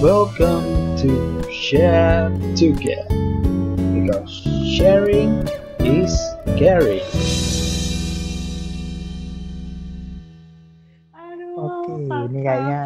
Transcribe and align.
Welcome 0.00 0.64
to 0.98 1.12
Share 1.46 2.32
Together 2.56 3.04
because 3.92 4.32
sharing 4.66 5.44
is 5.78 6.16
caring. 6.56 7.04
Aduh, 11.12 11.52
Oke, 11.54 11.92
kakak. 12.02 12.26
ini 12.26 12.38
kayaknya 12.40 12.80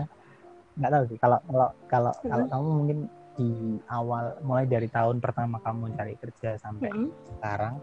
nggak 0.74 0.90
tahu 0.90 1.04
sih 1.06 1.18
kalau 1.18 1.38
kalau 1.46 1.68
kalau 1.86 2.12
kalau 2.20 2.44
Hmm. 2.44 2.50
kamu 2.50 2.68
mungkin 2.68 2.98
di 3.34 3.48
awal 3.88 4.24
mulai 4.42 4.66
dari 4.66 4.86
tahun 4.86 5.18
pertama 5.18 5.58
kamu 5.60 5.94
cari 5.94 6.14
kerja 6.18 6.58
sampai 6.58 6.90
Mm-mm. 6.90 7.10
sekarang 7.32 7.74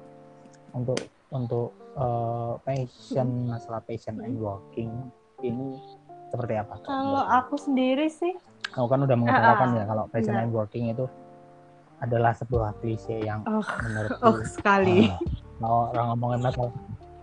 untuk 0.71 0.99
untuk 1.27 1.71
eh, 1.93 2.53
passion 2.61 3.27
Hmm. 3.47 3.47
masalah 3.49 3.81
passion 3.81 4.19
and 4.19 4.35
working 4.35 4.91
ini 5.39 5.79
seperti 6.27 6.55
apa? 6.55 6.79
Kalau 6.81 7.27
aku 7.27 7.55
sendiri 7.55 8.07
sih, 8.07 8.31
kamu 8.71 8.87
kan 8.87 8.99
udah 9.03 9.17
mengutarakan 9.17 9.67
Ah, 9.67 9.73
ah. 9.73 9.77
ya 9.77 9.83
kalau 9.85 10.03
passion 10.07 10.33
Benar. 10.33 10.43
and 10.43 10.53
working 10.53 10.85
itu 10.89 11.05
adalah 12.01 12.31
sebuah 12.33 12.69
klise 12.79 13.15
yang 13.21 13.45
oh, 13.45 13.61
menurutku 13.61 14.25
oh 14.25 14.37
sekali. 14.41 15.05
ah, 15.05 15.19
kalau 15.59 15.79
orang 15.91 16.05
ngomongin 16.09 16.39
masalah 16.41 16.73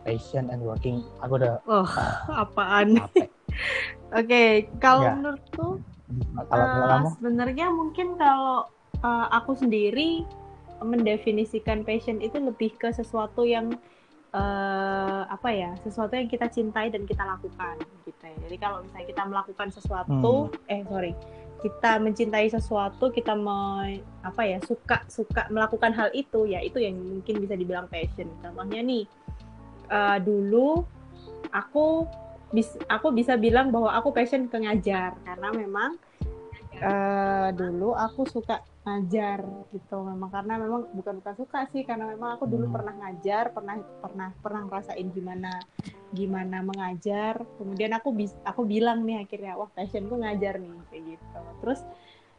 passion 0.04 0.44
and 0.48 0.62
working 0.62 1.02
aku 1.18 1.32
udah 1.36 1.58
Oh, 1.66 1.88
apaan? 2.30 2.96
capek. 2.96 3.28
Oke, 4.18 4.44
kalau 4.78 5.04
Ya. 5.04 5.12
menurutku 5.12 5.66
kalau 6.48 6.66
kamu 6.70 7.08
sebenarnya 7.18 7.66
mungkin 7.68 8.16
kalau 8.16 8.64
eh, 9.00 9.26
aku 9.34 9.52
sendiri 9.52 10.24
mendefinisikan 10.78 11.82
passion 11.82 12.22
itu 12.22 12.38
lebih 12.38 12.78
ke 12.78 12.88
sesuatu 12.88 13.42
yang 13.42 13.74
eh, 14.34 15.22
apa 15.28 15.48
ya, 15.52 15.72
sesuatu 15.80 16.12
yang 16.16 16.28
kita 16.28 16.48
cintai 16.52 16.92
dan 16.92 17.08
kita 17.08 17.24
lakukan 17.24 17.80
gitu 18.04 18.22
ya. 18.24 18.36
Jadi 18.48 18.56
kalau 18.60 18.84
misalnya 18.84 19.06
kita 19.08 19.22
melakukan 19.24 19.68
sesuatu, 19.72 20.52
eh 20.68 20.84
sorry, 20.84 21.12
kita 21.58 21.98
mencintai 21.98 22.46
sesuatu, 22.52 23.10
kita 23.10 23.34
me, 23.34 23.98
apa 24.22 24.42
ya 24.46 24.58
suka 24.62 25.02
suka 25.10 25.48
melakukan 25.50 25.90
hal 25.96 26.12
itu, 26.14 26.46
ya 26.46 26.62
itu 26.62 26.78
yang 26.78 26.96
mungkin 26.96 27.40
bisa 27.42 27.54
dibilang 27.56 27.88
passion. 27.88 28.28
Contohnya 28.44 28.80
nih, 28.84 29.04
eh, 29.90 30.18
dulu 30.20 30.84
aku 31.50 32.04
bis, 32.52 32.76
aku 32.88 33.12
bisa 33.12 33.36
bilang 33.36 33.68
bahwa 33.72 33.92
aku 33.92 34.12
passion 34.12 34.48
ke 34.48 34.56
ngajar 34.56 35.16
karena 35.24 35.48
memang 35.52 36.00
eh, 36.78 37.48
dulu 37.54 37.94
aku 37.94 38.22
suka 38.26 38.62
ngajar 38.88 39.44
gitu 39.68 40.00
memang 40.00 40.32
karena 40.32 40.54
memang 40.56 40.88
bukan 40.96 41.20
bukan 41.20 41.34
suka 41.36 41.68
sih 41.68 41.84
karena 41.84 42.08
memang 42.08 42.40
aku 42.40 42.48
dulu 42.48 42.72
Hmm. 42.72 42.74
pernah 42.80 42.94
ngajar 43.04 43.52
pernah 43.52 43.76
pernah 44.00 44.28
pernah 44.40 44.60
ngerasain 44.64 45.08
gimana 45.12 45.60
gimana 46.08 46.64
mengajar. 46.64 47.44
Kemudian 47.60 47.92
aku 47.92 48.16
bis 48.16 48.32
aku 48.48 48.64
bilang 48.64 49.04
nih 49.04 49.28
akhirnya 49.28 49.60
wah 49.60 49.68
passionku 49.68 50.16
ngajar 50.16 50.56
nih 50.56 50.72
kayak 50.88 51.02
gitu. 51.04 51.40
Terus 51.60 51.80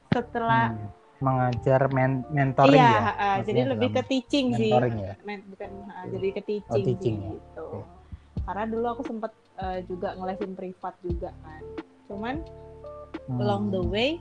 setelah 0.10 0.74
hmm, 0.74 0.90
mengajar 1.22 1.82
men- 1.94 2.26
mentoring 2.34 2.82
iya 2.82 2.90
ya? 2.90 3.02
uh, 3.14 3.38
jadi 3.46 3.62
lebih 3.70 3.90
ke 3.94 4.02
teaching 4.10 4.58
sih. 4.58 4.74
ya? 4.74 5.14
Men- 5.22 5.46
bukan 5.46 5.70
uh, 5.86 6.06
jadi 6.10 6.28
ke 6.34 6.42
teaching, 6.42 6.86
teaching 6.98 7.16
sih, 7.22 7.28
ya. 7.30 7.32
gitu. 7.38 7.68
Oke. 7.86 7.98
karena 8.50 8.66
dulu 8.66 8.86
aku 8.90 9.02
sempet 9.06 9.32
uh, 9.62 9.78
juga 9.86 10.18
ngelesin 10.18 10.58
privat 10.58 10.98
juga 11.06 11.30
kan. 11.46 11.62
Cuman 12.10 12.42
Hmm. 13.30 13.38
along 13.40 13.70
the 13.70 13.78
way 13.86 14.18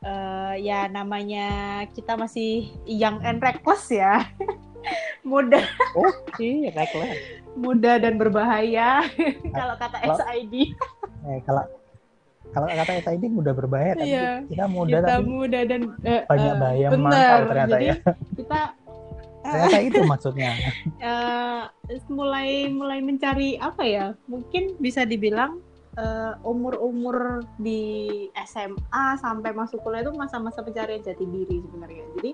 uh, 0.00 0.56
ya 0.56 0.88
namanya 0.88 1.48
kita 1.92 2.16
masih 2.16 2.72
young 2.88 3.20
and 3.20 3.44
reckless 3.44 3.84
ya. 3.92 4.24
Muda. 5.28 5.60
Oke 5.92 6.72
reckless. 6.72 7.20
Muda 7.52 7.96
dan 7.96 8.16
berbahaya. 8.16 9.04
Kalau 9.56 9.74
kata 9.76 9.96
Kalau- 10.00 10.20
SID 10.20 10.72
eh, 11.24 11.40
kalau 11.44 11.64
kalau 12.52 12.68
kata 12.68 13.00
SID 13.00 13.32
mudah 13.32 13.56
berbahaya 13.56 13.96
tapi 13.96 14.12
Iya, 14.12 14.44
kita 14.44 14.64
muda 14.68 15.00
kita 15.00 15.08
tapi 15.08 15.24
muda 15.24 15.60
dan 15.64 15.80
eh, 16.04 16.22
banyak 16.28 16.52
eh, 16.52 16.60
bahaya 16.60 16.86
bener. 16.92 17.00
mantap 17.02 17.40
ternyata 17.48 17.72
jadi 17.72 17.84
ya. 17.84 17.94
kita 18.36 18.60
ternyata 19.44 19.78
itu 19.80 20.00
maksudnya. 20.04 20.50
eh, 21.00 21.62
mulai 22.08 22.50
mulai 22.68 23.00
mencari 23.00 23.56
apa 23.56 23.82
ya? 23.84 24.06
Mungkin 24.28 24.76
bisa 24.76 25.04
dibilang 25.04 25.64
eh, 25.94 26.34
umur-umur 26.42 27.46
di 27.58 27.82
SMA 28.46 29.04
sampai 29.18 29.50
masuk 29.54 29.82
kuliah 29.82 30.02
itu 30.02 30.12
masa-masa 30.14 30.60
pencarian 30.60 31.02
jati 31.02 31.24
diri 31.24 31.62
sebenarnya. 31.62 32.04
Jadi 32.18 32.30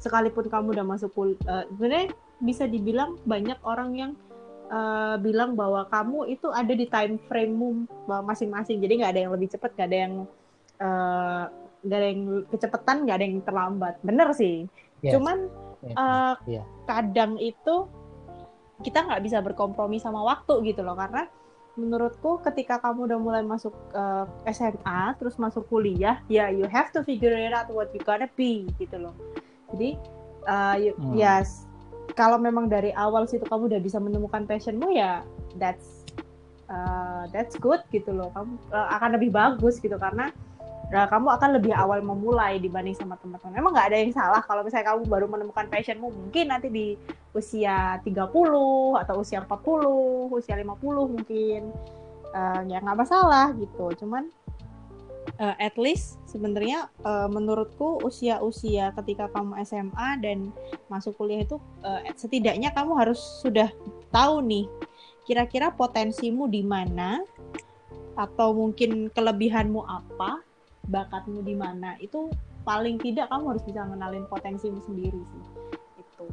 sekalipun 0.00 0.48
kamu 0.48 0.66
udah 0.74 0.86
masuk 0.86 1.10
kuliah 1.12 1.68
sebenarnya 1.68 2.12
bisa 2.42 2.64
dibilang 2.66 3.20
banyak 3.28 3.58
orang 3.62 3.90
yang 3.94 4.12
eh, 4.72 5.16
bilang 5.20 5.54
bahwa 5.54 5.86
kamu 5.92 6.32
itu 6.32 6.48
ada 6.50 6.72
di 6.72 6.86
time 6.88 7.20
frame 7.28 7.86
masing-masing. 8.08 8.80
Jadi 8.80 8.92
nggak 9.02 9.12
ada 9.12 9.20
yang 9.28 9.32
lebih 9.32 9.48
cepat 9.52 9.70
nggak 9.76 9.88
ada 9.88 9.98
yang 10.08 10.14
eh, 10.80 11.44
nggak 11.82 11.98
ada 11.98 12.08
yang 12.08 12.22
kecepatan 12.48 12.96
nggak 13.04 13.16
ada 13.20 13.24
yang 13.24 13.36
terlambat. 13.44 13.94
Bener 14.00 14.28
sih. 14.32 14.66
Yes. 15.02 15.18
cuman 15.18 15.50
Yes, 15.82 15.98
eh, 15.98 16.34
iya. 16.46 16.62
kadang 16.86 17.34
itu 17.42 17.90
kita 18.86 19.02
nggak 19.02 19.22
bisa 19.26 19.42
berkompromi 19.42 19.98
sama 19.98 20.22
waktu 20.22 20.62
gitu 20.70 20.86
loh. 20.86 20.94
Karena 20.94 21.26
menurutku 21.72 22.36
ketika 22.44 22.76
kamu 22.78 23.08
udah 23.08 23.18
mulai 23.18 23.42
masuk 23.42 23.72
eh, 23.90 24.26
SMA 24.52 25.16
terus 25.16 25.36
masuk 25.36 25.64
kuliah 25.66 26.20
ya 26.26 26.52
you 26.52 26.68
have 26.68 26.92
to 26.92 27.00
figure 27.00 27.32
it 27.32 27.50
out 27.50 27.68
what 27.72 27.88
you 27.90 28.00
gonna 28.00 28.28
be 28.36 28.68
gitu 28.76 29.00
loh. 29.00 29.16
Jadi 29.72 29.96
eh, 30.44 30.76
you- 30.84 30.98
Hmm. 31.00 31.14
yes 31.14 31.64
kalau 32.12 32.36
memang 32.36 32.68
dari 32.68 32.92
awal 32.92 33.24
situ 33.24 33.46
kamu 33.46 33.72
udah 33.72 33.80
bisa 33.80 33.96
menemukan 33.96 34.44
passionmu 34.44 34.92
ya 34.92 35.24
that's 35.56 36.04
eh, 36.68 37.24
that's 37.32 37.56
good 37.56 37.80
gitu 37.88 38.12
loh. 38.12 38.28
Kamu 38.32 38.52
eh, 38.68 38.88
akan 38.92 39.10
lebih 39.16 39.32
bagus 39.32 39.80
gitu. 39.80 39.96
Karena 39.96 40.28
Nah, 40.92 41.08
kamu 41.08 41.28
akan 41.40 41.50
lebih 41.56 41.72
awal 41.72 42.04
memulai 42.04 42.60
dibanding 42.60 42.92
sama 42.92 43.16
teman-teman. 43.16 43.56
Emang 43.56 43.72
nggak 43.72 43.88
ada 43.88 43.96
yang 43.96 44.12
salah 44.12 44.44
kalau 44.44 44.60
misalnya 44.60 44.92
kamu 44.92 45.08
baru 45.08 45.24
menemukan 45.24 45.64
passionmu 45.72 46.12
mungkin 46.12 46.52
nanti 46.52 46.68
di 46.68 47.00
usia 47.32 47.96
30 48.04 48.28
atau 49.00 49.14
usia 49.16 49.40
40, 49.40 50.36
usia 50.36 50.52
50 50.52 50.68
mungkin. 51.08 51.72
Eh, 52.32 52.60
ya 52.68 52.78
nggak 52.84 52.98
masalah 53.08 53.56
gitu. 53.56 53.88
Cuman 54.04 54.28
eh, 55.40 55.56
at 55.56 55.80
least 55.80 56.20
sebenarnya 56.28 56.92
eh, 57.00 57.28
menurutku 57.32 58.04
usia-usia 58.04 58.92
ketika 59.00 59.32
kamu 59.32 59.64
SMA 59.64 60.08
dan 60.20 60.52
masuk 60.92 61.16
kuliah 61.16 61.40
itu 61.40 61.56
eh, 61.88 62.12
setidaknya 62.20 62.68
kamu 62.76 63.00
harus 63.00 63.20
sudah 63.40 63.72
tahu 64.12 64.44
nih 64.44 64.68
kira-kira 65.24 65.72
potensimu 65.72 66.50
di 66.50 66.60
mana 66.60 67.22
atau 68.12 68.52
mungkin 68.52 69.08
kelebihanmu 69.08 69.80
apa 69.88 70.51
bakatmu 70.86 71.42
di 71.42 71.54
mana 71.54 71.94
itu 71.98 72.30
paling 72.62 72.98
tidak 72.98 73.26
kamu 73.26 73.54
harus 73.54 73.64
bisa 73.66 73.82
mengenalin 73.82 74.26
potensimu 74.26 74.78
sendiri 74.82 75.18
sih 75.18 75.44
itu 75.98 76.26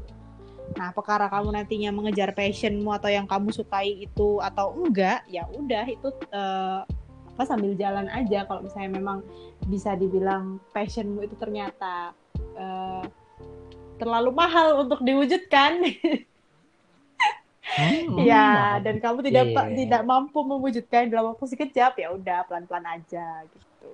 nah 0.77 0.93
perkara 0.93 1.25
kamu 1.27 1.49
nantinya 1.51 1.89
mengejar 1.89 2.29
passionmu 2.31 2.93
atau 2.93 3.09
yang 3.09 3.25
kamu 3.25 3.49
sukai 3.49 4.05
itu 4.05 4.37
atau 4.39 4.73
enggak 4.77 5.25
ya 5.25 5.49
udah 5.49 5.85
itu 5.89 6.07
eh, 6.29 6.81
apa 7.29 7.43
sambil 7.47 7.73
jalan 7.73 8.05
aja 8.11 8.45
kalau 8.45 8.61
misalnya 8.61 8.99
memang 8.99 9.23
bisa 9.65 9.95
dibilang 9.95 10.61
passionmu 10.69 11.25
itu 11.25 11.33
ternyata 11.39 12.13
eh, 12.53 13.03
terlalu 13.97 14.31
mahal 14.31 14.83
untuk 14.83 15.01
diwujudkan 15.01 15.83
Hmm, 17.69 18.17
ya 18.29 18.49
mahal. 18.49 18.81
dan 18.81 18.95
kamu 18.97 19.19
tidak 19.29 19.45
pa- 19.53 19.69
iya, 19.69 19.71
iya. 19.71 19.77
tidak 19.85 20.01
mampu 20.03 20.39
mewujudkan 20.41 21.05
dalam 21.05 21.33
waktu 21.33 21.45
sekejap 21.47 21.93
ya 21.97 22.09
udah 22.11 22.41
pelan-pelan 22.45 22.97
aja 22.97 23.45
gitu 23.45 23.93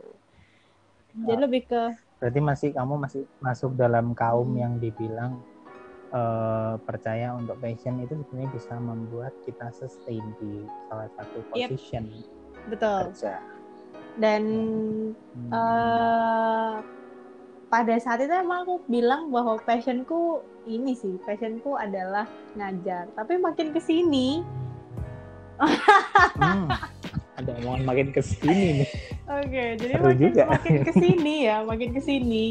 jadi 1.24 1.40
lebih 1.48 1.62
ke 1.68 1.84
berarti 2.20 2.40
masih 2.44 2.70
kamu 2.76 2.94
masih 3.00 3.22
masuk 3.40 3.72
dalam 3.76 4.12
kaum 4.12 4.52
Hmm. 4.52 4.59
yang 4.59 4.74
dibilang 4.80 5.40
eh, 6.16 6.76
percaya 6.88 7.36
untuk 7.36 7.59
passion 7.59 8.00
itu 8.00 8.16
sebenarnya 8.16 8.52
bisa 8.56 8.74
membuat 8.80 9.34
kita 9.44 9.68
sustain 9.76 10.24
di 10.40 10.64
salah 10.88 11.09
satu 11.20 11.44
Yep. 11.56 11.70
position 11.70 12.03
betul 12.66 13.14
kerja 13.14 13.36
dan 14.17 14.44
Hmm. 15.35 15.52
eh 15.52 16.76
pada 17.67 17.96
saat 18.00 18.23
itu 18.23 18.32
emang 18.32 18.64
aku 18.64 18.79
bilang 18.88 19.28
bahwa 19.28 19.59
passionku 19.59 20.40
ini 20.66 20.96
sih 20.96 21.20
passionku 21.28 21.76
adalah 21.76 22.23
ngajar 22.56 23.12
tapi 23.14 23.35
makin 23.35 23.76
ke 23.76 23.82
sini 23.84 24.40
Hmm, 26.35 26.67
omongan 27.61 27.81
makin 27.87 28.07
ke 28.11 28.22
sini 28.22 28.84
nih. 28.84 28.90
Oke 29.25 29.63
jadi 29.79 29.93
Seru 29.96 30.05
makin 30.05 30.19
juga. 30.19 30.43
makin 30.52 30.75
ke 30.84 30.91
sini 30.93 31.35
ya 31.47 31.57
makin 31.63 31.90
ke 31.96 32.02
sini. 32.03 32.46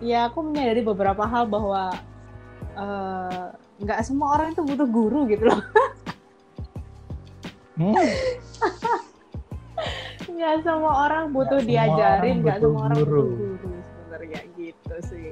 Ya 0.00 0.28
aku 0.28 0.44
menyadari 0.44 0.82
beberapa 0.84 1.24
hal 1.24 1.48
bahwa 1.48 1.92
eh, 2.76 3.44
nggak 3.80 4.00
semua 4.04 4.40
orang 4.40 4.56
itu 4.56 4.62
butuh 4.64 4.88
guru 4.88 5.20
gitu 5.28 5.44
loh. 5.48 5.60
Hmm, 7.76 7.92
nggak 10.32 10.54
semua 10.64 10.92
orang 11.04 11.28
butuh 11.28 11.60
semua 11.60 11.68
diajarin 11.68 12.40
nggak 12.40 12.58
semua 12.64 12.88
orang 12.88 12.98
guru. 13.04 13.22
butuh 13.28 13.52
guru 13.60 13.76
sebenarnya 13.84 14.40
gitu 14.56 14.94
sih. 15.12 15.28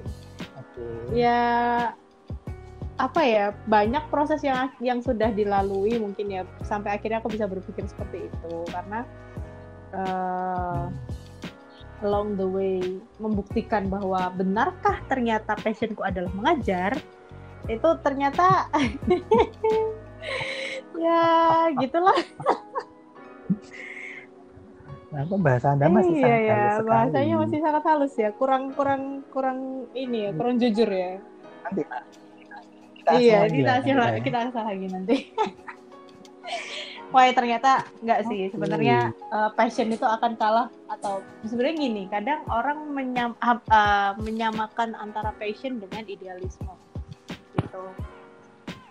Oke. 0.60 0.84
Ya 1.16 1.42
apa 2.94 3.20
ya 3.26 3.50
banyak 3.66 4.06
proses 4.06 4.38
yang 4.46 4.70
yang 4.78 5.02
sudah 5.02 5.34
dilalui 5.34 5.98
mungkin 5.98 6.30
ya 6.30 6.42
sampai 6.62 6.94
akhirnya 6.94 7.18
aku 7.18 7.34
bisa 7.34 7.50
berpikir 7.50 7.82
seperti 7.90 8.30
itu. 8.30 8.54
Karena 8.70 9.02
eh, 9.90 10.84
along 12.06 12.38
the 12.38 12.46
way 12.46 12.78
membuktikan 13.18 13.90
bahwa 13.90 14.30
benarkah 14.34 15.02
ternyata 15.10 15.58
passionku 15.58 16.04
adalah 16.04 16.30
mengajar 16.36 16.94
itu 17.66 17.88
ternyata 18.04 18.68
ya 21.04 21.22
gitulah. 21.80 22.18
Apa 25.14 25.34
bahasa 25.38 25.78
Anda 25.78 25.86
masih 25.86 26.10
iya 26.18 26.26
sangat 26.26 26.42
ya 26.42 26.54
halus 26.54 26.74
sekali. 26.74 26.90
bahasanya 26.90 27.34
masih 27.38 27.58
sangat 27.62 27.84
halus 27.86 28.14
ya 28.18 28.30
kurang 28.34 28.62
kurang 28.74 29.02
kurang 29.30 29.86
ini 29.94 30.26
ya 30.26 30.30
kurang 30.34 30.58
jujur 30.58 30.90
ya. 30.90 31.22
Nanti, 31.64 31.82
Pak, 31.86 32.02
kita 33.04 33.10
asal 33.12 33.20
iya 33.20 33.38
lagi 33.44 33.56
kita 33.60 33.70
hasil 33.76 33.94
nanti, 33.94 34.20
kita 34.24 34.38
asal 34.48 34.62
lagi 34.64 34.86
nanti 34.88 35.16
Wah, 37.14 37.30
ternyata 37.30 37.86
enggak 38.02 38.26
sih. 38.26 38.50
Sebenarnya 38.50 39.14
uh, 39.30 39.46
passion 39.54 39.86
itu 39.86 40.02
akan 40.02 40.34
kalah 40.34 40.66
atau 40.90 41.22
sebenarnya 41.46 41.76
gini, 41.86 42.02
kadang 42.10 42.42
orang 42.50 42.90
menyam, 42.90 43.38
uh, 43.38 44.18
menyamakan 44.18 44.98
antara 44.98 45.30
passion 45.38 45.78
dengan 45.78 46.02
idealisme. 46.10 46.74
Gitu. 47.54 47.84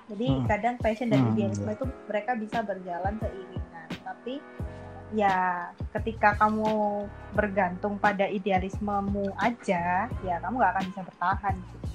Jadi 0.08 0.28
Hmm. 0.32 0.48
kadang 0.48 0.76
passion 0.80 1.12
dan 1.12 1.20
Hmm, 1.20 1.36
idealisme 1.36 1.68
iya. 1.68 1.76
itu 1.76 1.86
mereka 2.08 2.32
bisa 2.40 2.58
berjalan 2.64 3.14
seiringan. 3.20 3.88
Tapi 4.08 4.34
ya 5.14 5.68
ketika 5.92 6.40
kamu 6.40 7.04
bergantung 7.36 8.00
pada 8.00 8.24
idealismemu 8.32 9.36
aja, 9.36 10.08
ya 10.24 10.36
kamu 10.40 10.64
nggak 10.64 10.74
akan 10.80 10.86
bisa 10.96 11.02
bertahan 11.04 11.56
gitu. 11.60 11.88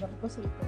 Menurutku 0.00 0.26
sih 0.26 0.40
itu. 0.40 0.64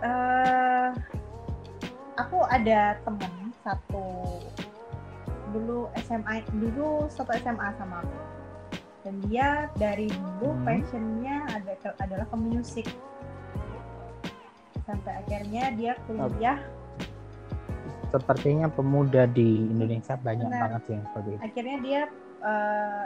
eh 0.00 0.88
aku 2.16 2.38
ada 2.48 2.96
temen 3.00 3.32
satu 3.60 4.04
dulu 5.52 5.92
SMA 6.00 6.40
dulu 6.50 7.04
satu 7.10 7.36
SMA 7.36 7.68
sama 7.76 8.00
aku 8.00 8.18
dan 9.02 9.14
dia 9.26 9.48
dari 9.76 10.08
dulu 10.08 10.52
Hmm. 10.52 10.64
passionnya 10.64 11.36
ada 11.52 11.72
adalah 11.98 12.24
ke 12.24 12.36
musik 12.38 12.86
sampai 14.82 15.12
akhirnya 15.20 15.72
dia 15.74 15.92
kuliah 16.04 16.60
Sepertinya 18.10 18.66
pemuda 18.66 19.22
di 19.24 19.70
Indonesia 19.70 20.18
banyak 20.18 20.42
Benar. 20.44 20.60
banget 20.66 20.80
sih 20.82 20.92
yang 20.92 21.04
seperti 21.06 21.28
itu. 21.30 21.40
akhirnya 21.44 21.76
dia 21.78 22.00
eh, 22.42 23.04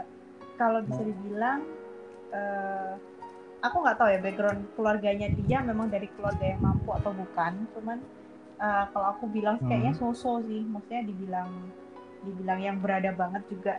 kalau 0.56 0.80
bisa 0.80 1.02
dibilang 1.02 1.60
eh, 2.34 2.92
aku 3.62 3.76
nggak 3.80 3.96
tahu 3.96 4.08
ya 4.10 4.18
background 4.20 4.60
keluarganya 4.74 5.30
dia 5.38 5.62
memang 5.62 5.88
dari 5.88 6.10
keluarga 6.18 6.44
yang 6.44 6.60
mampu 6.60 6.90
atau 6.92 7.14
bukan. 7.14 7.52
Cuman 7.72 7.98
eh, 8.58 8.84
kalau 8.90 9.06
aku 9.14 9.24
bilang 9.30 9.62
kayaknya 9.62 9.94
so-so 9.94 10.42
sih. 10.44 10.66
Maksudnya 10.66 11.06
dibilang 11.06 11.50
dibilang 12.26 12.60
yang 12.60 12.76
berada 12.82 13.14
banget 13.14 13.42
juga. 13.48 13.74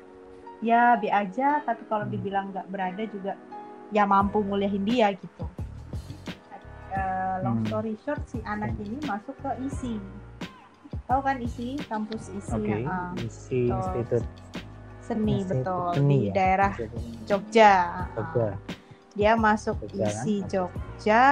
Ya 0.63 0.95
be 0.95 1.11
aja. 1.11 1.59
Tapi 1.67 1.83
kalau 1.91 2.07
Hmm. 2.07 2.13
dibilang 2.15 2.45
nggak 2.55 2.67
berada 2.71 3.03
juga 3.11 3.35
ya 3.93 4.07
mampu 4.07 4.41
nguliahin 4.41 4.87
dia 4.87 5.11
gitu. 5.13 5.45
Eh, 6.95 7.35
long 7.43 7.59
Hmm. 7.59 7.67
story 7.67 7.99
short 8.07 8.23
si 8.23 8.39
anak 8.47 8.71
ini 8.79 8.95
masuk 9.03 9.35
ke 9.43 9.51
ISI 9.67 9.99
tahu 11.05 11.21
kan 11.21 11.37
ISI 11.37 11.77
kampus 11.85 12.33
ISI 12.33 12.55
Oke, 12.55 12.77
ah, 12.89 13.13
isi 13.21 13.69
institut 13.69 14.23
seni 15.05 15.45
Institut 15.45 15.61
betul 15.61 15.93
seni 15.93 16.17
di 16.17 16.27
ya? 16.27 16.33
daerah 16.33 16.73
Jogja. 17.29 17.73
Jogja. 18.17 18.49
Dia 19.15 19.31
masuk 19.37 19.77
Jogja, 19.85 19.93
kan? 19.93 20.05
isi 20.09 20.35
Oke. 20.41 20.49
Jogja, 20.49 21.23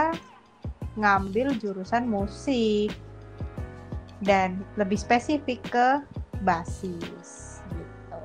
ngambil 0.94 1.48
jurusan 1.58 2.06
musik 2.06 2.94
dan 4.22 4.62
lebih 4.78 4.96
spesifik 4.96 5.60
ke 5.68 5.88
basis. 6.46 7.60
Gitu. 7.74 8.20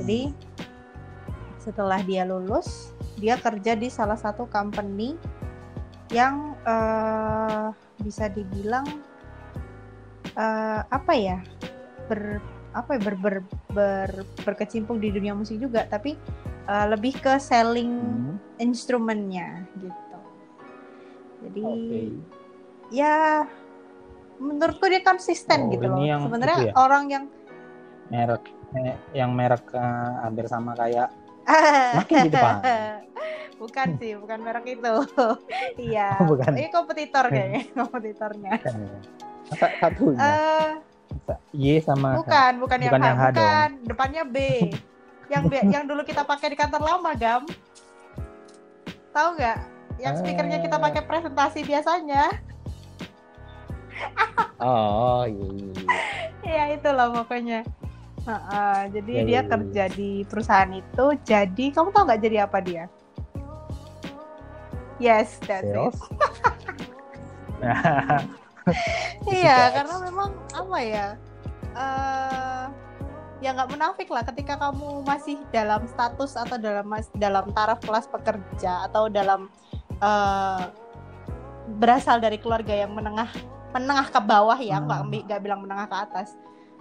Jadi 0.00 0.20
setelah 1.58 2.00
dia 2.04 2.22
lulus, 2.24 2.94
dia 3.18 3.36
kerja 3.40 3.74
di 3.74 3.90
salah 3.90 4.16
satu 4.16 4.46
company 4.46 5.18
yang 6.12 6.54
eh, 6.62 7.68
bisa 8.00 8.30
dibilang 8.30 8.86
eh, 10.36 10.80
apa 10.84 11.12
ya 11.16 11.40
ber 12.06 12.38
apa 12.74 12.98
ya 12.98 13.00
ber, 13.00 13.14
ber, 13.16 13.36
ber- 13.70 14.26
berkecimpung 14.42 14.98
di 14.98 15.14
dunia 15.14 15.32
musik 15.32 15.56
juga 15.56 15.86
tapi 15.86 16.18
eh, 16.66 16.86
lebih 16.90 17.14
ke 17.16 17.38
selling 17.38 17.92
Hmm, 17.94 18.36
instrumennya 18.58 19.62
gitu 19.78 20.18
jadi 21.40 21.62
Oke. 21.64 22.00
ya 22.90 23.46
menurutku 24.36 24.90
dia 24.90 25.00
konsisten 25.00 25.66
Oh, 25.66 25.72
gitu 25.72 25.86
loh 25.86 26.02
sebenarnya 26.02 26.58
ya? 26.66 26.72
orang 26.74 27.04
yang 27.08 27.24
Merek 28.04 28.44
eh, 28.74 28.96
yang 29.16 29.30
merek 29.32 29.64
eh, 29.72 30.10
hampir 30.20 30.44
sama 30.44 30.74
kayak 30.74 31.08
Makin 31.98 32.16
di 32.26 32.30
depan. 32.32 32.56
bukan 33.54 33.88
sih 33.96 34.12
bukan 34.18 34.38
merek 34.42 34.66
itu 34.66 34.92
iya 35.94 36.18
Oh, 36.20 36.26
bukan. 36.26 36.52
ini 36.58 36.68
kompetitor 36.68 37.30
kayaknya 37.30 37.62
kompetitornya. 37.78 38.50
Masa 39.46 39.66
satunya. 39.78 40.26
eh 40.26 40.72
Y 41.50 41.78
sama 41.78 42.14
H. 42.14 42.18
bukan 42.18 42.52
bukan 42.58 42.78
yang 42.78 42.90
Bukan 42.90 43.00
H, 43.00 43.06
yang 43.06 43.16
H 43.16 43.24
dong. 43.24 43.32
bukan 43.32 43.68
depannya 43.84 44.22
B 44.24 44.36
yang 45.32 45.42
B 45.44 45.52
yang 45.64 45.84
dulu 45.84 46.02
kita 46.02 46.22
pakai 46.22 46.48
di 46.48 46.56
kantor 46.56 46.80
lama 46.80 47.12
gam 47.14 47.42
tahu 49.10 49.28
nggak 49.34 49.58
yang 49.96 50.14
speakernya 50.14 50.58
kita 50.58 50.74
Eh. 50.74 50.82
pakai 50.82 51.02
presentasi 51.02 51.60
biasanya 51.62 52.28
Oh, 54.56 55.22
iya, 55.22 55.46
iya, 55.46 55.72
iya. 56.42 56.66
ya 56.70 56.74
itulah 56.74 57.12
pokoknya 57.12 57.62
Heeh, 58.24 58.78
jadi 58.90 59.12
Ya, 59.12 59.22
dia 59.22 59.34
ya, 59.34 59.42
kerja 59.44 59.84
di 59.90 60.10
perusahaan 60.24 60.72
itu 60.72 61.04
jadi 61.22 61.64
kamu 61.70 61.88
tahu 61.90 62.02
nggak 62.04 62.22
jadi 62.22 62.36
apa 62.42 62.58
dia 62.58 62.84
yes 64.96 65.36
that's 65.40 65.62
it 65.62 65.74
Sales. 65.74 65.98
Iya, 69.28 69.58
karena 69.80 69.96
memang 70.08 70.30
apa 70.52 70.78
ya? 70.80 71.08
eh 71.74 72.64
ya 73.42 73.50
nggak 73.50 73.70
munafik 73.74 74.08
lah 74.08 74.22
ketika 74.22 74.54
kamu 74.56 75.02
masih 75.02 75.42
dalam 75.50 75.84
status 75.90 76.38
atau 76.38 76.54
dalam 76.56 76.86
dalam 77.18 77.44
taraf 77.50 77.82
kelas 77.82 78.06
pekerja 78.06 78.86
atau 78.86 79.10
dalam 79.10 79.50
eh 79.98 80.64
berasal 81.64 82.20
dari 82.20 82.38
keluarga 82.38 82.72
yang 82.76 82.94
menengah 82.94 83.26
menengah 83.74 84.06
ke 84.06 84.20
bawah 84.22 84.54
ya, 84.60 84.78
nggak 84.78 85.00
Hmm. 85.02 85.12
nggak 85.26 85.40
bilang 85.42 85.60
menengah 85.66 85.90
ke 85.90 85.96
atas. 85.98 86.28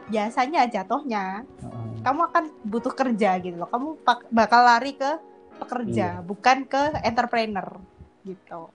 Biasanya 0.07 0.69
jatuhnya 0.69 1.41
Heeh. 1.41 2.05
kamu 2.05 2.19
akan 2.29 2.43
butuh 2.69 2.93
kerja 2.93 3.41
gitu 3.41 3.57
loh. 3.57 3.69
Kamu 3.71 3.97
bakal 4.29 4.61
lari 4.61 4.93
ke 4.93 5.09
pekerja, 5.57 6.21
Iya. 6.21 6.21
bukan 6.21 6.69
ke 6.69 7.01
entrepreneur 7.01 7.65
gitu. 8.21 8.69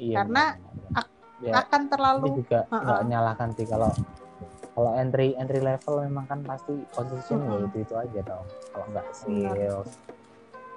Iya, 0.00 0.24
Karena 0.24 0.56
benar, 0.56 0.66
benar. 0.90 1.06
Ya, 1.40 1.52
Akan 1.64 1.82
ini 1.86 1.90
terlalu 1.92 2.26
juga 2.44 2.60
Heeh. 2.68 2.84
nggak 2.84 3.00
nyalahkan 3.08 3.48
sih 3.56 3.66
kalau 3.66 3.90
kalau 4.70 4.90
entry 4.96 5.34
entry 5.36 5.60
level 5.60 6.04
memang 6.06 6.24
kan 6.30 6.40
pasti 6.46 6.72
position 6.94 7.42
ya 7.42 7.50
Mm-mm. 7.58 7.66
itu 7.68 7.76
itu 7.84 7.94
aja 7.98 8.20
dong 8.22 8.46
kalau 8.70 8.86
nggak 8.94 9.06
sales 9.12 9.88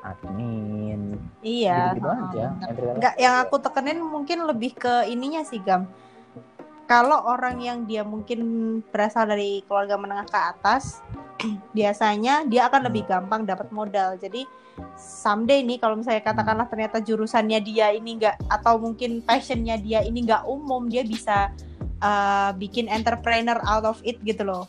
admin 0.03 1.15
iya. 1.39 1.95
gitu, 1.95 2.03
-gitu 2.03 2.09
heeh, 2.11 2.23
aja 2.27 2.45
bener. 2.51 2.67
entry 2.67 2.83
level 2.83 2.99
Enggak, 2.99 3.15
yang 3.15 3.35
aku 3.39 3.55
tekenin 3.63 3.99
mungkin 4.03 4.37
lebih 4.43 4.71
ke 4.75 5.07
ininya 5.07 5.41
sih, 5.47 5.63
Gam. 5.63 5.87
Kalau 6.83 7.23
orang 7.23 7.63
yang 7.63 7.87
dia 7.87 8.03
mungkin 8.03 8.39
berasal 8.91 9.31
dari 9.31 9.63
keluarga 9.63 9.95
menengah 9.95 10.27
ke 10.27 10.35
atas, 10.35 10.99
biasanya 11.77 12.43
dia 12.43 12.67
akan 12.67 12.91
lebih 12.91 13.07
gampang 13.07 13.47
dapat 13.47 13.71
modal. 13.71 14.19
Jadi 14.19 14.43
someday 14.99 15.63
nih 15.63 15.79
kalau 15.79 15.95
misalnya 15.95 16.25
katakanlah 16.25 16.67
ternyata 16.67 16.99
jurusannya 16.99 17.63
dia 17.63 17.93
ini 17.95 18.19
enggak 18.19 18.35
atau 18.51 18.75
mungkin 18.81 19.23
passionnya 19.23 19.79
dia 19.79 20.03
ini 20.03 20.27
enggak 20.27 20.43
umum, 20.43 20.91
dia 20.91 21.07
bisa 21.07 21.55
uh, 22.03 22.51
bikin 22.59 22.91
entrepreneur 22.91 23.57
out 23.63 23.87
of 23.87 24.03
it 24.03 24.19
gitu 24.27 24.43
loh. 24.43 24.67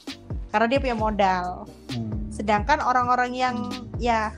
Karena 0.54 0.70
dia 0.70 0.78
punya 0.78 0.94
modal. 0.94 1.66
Hmm, 1.90 2.30
Sedangkan 2.30 2.78
orang-orang 2.78 3.34
yang 3.34 3.56
ya 3.98 4.30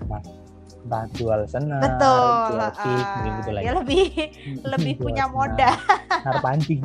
entah 0.86 1.02
jual 1.18 1.42
senar 1.50 1.82
betul, 1.82 2.30
jual 2.54 2.62
uh, 2.62 3.24
gitu 3.26 3.50
dia 3.58 3.72
lebih 3.74 4.06
lebih 4.72 4.94
punya 5.02 5.26
modal. 5.26 5.74
senar 6.22 6.38
pancing 6.38 6.78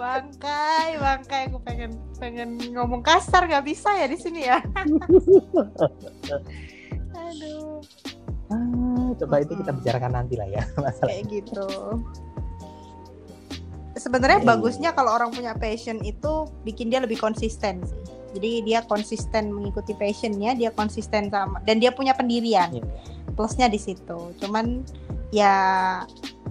Bangkai, 0.00 0.96
bangkai 0.96 1.52
aku 1.52 1.60
pengen 1.60 1.92
pengen 2.16 2.56
ngomong 2.72 3.04
kasar 3.04 3.44
nggak 3.44 3.68
bisa 3.68 3.92
ya 3.92 4.08
di 4.08 4.16
sini 4.16 4.48
ya. 4.48 4.56
Aduh, 7.20 7.84
ah, 8.48 9.12
coba 9.20 9.44
itu 9.44 9.52
kita 9.60 9.76
bicarakan 9.76 10.16
nanti 10.16 10.40
lah 10.40 10.48
ya 10.48 10.64
masalah 10.80 11.12
kayak 11.12 11.28
gitu. 11.28 11.68
Sebenarnya 14.00 14.40
Iya, 14.40 14.48
bagusnya 14.48 14.90
kalau 14.96 15.12
orang 15.12 15.36
punya 15.36 15.52
passion 15.52 16.00
itu 16.00 16.48
bikin 16.64 16.88
dia 16.88 17.04
lebih 17.04 17.20
konsisten 17.20 17.84
sih. 17.84 18.00
Jadi 18.32 18.64
dia 18.64 18.80
konsisten 18.88 19.52
mengikuti 19.52 19.92
passionnya, 19.92 20.56
dia 20.56 20.72
konsisten 20.72 21.28
sama 21.28 21.60
dan 21.68 21.76
dia 21.76 21.92
punya 21.92 22.16
pendirian. 22.16 22.72
Iya. 22.72 22.88
Plusnya 23.36 23.68
di 23.68 23.76
situ. 23.76 24.32
Cuman 24.40 24.80
ya 25.30 25.56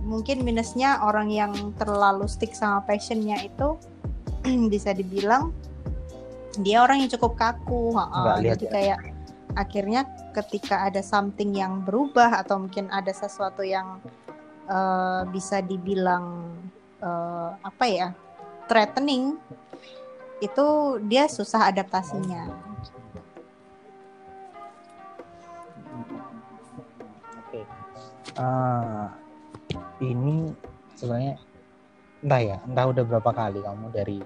mungkin 0.03 0.41
minusnya 0.41 1.03
orang 1.03 1.29
yang 1.29 1.53
terlalu 1.75 2.25
stick 2.25 2.55
sama 2.55 2.83
passionnya 2.87 3.39
itu 3.43 3.75
bisa 4.73 4.95
dibilang 4.95 5.51
dia 6.59 6.81
orang 6.83 7.05
yang 7.05 7.11
cukup 7.11 7.37
kaku 7.37 7.93
jadi 8.41 8.65
ya. 8.65 8.71
kayak 8.71 8.99
akhirnya 9.53 10.01
ketika 10.31 10.87
ada 10.87 11.03
something 11.03 11.53
yang 11.53 11.83
berubah 11.83 12.41
atau 12.41 12.61
mungkin 12.61 12.87
ada 12.89 13.11
sesuatu 13.11 13.61
yang 13.61 13.99
eh, 14.65 15.21
bisa 15.29 15.59
dibilang 15.59 16.55
eh, 17.03 17.49
apa 17.59 17.85
ya 17.85 18.07
threatening 18.71 19.35
itu 20.39 20.97
dia 21.03 21.27
susah 21.27 21.67
adaptasinya 21.67 22.68
Eh, 28.39 29.07
ini 29.99 30.47
sebenarnya 30.95 31.35
entah 32.23 32.41
ya, 32.41 32.57
entah 32.63 32.85
udah 32.87 33.03
berapa 33.03 33.31
kali 33.35 33.59
kamu 33.59 33.85
dari 33.91 34.19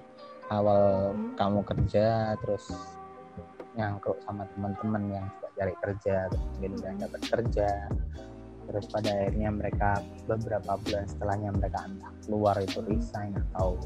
awal 0.54 1.10
Hmm. 1.10 1.34
kamu 1.34 1.60
kerja 1.66 2.38
terus 2.38 2.64
nyangkruk 3.74 4.22
sama 4.22 4.46
teman-teman 4.54 5.02
yang 5.10 5.26
juga 5.34 5.48
cari 5.58 5.74
kerja 5.82 6.30
terus 6.30 6.44
mungkin 6.54 6.72
udah 6.78 6.90
Hmm. 6.94 7.02
dapat 7.02 7.20
kerja 7.26 7.70
terus 8.64 8.86
pada 8.88 9.10
akhirnya 9.12 9.50
mereka 9.50 9.90
beberapa 10.24 10.72
bulan 10.78 11.04
setelahnya 11.10 11.50
mereka 11.52 11.78
entah 11.84 12.12
keluar 12.24 12.56
itu 12.62 12.78
resign 12.86 13.34
atau 13.50 13.76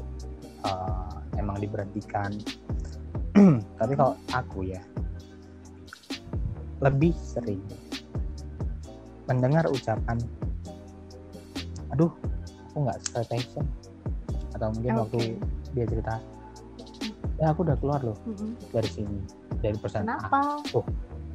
eh, 0.61 1.39
emang 1.41 1.57
diberhentikan 1.57 2.35
tapi 3.79 3.93
kalau 3.97 4.13
aku 4.35 4.67
ya 4.67 4.83
lebih 6.83 7.15
sering 7.17 7.63
mendengar 9.29 9.69
ucapan 9.69 10.17
aduh 11.93 12.09
aku 12.69 12.77
nggak 12.85 12.97
sesuai 13.05 13.25
passion. 13.29 13.65
Atau 14.57 14.67
mungkin 14.73 14.91
Oke. 14.97 15.01
waktu 15.01 15.19
dia 15.77 15.85
cerita 15.85 16.15
ya 17.39 17.55
aku 17.55 17.63
udah 17.63 17.77
keluar 17.79 18.03
loh 18.03 18.17
Mm-mm. 18.27 18.51
dari 18.75 18.89
sini 18.91 19.19
dari 19.63 19.75
perusahaan 19.79 20.03
A. 20.03 20.17
Kenapa? 20.19 20.39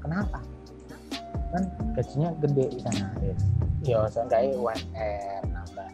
Kenapa? 0.05 0.39
Kan 1.55 1.63
gajinya 1.97 2.29
gede 2.45 2.65
di 2.77 2.81
sana 2.83 3.09
ya. 3.25 3.37
Ya 3.85 3.99
seenggaknya 4.09 4.53
UMR 4.57 5.43
nambah 5.49 5.89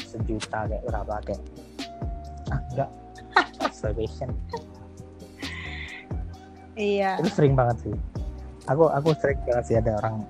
sejuta 0.00 0.58
kayak 0.68 0.82
berapa 0.88 1.14
kayak. 1.28 1.42
Ah 2.52 2.60
enggak. 2.72 2.90
Sesuai 3.74 3.94
passion. 4.00 4.30
Iya. 6.74 7.20
Itu 7.22 7.30
sering 7.30 7.54
banget 7.54 7.76
sih. 7.88 7.96
Aku 8.68 8.88
aku 8.88 9.12
sering 9.20 9.40
banget 9.44 9.64
sih 9.68 9.76
ada 9.76 10.00
orang 10.00 10.24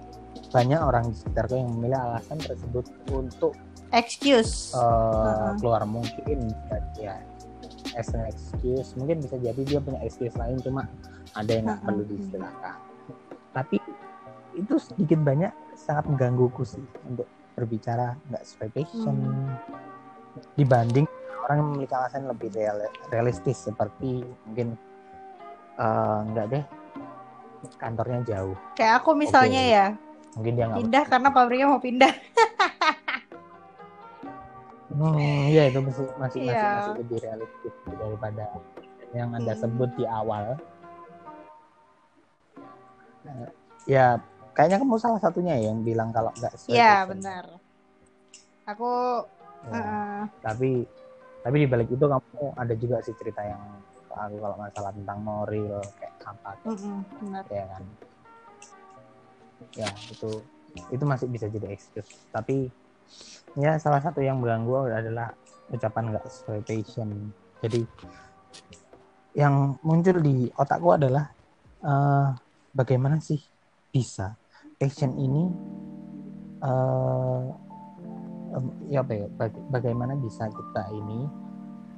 banyak 0.55 0.79
orang 0.79 1.11
di 1.11 1.19
sekitarku 1.19 1.59
yang 1.59 1.71
memilih 1.75 1.99
alasan 1.99 2.39
tersebut 2.39 2.87
untuk 3.11 3.59
excuse 3.91 4.71
eh, 4.71 4.79
Uh-uh. 4.79 5.59
keluar 5.59 5.83
mungkin 5.83 6.55
ya 6.95 7.19
as 7.99 8.15
an 8.15 8.23
excuse 8.25 8.95
mungkin 8.95 9.19
bisa 9.19 9.35
jadi 9.37 9.59
dia 9.67 9.83
punya 9.83 9.99
excuse 10.01 10.35
lain 10.39 10.63
cuma 10.63 10.87
ada 11.35 11.51
yang 11.51 11.67
nggak 11.67 11.79
Uh-uh. 11.83 11.89
perlu 11.91 12.03
diistilahkan 12.07 12.77
tapi 13.51 13.77
itu 14.55 14.75
sedikit 14.79 15.19
banyak 15.19 15.51
sangat 15.75 16.07
menggangguku 16.07 16.63
sih 16.63 16.83
untuk 17.03 17.27
berbicara 17.55 18.15
nggak 18.31 18.43
sesuai 18.45 18.71
passion 18.71 19.17
Hmm. 19.19 19.59
dibanding 20.55 21.07
orang 21.47 21.57
yang 21.59 21.69
memiliki 21.71 21.95
alasan 21.95 22.27
lebih 22.27 22.51
real- 22.51 22.91
realistis 23.11 23.59
seperti 23.61 24.23
mungkin 24.47 24.75
eh, 25.75 26.19
nggak 26.31 26.47
deh 26.49 26.65
kantornya 27.79 28.23
jauh 28.25 28.55
kayak 28.75 29.03
aku 29.03 29.15
misalnya 29.15 29.63
Oke. 29.63 29.75
ya 29.75 29.87
mungkin 30.35 30.53
dia 30.55 30.65
nggak 30.67 30.81
pindah 30.83 31.05
karena 31.07 31.29
pabriknya 31.31 31.67
mau 31.69 31.83
pindah 31.83 32.13
Hmm, 34.95 35.19
iya 35.55 35.67
itu 35.67 35.79
masih 35.83 36.07
masih 36.15 36.39
masih, 36.47 36.55
Iya. 36.55 36.71
masih 36.79 36.93
lebih 37.03 37.19
realistis 37.19 37.75
daripada 37.99 38.45
yang 39.11 39.31
anda 39.31 39.55
Hmm. 39.55 39.63
sebut 39.63 39.91
di 39.95 40.05
awal. 40.07 40.55
Eh, 43.25 43.49
Ya, 43.85 44.17
kayaknya 44.55 44.81
kamu 44.81 44.97
salah 44.97 45.21
satunya 45.21 45.61
ya 45.61 45.69
yang 45.69 45.83
bilang 45.83 46.09
kalau 46.09 46.31
nggak 46.33 46.57
Iya 46.65 47.05
passion. 47.05 47.11
benar. 47.11 47.45
Aku 48.65 48.91
Ya, 49.65 49.81
uh, 49.81 50.23
Tapi 50.41 50.85
tapi 51.41 51.57
di 51.57 51.67
balik 51.67 51.89
itu 51.89 52.05
kamu 52.05 52.53
ada 52.55 52.75
juga 52.77 53.01
sih 53.01 53.17
cerita 53.17 53.41
yang 53.41 53.61
aku 54.09 54.37
kalau 54.39 54.57
masalah 54.57 54.93
tentang 54.93 55.19
moral 55.21 55.81
kayak 55.97 56.15
apa 56.23 56.53
benar. 57.19 57.45
ya 57.51 57.65
kan. 57.67 57.83
Ya 59.73 59.89
itu 60.13 60.31
itu 60.93 61.05
masih 61.07 61.27
bisa 61.33 61.47
jadi 61.49 61.73
excuse. 61.73 62.29
Tapi 62.29 62.69
ya 63.57 63.79
salah 63.79 64.03
satu 64.03 64.21
yang 64.21 64.41
mengganggu 64.43 64.91
adalah 64.91 65.33
ucapan 65.71 66.13
nggak 66.13 66.25
sesuai 66.29 66.61
passion. 66.67 67.09
Jadi 67.65 67.81
yang 69.35 69.75
muncul 69.83 70.23
di 70.23 70.47
otakku 70.55 70.95
adalah 70.95 71.27
eh, 71.83 72.29
bagaimana 72.71 73.19
sih 73.19 73.41
bisa 73.91 74.39
passion 74.79 75.15
ini 75.19 75.45
eh 76.65 77.45
em, 78.55 78.65
ya 78.91 79.03
ya 79.03 79.27
baga- 79.35 79.67
bagaimana 79.71 80.15
bisa 80.19 80.47
kita 80.47 80.83
ini 80.95 81.27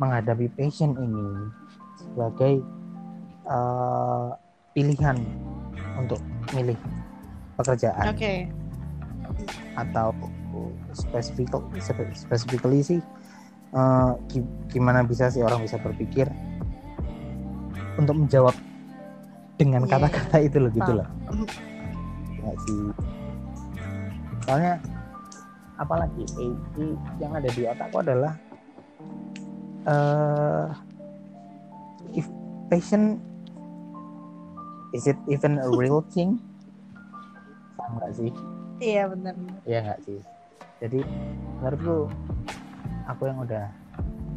menghadapi 0.00 0.48
passion 0.56 0.96
ini 0.96 1.28
sebagai 2.00 2.54
eh, 3.46 4.28
pilihan 4.72 5.16
untuk 5.96 6.20
milih 6.52 6.76
pekerjaan. 7.56 8.06
Oke. 8.08 8.34
atau 9.76 10.08
spesifik 10.96 11.52
spe- 11.76 12.16
specifically 12.16 12.80
sih 12.80 13.00
gi- 14.26 14.48
gimana 14.70 15.04
bisa 15.04 15.28
sih 15.28 15.44
orang 15.44 15.60
bisa 15.60 15.76
berpikir 15.76 16.24
untuk 17.96 18.16
menjawab 18.16 18.56
dengan 19.56 19.84
Iya, 19.84 19.92
kata-kata 19.92 20.36
itu 20.40 20.56
loh 20.56 20.72
gitu 20.72 20.92
loh. 20.92 21.04
Nggak 22.40 22.56
sih. 22.64 22.80
Soalnya 24.44 24.74
apalagi 25.76 26.24
eh, 26.40 26.52
i- 26.80 27.00
yang 27.18 27.36
ada 27.36 27.48
di 27.52 27.62
otakku 27.64 28.00
adalah 28.00 28.32
eh 29.84 30.66
if 32.16 32.24
passion 32.68 33.20
is 34.90 35.04
it 35.04 35.20
even 35.28 35.60
a 35.60 35.68
real 35.68 36.00
thing 36.08 36.40
nggak 37.94 38.12
sih 38.16 38.30
Iya 38.76 39.08
benar. 39.08 39.34
Iya 39.64 39.78
nggak 39.88 40.00
sih. 40.04 40.20
Jadi 40.84 41.00
menurutku 41.60 42.12
aku 43.08 43.22
yang 43.24 43.38
udah 43.40 43.64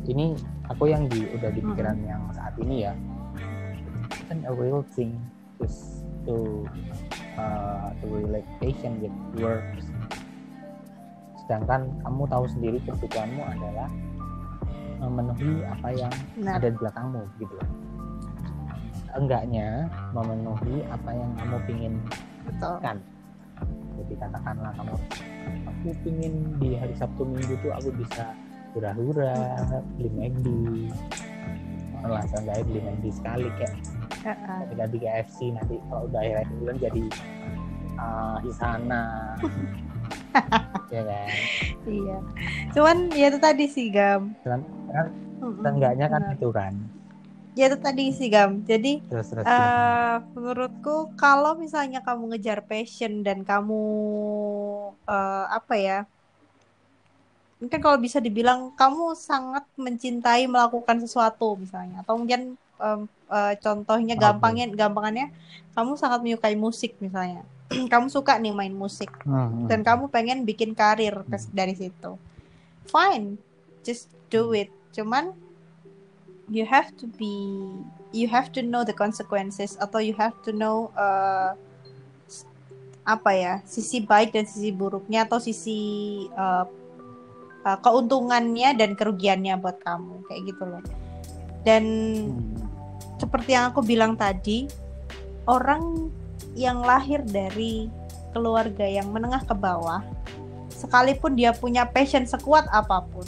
ini 0.07 0.31
aku 0.71 0.87
yang 0.87 1.03
di 1.11 1.27
udah 1.35 1.51
di 1.51 1.59
pikiran 1.59 1.97
yang 2.07 2.23
saat 2.31 2.55
ini 2.55 2.87
ya 2.87 2.93
kan 4.31 4.39
a 4.47 4.53
real 4.55 4.85
thing 4.95 5.19
is 5.59 6.05
to 6.23 6.63
uh, 7.35 7.91
to 7.99 8.05
relate 8.07 8.47
passion 8.63 9.03
with 9.03 9.15
works. 9.43 9.91
Sedangkan 11.43 11.91
kamu 12.07 12.23
tahu 12.31 12.45
sendiri 12.47 12.77
kebutuhanmu 12.87 13.43
adalah 13.43 13.89
memenuhi 15.03 15.67
apa 15.67 15.89
yang 15.95 16.13
Benar. 16.39 16.63
ada 16.63 16.67
di 16.71 16.77
belakangmu 16.79 17.21
gitu. 17.43 17.57
Enggaknya 19.19 19.89
memenuhi 20.15 20.85
apa 20.87 21.09
yang 21.11 21.31
kamu 21.35 21.57
pingin 21.67 21.93
Betul. 22.47 22.77
kan 22.79 22.97
jadi 24.05 24.13
katakanlah 24.19 24.71
kamu 24.75 24.95
aku 25.67 25.87
pingin 26.03 26.33
di 26.57 26.75
hari 26.75 26.93
Sabtu 26.95 27.23
Minggu 27.23 27.55
tuh 27.59 27.71
aku 27.73 27.89
bisa 27.95 28.31
hura-hura 28.73 29.35
beli 29.97 30.09
McD 30.13 30.47
lah 31.99 32.23
seenggaknya 32.31 32.63
beli 32.63 32.79
McD 32.83 33.05
sekali 33.11 33.47
kayak 33.59 33.75
Uh-uh. 34.19 34.59
ketika 34.67 34.85
di 34.91 34.97
KFC 34.99 35.37
nanti 35.55 35.75
kalau 35.87 36.03
udah 36.11 36.19
akhir 36.19 36.51
bulan 36.59 36.75
jadi 36.75 37.03
uh, 37.95 38.35
di 38.43 38.51
sana 38.51 39.03
ya 40.93 41.01
kan 41.07 41.29
Iya. 41.89 42.17
Cuman 42.75 42.97
ya 43.15 43.33
itu 43.33 43.39
tadi 43.41 43.65
sih 43.65 43.89
Gam. 43.89 44.35
kan 44.45 44.61
kan 44.93 45.07
Mm-mm, 45.41 45.63
seenggaknya 45.63 46.05
kan 46.05 46.21
benar. 46.21 46.37
Ya 47.59 47.67
itu 47.67 47.77
tadi 47.83 48.03
sih 48.15 48.31
Gam. 48.31 48.63
Jadi 48.63 49.03
terus 49.11 49.27
terus 49.27 49.43
eh 49.43 50.15
menurutku 50.31 50.95
kalau 51.19 51.59
misalnya 51.59 51.99
kamu 51.99 52.23
ngejar 52.31 52.63
passion 52.63 53.19
dan 53.27 53.43
kamu 53.43 53.81
eh, 55.03 55.45
apa 55.51 55.75
ya? 55.75 55.99
Mungkin 57.59 57.79
kalau 57.83 57.99
bisa 57.99 58.23
dibilang 58.23 58.71
kamu 58.79 59.19
sangat 59.19 59.67
mencintai 59.75 60.47
melakukan 60.47 61.03
sesuatu 61.03 61.59
misalnya 61.59 61.99
atau 62.07 62.15
mungkin 62.15 62.55
em, 62.79 63.01
eh, 63.27 63.53
contohnya 63.59 64.15
gampangnya 64.15 64.71
gampangannya 64.71 65.27
kamu 65.75 65.91
sangat 65.99 66.19
menyukai 66.23 66.55
musik 66.55 66.95
misalnya. 67.03 67.43
kamu 67.93 68.07
suka 68.09 68.39
nih 68.39 68.55
main 68.55 68.73
musik 68.73 69.11
Hmm, 69.27 69.45
hmm. 69.51 69.67
dan 69.69 69.83
kamu 69.85 70.07
pengen 70.09 70.47
bikin 70.47 70.71
karir 70.73 71.21
kes- 71.29 71.51
dari 71.51 71.75
situ. 71.75 72.15
Fine, 72.87 73.37
just 73.85 74.09
do 74.33 74.55
it. 74.55 74.71
Cuman 74.95 75.35
you 76.49 76.65
have 76.65 76.91
to 76.97 77.05
be 77.15 77.31
you 78.11 78.25
have 78.25 78.49
to 78.51 78.65
know 78.65 78.81
the 78.81 78.93
consequences 78.93 79.77
atau 79.79 80.01
you 80.01 80.13
have 80.17 80.35
to 80.41 80.51
know 80.51 80.89
uh, 80.97 81.53
apa 83.05 83.31
ya 83.33 83.53
sisi 83.65 84.05
baik 84.05 84.33
dan 84.33 84.45
sisi 84.45 84.69
buruknya 84.69 85.25
atau 85.25 85.41
sisi 85.41 85.79
uh, 86.37 86.65
uh, 87.65 87.77
keuntungannya 87.81 88.77
dan 88.77 88.93
kerugiannya 88.93 89.57
buat 89.57 89.81
kamu 89.81 90.25
kayak 90.29 90.41
gitu 90.53 90.63
loh 90.65 90.83
dan 91.63 91.83
Hmm. 92.29 92.55
seperti 93.19 93.51
yang 93.51 93.75
aku 93.75 93.83
bilang 93.83 94.15
tadi, 94.15 94.67
orang 95.43 96.07
yang 96.55 96.79
lahir 96.79 97.19
dari 97.27 97.91
keluarga 98.31 98.87
yang 98.87 99.11
menengah 99.11 99.43
ke 99.43 99.51
bawah, 99.51 99.99
sekalipun 100.71 101.35
dia 101.35 101.51
punya 101.51 101.83
passion 101.83 102.23
sekuat 102.23 102.63
apa 102.71 103.03
pun, 103.11 103.27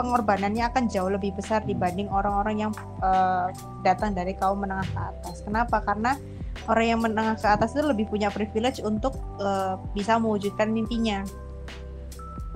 pengorbanannya 0.00 0.64
akan 0.64 0.88
jauh 0.88 1.12
lebih 1.12 1.36
besar 1.36 1.60
dibanding 1.68 2.08
orang-orang 2.08 2.64
yang 2.64 2.72
eh, 3.04 3.52
datang 3.84 4.16
dari 4.16 4.32
kaum 4.32 4.64
menengah 4.64 4.88
ke 4.88 5.00
atas. 5.12 5.44
Kenapa? 5.44 5.84
Karena 5.84 6.16
orang 6.64 6.86
yang 6.88 7.00
menengah 7.04 7.36
ke 7.36 7.44
atas 7.44 7.76
itu 7.76 7.84
lebih 7.84 8.08
punya 8.08 8.32
privilege 8.32 8.80
untuk 8.80 9.20
eh, 9.36 9.76
bisa 9.92 10.16
mewujudkan 10.16 10.72
mimpinya. 10.72 11.20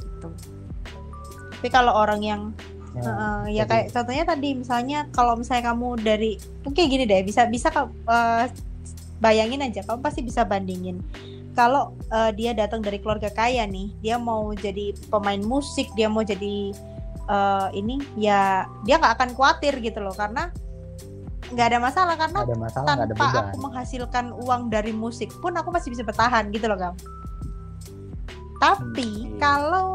Gitu. 0.00 0.28
Tapi 1.60 1.68
kalau 1.68 1.92
orang 1.92 2.24
yang 2.24 2.42
Ya, 2.94 3.02
Heeh, 3.02 3.58
ya 3.58 3.64
kayak 3.66 3.90
contohnya 3.90 4.22
tadi 4.22 4.54
misalnya 4.54 5.10
kalau 5.10 5.34
misalnya 5.34 5.74
kamu 5.74 5.98
dari 5.98 6.38
oke 6.62 6.78
gini 6.78 7.02
deh 7.02 7.26
bisa 7.26 7.42
bisa 7.50 7.74
eh, 7.90 8.46
bayangin 9.18 9.66
aja 9.66 9.82
kamu 9.82 9.98
pasti 9.98 10.22
bisa 10.22 10.46
bandingin 10.46 11.02
kalau 11.58 11.90
eh, 12.14 12.30
dia 12.38 12.54
datang 12.54 12.86
dari 12.86 13.02
keluarga 13.02 13.34
kaya 13.34 13.66
nih 13.66 13.90
dia 13.98 14.14
mau 14.14 14.54
jadi 14.54 14.94
pemain 15.10 15.42
musik 15.42 15.90
dia 15.98 16.06
mau 16.06 16.22
jadi 16.22 16.70
eh, 17.28 17.69
ini 17.76 18.00
ya 18.19 18.69
dia 18.85 19.00
nggak 19.00 19.14
akan 19.21 19.31
khawatir 19.37 19.78
gitu 19.81 20.00
loh 20.00 20.14
karena 20.14 20.52
nggak 21.52 21.66
ada 21.71 21.78
masalah 21.78 22.14
karena 22.16 22.38
ada 22.43 22.57
masalah 22.57 22.87
ada 22.97 23.04
tanpa 23.12 23.26
beban 23.31 23.45
aku 23.52 23.57
menghasilkan 23.61 24.26
uang 24.33 24.62
dari 24.73 24.93
musik 24.97 25.28
pun 25.45 25.52
aku 25.54 25.69
masih 25.69 25.93
bisa 25.93 26.02
bertahan 26.02 26.49
gitu 26.50 26.66
loh 26.66 26.78
Gam. 26.78 26.95
Tapi 28.59 29.04
Hmm, 29.04 29.28
iya. 29.28 29.38
kalau 29.38 29.88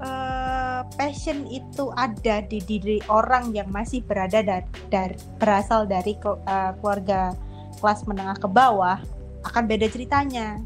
eh, 0.00 0.80
passion 0.96 1.44
itu 1.48 1.92
ada 1.94 2.40
di 2.48 2.58
diri 2.64 2.98
orang 3.12 3.52
yang 3.52 3.68
masih 3.68 4.00
berada 4.04 4.40
dari, 4.40 5.16
berasal 5.36 5.84
dari 5.84 6.16
eh, 6.16 6.72
keluarga 6.80 7.36
kelas 7.78 8.08
menengah 8.08 8.38
ke 8.40 8.48
bawah 8.48 8.96
akan 9.44 9.64
beda 9.68 9.92
ceritanya. 9.92 10.56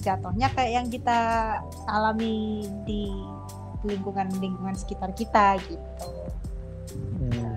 Jatuhnya 0.00 0.48
kayak 0.54 0.72
yang 0.80 0.88
kita 0.88 1.18
alami 1.84 2.64
di 2.88 3.10
lingkungan 3.82 4.28
lingkungan 4.38 4.74
sekitar 4.74 5.10
kita 5.12 5.56
gitu. 5.64 6.08
Hmm, 7.20 7.54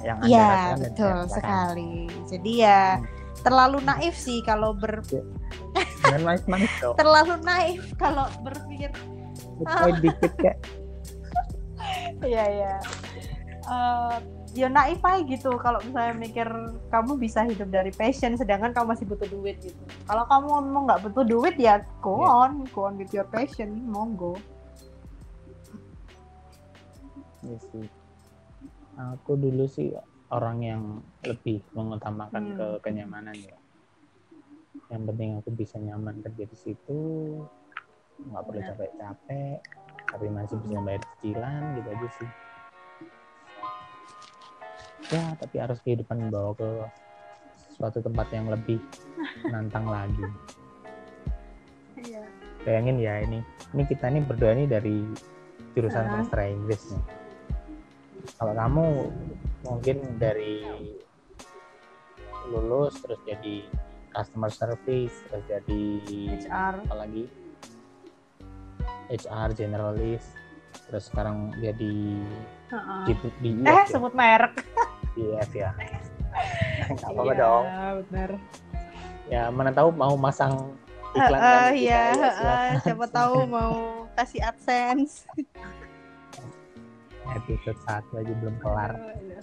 yang 0.00 0.18
Anda 0.18 0.28
saya 0.28 0.74
betul 0.78 1.16
sekali. 1.28 1.92
Jadi 2.26 2.52
ya 2.60 2.98
Hmm. 2.98 3.06
terlalu 3.42 3.78
naif 3.82 4.14
sih 4.14 4.40
kalau 4.42 4.72
ber 4.72 5.04
dan 6.04 6.20
manis-manis 6.20 6.70
dong 6.78 6.96
terlalu 6.96 7.34
naif 7.42 7.82
kalau 7.96 8.24
berpikir 8.40 8.88
poin 9.60 9.96
dikit 10.00 10.32
kayak 10.36 10.58
Iya 12.24 12.44
iya. 12.48 12.74
Eh, 13.64 14.16
ya 14.54 14.68
naif 14.68 15.00
aja 15.00 15.20
gitu 15.20 15.56
kalau 15.58 15.80
misalnya 15.82 16.14
mikir 16.16 16.48
kamu 16.88 17.18
bisa 17.18 17.44
hidup 17.44 17.68
dari 17.68 17.90
passion 17.90 18.36
sedangkan 18.36 18.72
kamu 18.72 18.96
masih 18.96 19.04
butuh 19.04 19.28
duit 19.28 19.56
gitu. 19.60 19.76
Kalau 20.06 20.24
kamu 20.24 20.46
mau 20.70 20.88
nggak 20.88 21.00
butuh 21.04 21.24
duit 21.24 21.56
ya 21.56 21.80
go 22.00 22.22
Iya. 22.22 22.28
on, 22.28 22.52
go 22.72 22.88
on 22.88 22.94
with 22.96 23.12
your 23.12 23.26
passion, 23.26 23.84
monggo. 23.84 24.36
Iya 27.44 27.58
sih. 27.60 27.86
Aku 28.94 29.36
dulu 29.36 29.66
sih 29.66 29.92
orang 30.30 30.58
yang 30.60 30.82
lebih 31.22 31.60
mengutamakan 31.72 32.42
Hmm. 32.50 32.56
ke 32.56 32.66
kenyamanan 32.80 33.36
ya. 33.36 33.58
Yang 34.88 35.02
penting 35.10 35.30
aku 35.38 35.50
bisa 35.52 35.76
nyaman 35.78 36.20
kerja 36.20 36.44
di 36.44 36.56
situ, 36.56 37.00
nggak 38.20 38.42
perlu 38.44 38.60
capek-capek, 38.62 39.58
tapi 40.06 40.26
masih 40.28 40.56
bisa 40.60 40.78
bayar 40.80 41.02
cicilan 41.04 41.62
gitu 41.76 41.88
aja 41.90 42.08
sih. 42.12 42.30
Ya, 45.10 45.24
tapi 45.36 45.56
harus 45.58 45.78
kehidupan 45.80 46.16
membawa 46.18 46.56
ke 46.56 46.68
suatu 47.70 48.00
tempat 48.00 48.26
yang 48.30 48.48
lebih 48.48 48.78
menantang 49.44 49.84
lagi. 49.84 50.26
Iya. 51.98 52.22
Bayangin 52.64 52.96
ya 52.96 53.20
ini, 53.20 53.38
ini 53.72 53.82
kita 53.84 54.08
ini 54.08 54.20
berdua 54.20 54.56
ini 54.56 54.64
dari 54.64 55.04
jurusan 55.74 56.06
Ah. 56.06 56.12
sastra 56.22 56.48
Inggris 56.48 56.88
nih. 56.88 57.02
Kalau 58.34 58.52
kamu 58.52 58.86
mungkin 59.64 59.96
dari 60.16 60.60
lulus 62.44 63.00
terus 63.00 63.16
jadi 63.24 63.64
customer 64.12 64.52
service 64.52 65.16
terus 65.26 65.44
jadi 65.48 65.82
HR. 66.44 66.74
apa 66.84 66.94
lagi 66.94 67.24
HR 69.08 69.48
generalist 69.56 70.28
terus 70.86 71.08
sekarang 71.08 71.56
jadi 71.56 71.94
Heeh. 72.68 73.02
di, 73.08 73.12
di 73.40 73.50
Eh 73.64 73.72
ya, 73.72 73.84
sebut 73.88 74.12
merek. 74.12 74.60
IF 75.14 75.50
ya 75.54 75.70
nggak 76.90 77.06
apa-apa 77.06 77.22
Iya, 77.24 77.38
dong 77.38 77.64
benar. 78.04 78.30
ya 79.24 79.42
mana 79.48 79.70
tahu 79.72 79.88
mau 79.94 80.14
masang 80.18 80.74
iklan 81.14 81.38
kan 81.38 81.60
di 81.72 81.86
iya, 81.86 82.02
kita, 82.02 82.18
ya, 82.18 82.26
eh, 82.26 82.32
silakan. 82.34 82.74
siapa 82.82 83.06
tahu 83.08 83.36
mau 83.46 83.72
kasih 84.18 84.40
AdSense. 84.42 85.14
Episode 87.32 87.78
satu 87.88 88.20
aja 88.20 88.32
belum 88.36 88.56
kelar 88.60 88.92
Iya. 89.20 89.40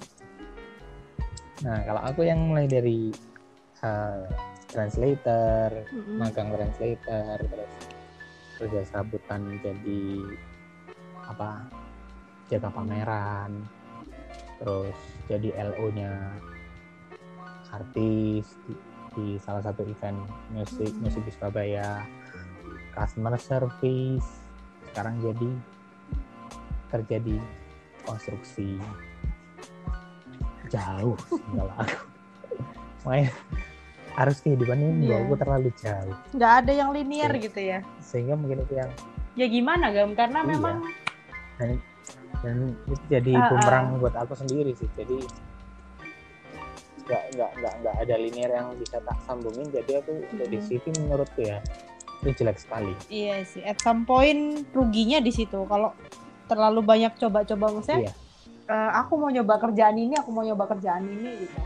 Nah, 1.62 1.78
kalau 1.86 2.02
aku 2.02 2.26
yang 2.26 2.42
mulai 2.42 2.66
dari 2.66 3.14
uh, 3.86 4.26
translator, 4.66 5.70
Mm-mm. 5.94 6.18
magang 6.18 6.50
translator, 6.50 7.38
terus 7.38 7.74
kerja 8.58 8.82
serabutan 8.90 9.62
jadi 9.62 10.04
apa? 11.30 11.70
Jaga 12.50 12.70
pameran, 12.74 13.62
terus 14.58 14.98
jadi 15.30 15.54
LO-nya 15.70 16.34
artis 17.72 18.58
di, 18.68 18.74
di 19.16 19.28
salah 19.40 19.64
satu 19.64 19.86
event 19.88 20.18
musik 20.52 20.92
Hmm. 20.92 21.08
musik 21.08 21.22
di 21.24 21.32
Surabaya, 21.32 22.04
customer 22.92 23.38
service, 23.38 24.28
sekarang 24.92 25.22
jadi 25.24 25.50
kerja 26.92 27.18
di 27.24 27.38
konstruksi 28.04 28.78
jauh 30.68 31.18
kalau 31.52 31.74
aku 31.82 31.98
makanya 33.04 33.30
harus 34.12 34.38
kehidupannya 34.40 34.88
Iya. 34.88 34.96
membawaku 34.98 35.34
terlalu 35.38 35.70
jauh 35.76 36.16
Nggak 36.32 36.54
ada 36.60 36.72
yang 36.74 36.90
linear 36.92 37.32
Iya. 37.32 37.42
gitu 37.42 37.60
ya. 37.62 37.80
sehingga 38.00 38.36
mungkin 38.36 38.64
itu 38.64 38.76
yang 38.76 38.92
Ya 39.32 39.48
gimana 39.48 39.88
Gam? 39.90 40.12
Karena 40.12 40.44
Iya. 40.44 40.50
memang 40.50 40.76
dan, 41.56 41.70
dan 42.42 42.58
itu 42.86 43.04
jadi 43.08 43.34
ah. 43.34 43.48
bumerang 43.48 43.86
buat 43.98 44.14
aku 44.14 44.34
sendiri 44.36 44.76
sih 44.76 44.90
jadi 44.94 45.18
nggak 47.02 47.24
nggak 47.34 47.52
nggak 47.58 47.74
nggak 47.82 47.96
ada 47.98 48.16
linear 48.16 48.52
yang 48.54 48.68
bisa 48.76 49.00
tak 49.00 49.18
sambungin 49.22 49.68
jadi 49.70 50.00
aku 50.00 50.12
dari 50.34 50.58
Mhm. 50.58 50.66
CV 50.66 50.84
menurutku 50.98 51.42
ya 51.42 51.60
itu 52.22 52.30
jelek 52.38 52.56
sekali 52.56 52.94
Iya 53.08 53.42
sih, 53.44 53.62
at 53.62 53.80
some 53.80 54.06
point 54.06 54.38
ruginya 54.70 55.18
di 55.18 55.34
situ. 55.34 55.58
Kalau 55.66 55.90
terlalu 56.52 56.84
banyak 56.84 57.16
coba-coba 57.16 57.66
maksudnya, 57.72 58.12
Iya. 58.12 58.14
eh, 58.68 58.92
aku 59.00 59.16
mau 59.16 59.32
nyoba 59.32 59.56
kerjaan 59.58 59.96
ini, 59.96 60.20
aku 60.20 60.30
mau 60.30 60.44
nyoba 60.44 60.68
kerjaan 60.68 61.08
ini 61.08 61.48
gitu. 61.48 61.60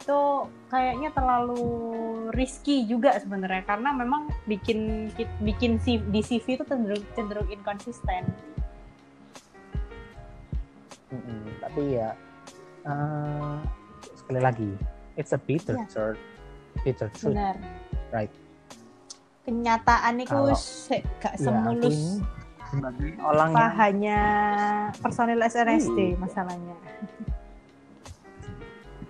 Itu 0.00 0.18
kayaknya 0.66 1.12
terlalu 1.12 1.60
risky 2.32 2.86
juga 2.86 3.12
sebenarnya 3.16 3.60
karena 3.62 3.92
memang 3.92 4.32
bikin 4.44 5.10
bikin 5.42 5.76
si- 5.76 6.00
di 6.00 6.22
CV 6.22 6.56
itu 6.56 6.64
cenderung, 6.64 7.04
cenderung 7.12 7.48
inkonsisten. 7.50 8.24
Mm-mm. 11.06 11.62
tapi 11.62 11.94
ya 11.94 12.10
eh, 12.82 13.56
sekali 14.18 14.40
lagi 14.42 14.70
it's 15.14 15.30
a 15.30 15.38
bitter 15.38 15.78
Iya. 15.78 15.86
truth 15.86 16.20
bitter 16.82 17.08
truth 17.14 17.30
Benar. 17.30 17.54
Right. 18.10 18.32
Kenyataan 19.46 20.18
itu 20.18 20.34
gak 21.22 21.34
ya 21.34 21.38
semulus 21.38 21.94
ini 21.94 22.26
sebagai 22.66 23.10
orang 23.20 23.50
apa 23.50 23.60
yang 23.60 23.74
hanya 23.78 24.18
personil 24.98 25.40
SNSD 25.40 25.98
Iya. 26.12 26.18
masalahnya. 26.18 26.76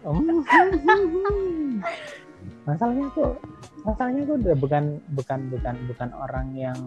Hmm. 0.07 0.39
masalahnya 2.63 3.07
aku 3.09 3.23
masalahnya 3.83 4.23
aku 4.23 4.35
udah 4.39 4.55
bukan 4.55 4.85
bukan 5.15 5.41
bukan 5.51 5.75
bukan 5.87 6.09
orang 6.15 6.47
yang 6.55 6.79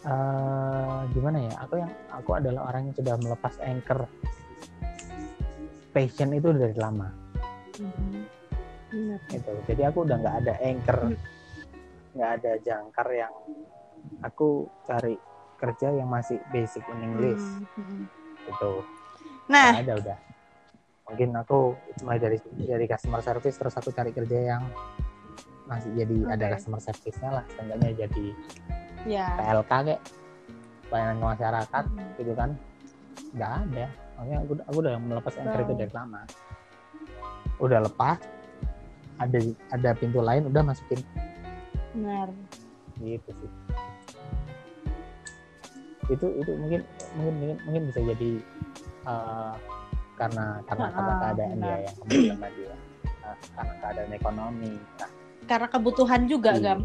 eh 0.00 0.98
gimana 1.12 1.38
ya 1.44 1.54
aku 1.60 1.74
yang 1.78 1.92
aku 2.08 2.30
adalah 2.34 2.72
orang 2.72 2.88
yang 2.88 2.96
sudah 2.96 3.14
melepas 3.20 3.54
anchor 3.60 4.08
passion 5.90 6.30
itu 6.32 6.50
dari 6.50 6.74
lama 6.74 7.10
Benar. 8.90 9.20
gitu 9.30 9.50
jadi 9.68 9.82
aku 9.92 10.06
udah 10.06 10.16
nggak 10.18 10.36
ada 10.42 10.54
anchor 10.58 10.98
Hmm. 11.06 11.18
nggak 12.10 12.30
ada 12.42 12.52
jangkar 12.64 13.08
yang 13.14 13.34
aku 14.20 14.68
cari 14.84 15.16
kerja 15.56 15.92
yang 15.92 16.08
masih 16.08 16.40
basic 16.48 16.80
in 16.88 17.00
English. 17.04 17.44
Hmm, 17.76 17.84
hmm. 17.84 18.04
gitu. 18.48 18.72
Nah, 19.46 19.76
Nggak 19.76 19.82
ada 19.84 19.94
udah. 20.00 20.18
Mungkin 21.10 21.28
aku 21.34 21.58
mulai 22.00 22.18
dari 22.18 22.38
dari 22.56 22.86
customer 22.86 23.20
service 23.20 23.58
terus 23.58 23.74
aku 23.74 23.90
cari 23.90 24.14
kerja 24.14 24.56
yang 24.56 24.62
masih 25.66 25.90
jadi 25.94 26.16
ada 26.28 26.44
Oke. 26.46 26.52
customer 26.56 26.80
service-nya 26.80 27.30
lah. 27.30 27.44
Seenggaknya 27.52 27.90
jadi 28.06 28.26
ya. 29.04 29.26
PLK 29.36 29.72
kayak 29.84 30.02
pelayanan 30.86 31.16
ke 31.16 31.26
masyarakat 31.28 31.84
Hmm. 31.86 32.10
gitu 32.16 32.32
kan. 32.32 32.50
Nggak 33.34 33.52
ada. 33.58 33.86
Makanya 34.16 34.36
aku, 34.38 34.52
aku 34.64 34.76
udah 34.80 34.94
melepas 34.98 35.34
anchor 35.36 35.60
itu 35.60 35.72
Wow. 35.72 35.80
dari 35.80 35.92
lama. 35.92 36.20
Udah 37.60 37.80
lepas 37.84 38.18
ada 39.20 39.38
ada 39.68 39.90
pintu 39.92 40.24
lain 40.24 40.48
udah 40.48 40.62
masukin. 40.64 41.00
Benar. 41.92 42.32
Gitu 42.96 43.28
sih 43.28 43.50
itu 46.10 46.26
itu 46.36 46.52
mungkin 46.58 46.80
mungkin 47.14 47.34
mungkin, 47.38 47.56
mungkin 47.64 47.82
bisa 47.88 48.00
jadi 48.02 48.32
eh, 49.06 49.54
karena 50.18 50.44
karena 50.68 50.84
Ah, 50.84 50.92
karena 50.92 51.12
keadaan 51.16 51.50
benar. 51.56 51.64
dia 51.64 51.76
yang 51.86 51.96
kemudian 51.96 52.38
tadi 52.38 52.62
ya 52.66 52.76
Nah, 53.20 53.36
karena 53.52 53.74
keadaan 53.78 54.10
ekonomi 54.10 54.72
nah, 54.96 55.10
karena 55.44 55.66
kebutuhan 55.68 56.22
juga 56.26 56.50
Iya. 56.56 56.64
gam. 56.64 56.80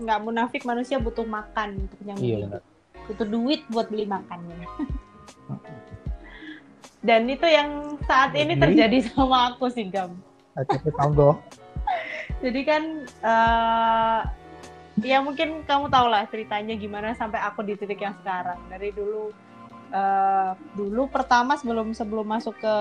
Nggak 0.00 0.20
munafik 0.24 0.62
manusia 0.64 0.96
butuh 0.96 1.24
makan 1.24 1.84
untuk 1.86 2.00
yang 2.02 2.18
iya 2.18 2.36
benar. 2.44 2.62
Butuh 3.06 3.26
duit 3.26 3.60
buat 3.68 3.86
beli 3.88 4.04
makannya. 4.04 4.66
Dan 7.00 7.28
itu 7.28 7.46
yang 7.48 7.96
saat 8.04 8.36
ini 8.36 8.56
Jadi? 8.56 8.60
terjadi 8.60 8.98
sama 9.14 9.56
aku 9.56 9.72
sih 9.72 9.88
gam. 9.88 10.12
Nah, 10.52 10.64
tapi 10.66 10.90
jadi 12.44 12.60
kan 12.66 12.82
eh 13.06 14.20
ya 15.02 15.18
mungkin 15.20 15.64
kamu 15.64 15.86
tahu 15.88 16.06
lah 16.06 16.24
ceritanya 16.26 16.74
gimana 16.74 17.12
sampai 17.14 17.40
aku 17.40 17.60
di 17.62 17.74
titik 17.74 18.00
yang 18.00 18.14
sekarang. 18.18 18.58
Dari 18.68 18.90
dulu 18.90 19.32
eh 19.90 20.50
dulu 20.72 21.10
pertama 21.10 21.58
sebelum 21.58 21.90
sebelum 21.90 22.22
masuk 22.24 22.54
ke 22.56 22.76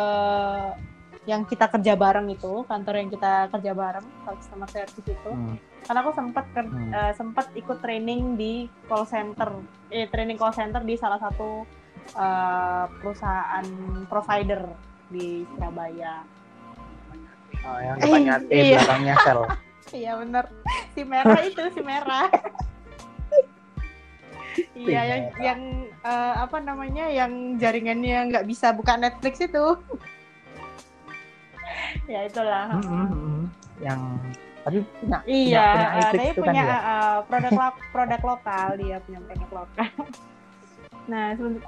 yang 1.26 1.44
kita 1.44 1.66
kerja 1.68 1.94
bareng 1.94 2.30
itu 2.30 2.64
kantor 2.66 2.96
yang 2.96 3.10
kita 3.10 3.50
kerja 3.50 3.72
bareng 3.74 4.06
customer 4.24 4.66
service 4.66 4.98
itu 5.04 5.30
Hmm, 5.30 5.58
karena 5.84 6.00
aku 6.02 6.12
sempat 6.14 6.46
Hmm. 6.56 6.90
eh, 6.90 7.14
sempat 7.14 7.46
ikut 7.54 7.78
training 7.80 8.34
di 8.34 8.54
call 8.86 9.06
center. 9.06 9.58
Eh 9.90 10.06
training 10.06 10.38
call 10.38 10.54
center 10.54 10.82
di 10.82 10.96
salah 10.96 11.18
satu 11.18 11.66
eh, 12.10 12.86
perusahaan 12.98 13.66
provider 14.06 14.66
di 15.08 15.46
Surabaya. 15.50 16.26
Oh, 17.60 17.78
yang 17.78 17.98
Eh, 17.98 18.02
depannya 18.02 18.36
T 18.40 18.52
iya. 18.56 18.78
belakangnya 18.80 19.16
sel 19.20 19.40
Iya 19.90 20.12
bener 20.18 20.46
si 20.94 21.02
merah 21.02 21.40
itu 21.42 21.64
si 21.74 21.82
merah. 21.82 22.28
Iya 24.76 25.02
yang 25.06 25.24
yang 25.40 25.60
eh, 26.02 26.34
apa 26.38 26.58
namanya 26.60 27.08
yang 27.08 27.32
jaringannya 27.56 28.30
nggak 28.30 28.46
bisa 28.46 28.70
buka 28.72 28.96
Netflix 28.96 29.40
itu. 29.40 29.66
ya 32.06 32.26
itulah. 32.26 32.70
Hmm, 32.74 33.06
hmm, 33.08 33.40
yang 33.82 34.00
tapi 34.60 34.84
punya 35.00 35.20
Iya, 35.26 35.66
punya 35.66 35.88
eh, 35.90 36.04
tapi 36.04 36.26
itu 36.28 36.42
kan 36.42 36.46
punya 36.46 36.64
dia 36.66 36.78
eh, 36.78 37.18
produk 37.26 37.52
lo- 37.56 37.80
produk 37.90 38.22
lokal 38.26 38.68
dia 38.78 38.98
punya 39.02 39.20
produk 39.24 39.50
lokal. 39.56 39.90
Nah, 41.08 41.26
sebelum- 41.34 41.64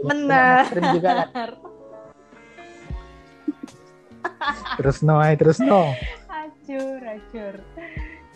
Punya- 0.00 0.64
benar. 0.64 0.64
juga 0.94 1.08
kan 1.12 1.28
terus 4.80 5.04
no 5.04 5.20
ay, 5.20 5.36
terus 5.36 5.60
no 5.60 5.92
Acur, 6.50 6.98
acur. 7.00 7.54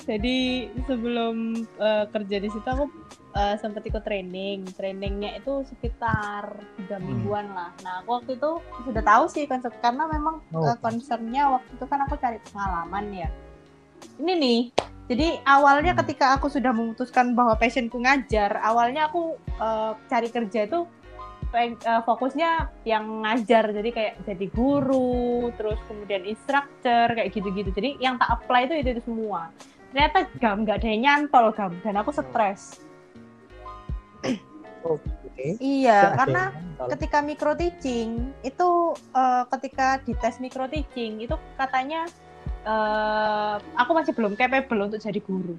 Jadi 0.05 0.39
sebelum 0.85 1.37
eh, 1.59 2.05
kerja 2.09 2.37
di 2.37 2.49
situ 2.49 2.63
aku 2.65 2.87
eh, 3.33 3.57
sempat 3.57 3.83
ikut 3.83 4.05
training. 4.05 4.69
Trainingnya 4.77 5.41
itu 5.41 5.65
sekitar 5.65 6.55
tiga 6.77 6.97
Hmm. 6.97 7.05
mingguan 7.05 7.47
lah. 7.51 7.73
Nah 7.81 8.01
aku 8.01 8.21
waktu 8.21 8.37
itu 8.37 8.51
sudah 8.85 9.03
tahu 9.03 9.25
sih 9.27 9.45
konsep 9.45 9.73
karena 9.81 10.05
memang 10.07 10.45
Oh. 10.53 10.63
eh, 10.63 10.77
concernnya 10.79 11.51
waktu 11.51 11.71
itu 11.73 11.85
kan 11.85 11.99
aku 12.05 12.15
cari 12.17 12.39
pengalaman 12.45 13.05
ya. 13.11 13.29
Ini 14.21 14.33
nih. 14.37 14.61
Jadi 15.05 15.37
awalnya 15.45 15.93
Hmm. 15.93 16.01
ketika 16.01 16.37
aku 16.37 16.49
sudah 16.49 16.73
memutuskan 16.73 17.33
bahwa 17.33 17.57
passionku 17.57 17.99
ngajar, 17.99 18.61
awalnya 18.61 19.09
aku 19.09 19.35
eh, 19.57 19.93
cari 20.07 20.29
kerja 20.29 20.69
itu 20.69 20.85
peng- 21.55 21.79
eh, 21.79 22.03
fokusnya 22.03 22.51
yang 22.83 23.23
ngajar 23.23 23.71
jadi 23.71 23.91
kayak 23.95 24.15
jadi 24.27 24.47
guru 24.51 25.55
terus 25.55 25.79
kemudian 25.87 26.27
instructor 26.27 27.15
kayak 27.15 27.31
gitu-gitu. 27.31 27.71
Jadi 27.71 28.03
yang 28.03 28.19
tak 28.19 28.43
apply 28.43 28.67
itu 28.67 28.75
itu, 28.83 28.89
itu 28.99 29.03
semua. 29.07 29.55
Ternyata 29.95 30.27
gam 30.43 30.67
nggak 30.67 30.83
ada 30.83 30.89
yang 30.91 31.03
nyantol 31.07 31.55
gam. 31.55 31.71
Dan 31.87 31.95
aku 31.95 32.11
stres. 32.11 32.83
Oke. 34.83 35.57
Iya 35.63 36.13
Ada 36.13 36.17
karena 36.19 36.43
ketika 36.91 37.19
micro 37.23 37.55
teaching 37.55 38.35
itu 38.43 38.69
eh, 39.15 39.45
ketika 39.55 40.03
di 40.03 40.13
tes 40.19 40.43
micro 40.43 40.67
teaching 40.67 41.23
itu 41.23 41.39
katanya 41.55 42.11
eh, 42.67 43.57
aku 43.79 43.91
masih 43.95 44.11
belum 44.11 44.35
capable 44.35 44.91
untuk 44.91 44.99
jadi 44.99 45.23
guru 45.23 45.55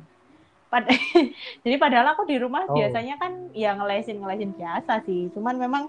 Pad- 0.75 0.91
jadi 1.63 1.75
padahal 1.79 2.11
aku 2.11 2.27
di 2.27 2.35
rumah 2.35 2.67
Oh. 2.67 2.75
biasanya 2.75 3.15
kan 3.15 3.47
ya 3.55 3.71
ngelesin 3.79 4.19
ngelesin 4.19 4.51
biasa 4.51 5.07
sih. 5.07 5.31
Cuman 5.31 5.55
memang 5.55 5.87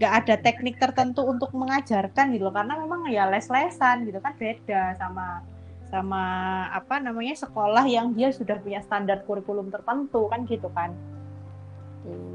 nggak 0.00 0.12
ada 0.24 0.34
teknik 0.40 0.80
tertentu 0.80 1.20
untuk 1.28 1.52
mengajarkan 1.52 2.32
gitu 2.32 2.48
loh. 2.48 2.54
Karena 2.56 2.80
memang 2.80 3.04
ya 3.12 3.28
les-lesan 3.28 4.08
gitu 4.08 4.24
kan 4.24 4.32
beda 4.40 4.96
sama 4.96 5.44
sama 5.92 6.24
apa 6.72 6.96
namanya 7.04 7.36
sekolah 7.36 7.84
yang 7.84 8.16
dia 8.16 8.32
sudah 8.32 8.56
punya 8.56 8.80
standar 8.80 9.20
kurikulum 9.28 9.68
tertentu 9.68 10.24
kan 10.32 10.48
gitu 10.48 10.72
kan. 10.72 10.96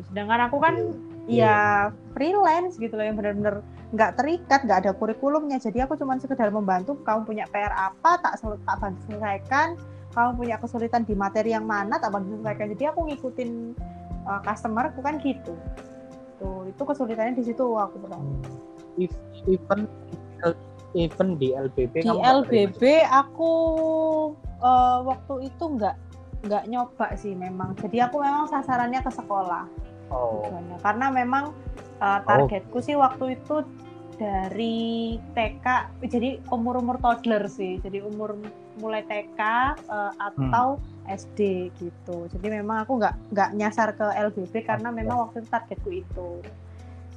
Sedangkan 0.06 0.46
aku 0.46 0.62
kan 0.62 0.76
ya 1.26 1.90
freelance 2.14 2.78
gitu 2.78 2.94
loh 2.94 3.04
yang 3.04 3.18
benar-benar 3.18 3.66
nggak 3.92 4.16
terikat 4.22 4.62
nggak 4.64 4.80
ada 4.86 4.92
kurikulumnya. 4.94 5.58
Jadi 5.58 5.82
aku 5.82 5.98
cuma 5.98 6.22
sekedar 6.22 6.54
membantu 6.54 7.02
kamu 7.02 7.26
punya 7.26 7.46
PR 7.50 7.74
apa 7.74 8.22
tak 8.22 8.38
tak 8.38 8.78
bantu 8.78 9.02
selesaikan 9.10 9.74
kamu 10.18 10.32
punya 10.34 10.58
kesulitan 10.58 11.06
di 11.06 11.14
materi 11.14 11.54
yang 11.54 11.70
mana 11.70 12.02
tak 12.02 12.10
bantu 12.10 12.42
selesaikan 12.42 12.74
jadi 12.74 12.90
aku 12.90 13.06
ngikutin 13.06 13.78
uh, 14.26 14.42
customer 14.42 14.90
aku 14.90 15.06
kan 15.06 15.22
gitu. 15.22 15.54
Tuh 16.42 16.66
itu 16.66 16.82
kesulitannya 16.82 17.38
di 17.38 17.46
situ 17.46 17.62
aku 17.78 18.02
bilang. 18.02 18.26
If- 18.98 19.14
even 19.46 19.86
even 20.98 21.38
di 21.38 21.54
LBB 21.54 22.02
di 22.02 22.10
LBB 22.10 22.82
aku 23.06 23.54
uh, 24.58 25.06
waktu 25.06 25.54
itu 25.54 25.64
nggak 25.78 25.96
nggak 26.50 26.64
nyoba 26.66 27.14
sih 27.14 27.38
memang. 27.38 27.78
Jadi 27.78 28.02
aku 28.02 28.18
memang 28.18 28.50
sasarannya 28.50 29.06
ke 29.06 29.12
sekolah. 29.14 29.70
Oh. 30.10 30.42
Tujuannya. 30.42 30.78
karena 30.82 31.12
memang 31.12 31.52
uh, 32.00 32.20
targetku 32.24 32.80
sih 32.80 32.96
waktu 32.96 33.38
itu 33.38 33.62
dari 34.18 35.20
TK 35.38 35.66
jadi 36.10 36.42
umur 36.50 36.82
umur 36.82 36.98
toddler 36.98 37.46
sih. 37.46 37.78
Jadi 37.86 38.02
umur 38.02 38.34
mulai 38.78 39.02
TK 39.06 39.40
uh, 39.90 40.14
atau 40.18 40.78
SD 41.08 41.72
gitu. 41.80 42.28
Jadi 42.32 42.48
memang 42.52 42.84
aku 42.84 43.00
nggak 43.00 43.34
nggak 43.34 43.50
nyasar 43.56 43.96
ke 43.96 44.06
LBB 44.06 44.54
karena 44.68 44.90
memang 44.92 45.28
waktu 45.28 45.44
itu 45.44 45.50
targetku 45.50 45.90
itu. 45.92 46.30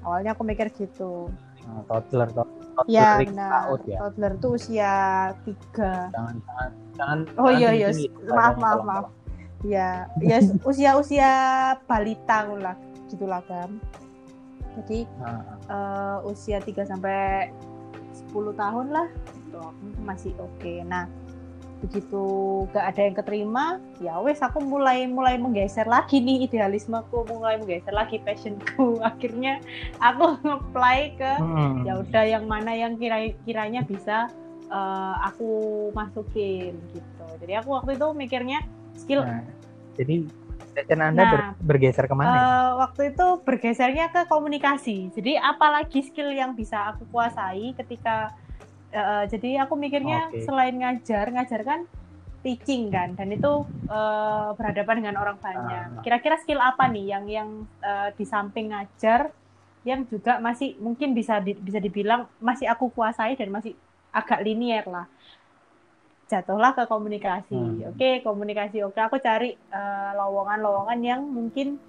Awalnya 0.07 0.33
aku 0.33 0.43
mikir 0.47 0.73
gitu. 0.73 1.29
Nah, 1.69 1.85
toddler 1.85 2.29
toddler 2.33 2.89
ya 2.89 3.21
toddler 3.21 3.29
benar. 3.29 3.51
PAUD 3.53 3.83
ya? 3.85 3.99
Toddler 4.01 4.33
tuh 4.41 4.51
usia 4.57 4.95
tiga. 5.45 5.93
Jangan 6.15 6.37
jangan 6.47 6.71
jangan 6.97 7.19
Oh, 7.37 7.51
iya, 7.53 7.71
iya. 7.77 7.89
Maaf, 8.31 8.57
maaf, 8.57 8.81
maaf. 8.85 9.07
ya 9.61 10.09
ya 10.25 10.41
usia 10.65 10.97
usia 10.97 11.33
balita 11.85 12.49
lah 12.49 12.73
gitulah 13.13 13.45
kan 13.45 13.77
jadi 14.81 15.05
Nah, 15.21 15.43
eh, 15.69 16.17
usia 16.31 16.63
3 16.63 16.87
sampai 16.89 17.51
10 18.31 18.55
tahun 18.55 18.87
lah 18.95 19.09
gitu. 19.35 19.61
Masih 20.07 20.33
oke. 20.39 20.87
Nah 20.87 21.11
begitu 21.81 22.25
gak 22.77 22.93
ada 22.93 23.01
yang 23.09 23.17
keterima 23.17 23.65
ya 24.05 24.21
wes 24.21 24.39
aku 24.45 24.61
mulai 24.61 25.09
mulai 25.09 25.41
menggeser 25.41 25.89
lagi 25.89 26.21
nih 26.21 26.45
idealismeku 26.45 27.25
mulai 27.25 27.57
menggeser 27.57 27.97
lagi 27.97 28.21
passionku 28.21 29.01
akhirnya 29.11 29.65
aku 29.97 30.37
nge-apply 30.45 31.01
ke 31.17 31.33
hmm. 31.41 31.89
ya 31.89 31.93
udah 32.05 32.25
yang 32.29 32.45
mana 32.45 32.77
yang 32.77 33.01
kira 33.01 33.33
kiranya 33.49 33.81
bisa 33.81 34.29
eh, 34.69 35.15
aku 35.25 35.51
masukin 35.97 36.77
gitu 36.93 37.27
jadi 37.41 37.65
aku 37.65 37.81
waktu 37.81 37.97
itu 37.97 38.07
mikirnya 38.13 38.61
skill 39.01 39.25
Nah, 39.25 39.45
jadi 39.97 40.29
passion 40.81 41.01
anda 41.03 41.23
Nah, 41.23 41.31
ber- 41.33 41.49
bergeser 41.61 42.05
ke 42.07 42.15
mana 42.15 42.31
ya? 42.31 42.41
Eh, 42.41 42.71
waktu 42.79 43.01
itu 43.13 43.27
bergesernya 43.43 44.07
ke 44.09 44.21
komunikasi. 44.31 45.11
Jadi 45.13 45.37
apalagi 45.37 46.01
skill 46.07 46.31
yang 46.33 46.55
bisa 46.55 46.95
aku 46.95 47.05
kuasai 47.11 47.75
ketika 47.77 48.33
eh, 48.91 49.25
jadi 49.31 49.65
aku 49.67 49.75
mikirnya 49.75 50.31
Oke. 50.31 50.43
selain 50.45 50.77
ngajar, 50.77 51.31
ngajar 51.31 51.63
kan 51.63 51.81
teaching 52.41 52.89
kan 52.89 53.13
dan 53.15 53.29
itu 53.31 53.67
eh, 53.89 54.49
berhadapan 54.57 55.05
dengan 55.05 55.17
orang 55.21 55.37
banyak. 55.39 55.87
Ah. 55.99 56.03
Kira-kira 56.03 56.37
skill 56.41 56.61
apa 56.61 56.89
nih 56.89 57.17
yang 57.17 57.25
yang 57.27 57.49
eh, 57.81 58.09
di 58.15 58.25
samping 58.27 58.73
ngajar 58.75 59.31
yang 59.81 60.05
juga 60.05 60.37
masih 60.39 60.77
mungkin 60.77 61.17
bisa 61.17 61.41
di- 61.41 61.57
bisa 61.57 61.81
dibilang 61.81 62.29
masih 62.37 62.69
aku 62.69 62.93
kuasai 62.93 63.33
dan 63.37 63.49
masih 63.49 63.73
agak 64.13 64.45
linier 64.45 64.85
lah. 64.85 65.09
Jatuhlah 66.31 66.79
ke 66.79 66.87
komunikasi. 66.87 67.59
Hmm. 67.59 67.91
Oke, 67.91 68.23
komunikasi. 68.23 68.87
Oke, 68.87 69.03
aku 69.03 69.19
cari 69.19 69.57
eh, 69.57 70.11
lowongan-lowongan 70.15 71.01
yang 71.03 71.21
mungkin 71.27 71.81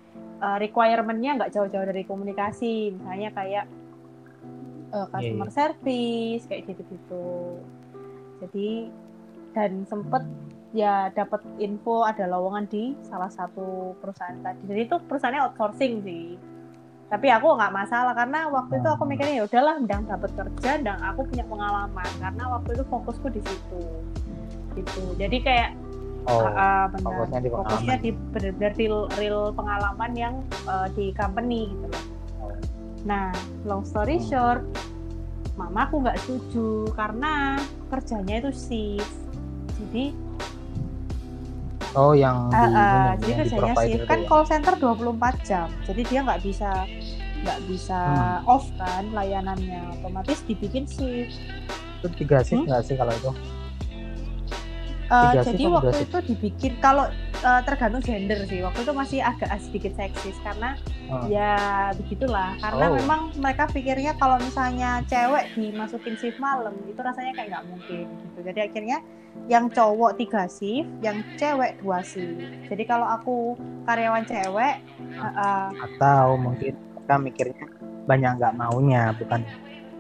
uh, 0.42 0.58
requirement-nya 0.60 1.38
nggak 1.38 1.52
jauh-jauh 1.54 1.88
dari 1.88 2.04
komunikasi 2.04 2.96
misalnya 2.96 3.30
kayak 3.32 3.66
uh, 4.92 5.08
customer 5.10 5.50
Iya, 5.50 5.56
service 5.56 6.44
kayak 6.48 6.62
gitu-gitu. 6.70 7.60
Jadi 8.44 8.70
dan 9.52 9.84
sempet 9.88 10.24
ya 10.72 11.12
dapat 11.12 11.44
info 11.60 12.08
ada 12.08 12.28
lowongan 12.32 12.64
di 12.72 12.96
salah 13.04 13.28
satu 13.28 13.96
perusahaan 14.00 14.40
tadi. 14.40 14.62
Jadi 14.68 14.82
itu 14.88 14.96
perusahaannya 15.04 15.42
outsourcing 15.52 15.94
sih. 16.04 16.40
Tapi 17.12 17.28
aku 17.28 17.60
nggak 17.60 17.76
masalah 17.76 18.16
karena 18.16 18.48
waktu 18.48 18.80
itu 18.80 18.88
aku 18.88 19.04
mikirnya 19.04 19.44
ya 19.44 19.46
udahlah 19.48 19.76
ndang 19.84 20.08
dapat 20.08 20.32
kerja 20.32 20.80
dan 20.80 20.98
aku 21.04 21.28
punya 21.28 21.44
pengalaman. 21.44 22.12
Karena 22.24 22.44
waktu 22.56 22.70
itu 22.80 22.84
fokusku 22.88 23.28
di 23.36 23.42
situ. 23.44 23.84
Gitu. 24.80 25.04
Jadi 25.20 25.38
kayak 25.44 25.76
oh 26.32 26.48
ah, 26.48 26.88
benar. 26.88 27.04
fokusnya 27.04 27.40
di 27.44 27.50
fokusnya 27.52 27.96
di 28.00 28.10
benar-benar 28.32 28.74
real, 28.80 29.00
real 29.20 29.42
pengalaman 29.52 30.12
yang 30.16 30.34
eh, 30.64 30.88
di 30.96 31.12
company 31.12 31.68
gitu 31.76 31.88
loh. 31.92 32.00
Oh. 32.00 32.21
Nah 33.02 33.34
long 33.66 33.82
story 33.82 34.18
Hmm. 34.18 34.28
short 34.28 34.62
mama 35.54 35.86
aku 35.86 36.00
nggak 36.00 36.18
setuju 36.20 36.90
karena 36.96 37.60
kerjanya 37.90 38.40
itu 38.40 38.52
shift 38.54 39.16
jadi 39.78 40.06
oh 41.92 42.14
yang 42.16 42.48
di, 42.48 42.56
ini, 42.56 43.20
jadi 43.20 43.20
yang 43.20 43.20
di 43.20 43.34
kerjanya 43.44 43.74
shift 43.76 44.04
kan 44.08 44.20
ya? 44.22 44.28
call 44.28 44.44
center 44.48 44.74
24 44.80 45.48
jam 45.48 45.68
jadi 45.84 46.02
dia 46.08 46.20
nggak 46.24 46.42
bisa 46.42 46.70
nggak 47.42 47.60
bisa 47.66 48.00
Hmm. 48.40 48.54
off 48.54 48.66
kan 48.78 49.10
layanannya 49.12 49.82
otomatis 49.98 50.46
dibikin 50.46 50.86
shift 50.86 51.36
itu 52.00 52.08
tiga 52.16 52.42
shift 52.42 52.64
Hmm? 52.64 52.70
nggak 52.70 52.82
sih 52.86 52.96
kalau 52.96 53.12
itu 53.12 53.32
Eh, 55.12 55.34
jadi 55.44 55.64
waktu 55.68 55.98
itu 56.02 56.18
dibikin 56.26 56.74
kalau 56.80 57.12
eh, 57.42 57.62
tergantung 57.66 58.00
gender 58.00 58.40
sih. 58.46 58.62
Waktu 58.62 58.80
itu 58.82 58.94
masih 58.94 59.20
agak 59.20 59.52
sedikit 59.60 59.92
seksis 59.94 60.38
karena 60.40 60.80
Hmm. 61.06 61.28
ya 61.28 61.52
begitulah. 61.92 62.56
Karena 62.56 62.86
Oh. 62.88 62.96
memang 62.96 63.22
mereka 63.36 63.68
pikirnya 63.68 64.16
kalau 64.16 64.40
misalnya 64.40 65.04
cewek 65.04 65.52
dimasukin 65.52 66.16
shift 66.16 66.40
malam 66.40 66.72
itu 66.86 66.96
rasanya 66.98 67.36
kayak 67.36 67.50
nggak 67.52 67.66
mungkin 67.68 68.06
gitu. 68.08 68.40
Jadi 68.40 68.60
akhirnya 68.62 68.98
yang 69.46 69.68
cowok 69.68 70.16
tiga 70.16 70.48
shift 70.48 70.88
yang 71.02 71.20
cewek 71.36 71.76
dua 71.78 72.00
shift. 72.02 72.40
Jadi 72.70 72.84
kalau 72.86 73.04
aku 73.06 73.60
karyawan 73.84 74.24
cewek 74.24 74.76
eh, 75.20 75.26
eh, 75.28 75.68
atau 75.82 76.40
mungkin 76.40 76.72
mereka 76.96 77.16
mikirnya 77.20 77.68
banyak 78.08 78.32
nggak 78.40 78.56
maunya 78.56 79.12
bukan 79.12 79.44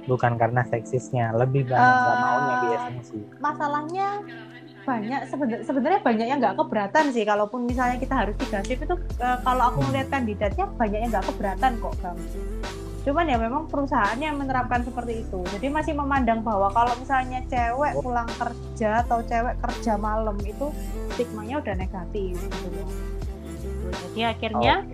bukan 0.08 0.40
karena 0.40 0.64
seksisnya. 0.64 1.36
Lebih 1.36 1.68
banyak 1.68 1.84
nggak 2.00 2.16
Eh, 2.16 2.22
maunya 2.22 2.56
biasanya 2.64 3.04
sih. 3.04 3.20
masalahnya 3.38 4.08
banyak 4.82 5.22
sebena- 5.26 5.62
sebenarnya 5.62 6.00
banyak 6.02 6.28
yang 6.28 6.40
nggak 6.40 6.58
keberatan 6.58 7.06
sih. 7.10 7.24
Kalaupun 7.24 7.66
misalnya 7.66 7.98
kita 7.98 8.14
harus 8.16 8.36
tiga 8.38 8.60
shift 8.62 8.82
itu 8.82 8.96
eh, 9.18 9.38
kalau 9.40 9.64
aku 9.70 9.80
melihat 9.88 10.08
kandidatnya 10.12 10.66
banyak 10.72 11.00
yang 11.00 11.10
nggak 11.10 11.26
keberatan 11.28 11.72
kok 11.78 11.94
bang. 12.02 12.18
Cuman 13.02 13.26
ya 13.26 13.38
memang 13.38 13.66
perusahaannya 13.66 14.26
yang 14.26 14.38
menerapkan 14.38 14.82
seperti 14.82 15.26
itu. 15.26 15.42
Jadi 15.50 15.68
masih 15.68 15.94
memandang 15.94 16.46
bahwa 16.46 16.70
kalau 16.70 16.94
misalnya 16.96 17.42
cewek 17.46 17.98
Oh. 17.98 18.02
pulang 18.02 18.30
kerja 18.30 19.02
atau 19.02 19.22
cewek 19.22 19.58
kerja 19.58 19.98
malam 19.98 20.38
itu 20.42 20.70
stigmanya 21.12 21.62
udah 21.62 21.76
negatif 21.76 22.38
gitu. 22.38 22.68
Loh 22.70 22.90
jadi 24.12 24.34
akhirnya 24.34 24.86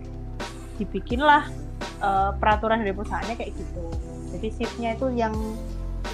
dibikinlah 0.77 1.51
eh, 1.97 2.31
peraturan 2.37 2.79
dari 2.79 2.93
perusahaannya 2.93 3.35
kayak 3.35 3.51
gitu. 3.53 3.83
Jadi 4.37 4.47
shiftnya 4.53 4.93
itu 4.93 5.07
yang 5.11 5.33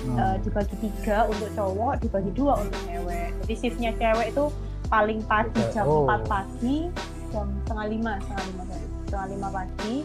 Hmm. 0.04 0.20
eh, 0.20 0.36
dibagi 0.40 0.76
tiga 0.80 1.18
untuk 1.26 1.50
cowok, 1.52 1.94
dibagi 2.00 2.32
dua 2.32 2.54
untuk 2.60 2.80
cewek. 2.84 3.30
Jadi 3.44 3.54
shiftnya 3.56 3.92
cewek 3.96 4.28
itu 4.32 4.46
paling 4.88 5.20
pagi 5.24 5.62
jam 5.72 5.88
oh. 5.88 6.04
4 6.06 6.28
pagi, 6.28 6.92
jam 7.32 7.48
setengah 7.64 7.88
lima, 7.88 8.14
setengah 8.20 8.46
lima, 8.46 8.64
sorry. 8.68 8.88
setengah 9.04 9.28
lima 9.30 9.48
pagi, 9.50 9.96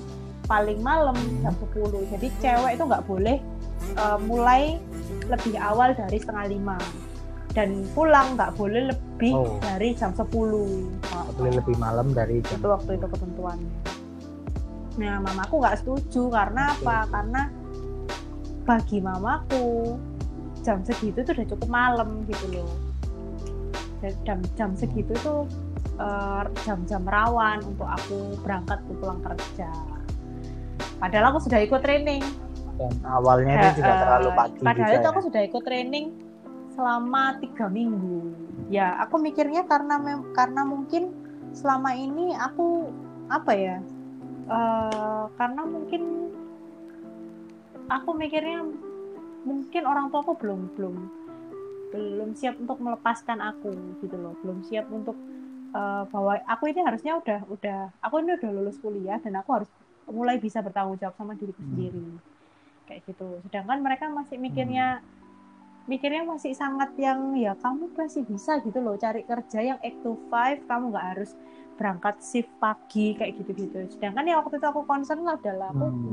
paling 0.45 0.79
malam 0.81 1.17
Hmm. 1.17 1.41
jam 1.43 1.55
10. 1.59 2.03
Jadi 2.09 2.27
cewek 2.39 2.73
itu 2.75 2.85
nggak 2.85 3.05
boleh 3.05 3.39
eh, 3.89 4.19
mulai 4.21 4.63
lebih 5.27 5.55
awal 5.57 5.95
dari 5.95 6.19
setengah 6.19 6.47
lima 6.47 6.79
dan 7.53 7.87
pulang 7.95 8.35
nggak 8.35 8.55
boleh 8.55 8.91
lebih 8.91 9.35
Oh. 9.35 9.59
dari 9.59 9.95
jam 9.95 10.11
10. 10.13 10.95
Nggak 11.01 11.35
boleh 11.35 11.53
lebih 11.59 11.77
malam 11.77 12.07
dari 12.11 12.39
jam 12.43 12.59
itu 12.59 12.69
waktu 12.69 12.91
itu 12.95 13.07
ketentuannya. 13.07 13.73
Nah, 14.99 15.15
mamaku 15.23 15.63
nggak 15.63 15.79
setuju 15.79 16.27
karena 16.29 16.75
apa? 16.75 17.07
Karena 17.07 17.43
bagi 18.69 19.01
mamaku 19.01 19.97
jam 20.61 20.85
segitu 20.85 21.25
tuh 21.25 21.33
udah 21.33 21.47
cukup 21.49 21.69
malam 21.73 22.29
gitu 22.29 22.45
loh. 22.53 22.69
Dan 23.99 24.13
Jam 24.23 24.39
jam 24.55 24.71
segitu 24.77 25.11
tuh 25.25 25.49
eh, 25.97 26.45
jam-jam 26.63 27.03
rawan 27.03 27.65
untuk 27.65 27.89
aku 27.89 28.37
berangkat 28.45 28.79
ke 28.85 28.93
pulang 28.95 29.19
kerja. 29.25 29.73
Padahal 31.01 31.33
aku 31.33 31.41
sudah 31.43 31.65
ikut 31.65 31.81
training. 31.81 32.23
dan 32.79 32.95
awalnya 33.03 33.59
itu 33.59 33.83
juga 33.83 33.91
Eh, 33.91 33.99
terlalu 33.99 34.29
pagi 34.39 34.59
Padahal 34.63 34.93
itu 34.95 35.09
aku 35.09 35.19
ya. 35.19 35.27
sudah 35.27 35.43
ikut 35.43 35.63
training 35.67 36.07
selama 36.71 37.23
tiga 37.43 37.67
minggu. 37.67 38.21
Ya, 38.71 38.95
aku 39.03 39.19
mikirnya 39.19 39.67
karena 39.67 39.99
karena 40.31 40.63
mungkin 40.63 41.11
selama 41.51 41.91
ini 41.91 42.37
aku 42.37 42.87
apa 43.27 43.51
ya? 43.51 43.77
eh, 44.47 45.23
karena 45.35 45.63
mungkin 45.67 46.03
aku 47.89 48.11
mikirnya 48.15 48.63
mungkin 49.43 49.83
orang 49.89 50.13
tua 50.13 50.21
aku 50.21 50.37
belum 50.37 50.61
belum 50.77 50.95
belum 51.89 52.31
siap 52.37 52.61
untuk 52.61 52.85
melepaskan 52.85 53.41
aku 53.41 53.73
gitu 54.05 54.17
loh, 54.21 54.37
belum 54.45 54.61
siap 54.61 54.93
untuk 54.93 55.17
eh, 55.73 56.05
bahwa 56.13 56.37
aku 56.45 56.69
ini 56.69 56.85
harusnya 56.85 57.17
udah 57.17 57.49
udah 57.49 57.81
aku 58.05 58.15
ini 58.21 58.37
udah 58.37 58.51
lulus 58.53 58.77
kuliah 58.77 59.17
dan 59.21 59.41
aku 59.41 59.51
harus 59.57 59.71
mulai 60.09 60.37
bisa 60.41 60.61
bertanggung 60.61 61.01
jawab 61.01 61.17
sama 61.17 61.33
diriku 61.37 61.61
Hmm. 61.65 61.69
sendiri. 61.73 62.05
Kayak 62.89 63.01
gitu. 63.09 63.29
Sedangkan 63.49 63.81
mereka 63.81 64.09
masih 64.09 64.37
mikirnya 64.41 65.01
mikirnya 65.89 66.25
masih 66.29 66.53
sangat 66.53 66.93
yang 67.01 67.33
ya 67.37 67.57
kamu 67.57 67.89
masih 67.97 68.25
bisa 68.29 68.61
gitu 68.61 68.81
loh. 68.85 68.97
Cari 69.01 69.25
kerja 69.25 69.61
yang 69.65 69.79
8 69.81 70.05
to 70.05 70.13
5 70.29 70.61
kamu 70.69 70.85
nggak 70.93 71.07
harus 71.17 71.33
berangkat 71.79 72.19
shift 72.19 72.51
pagi 72.59 73.15
kayak 73.15 73.39
gitu-gitu 73.39 73.87
sedangkan 73.89 74.27
ya 74.27 74.37
waktu 74.37 74.59
itu 74.59 74.67
aku 74.67 74.83
concern 74.83 75.23
adalah 75.23 75.71
aku 75.71 75.87
Hmm. 75.87 76.11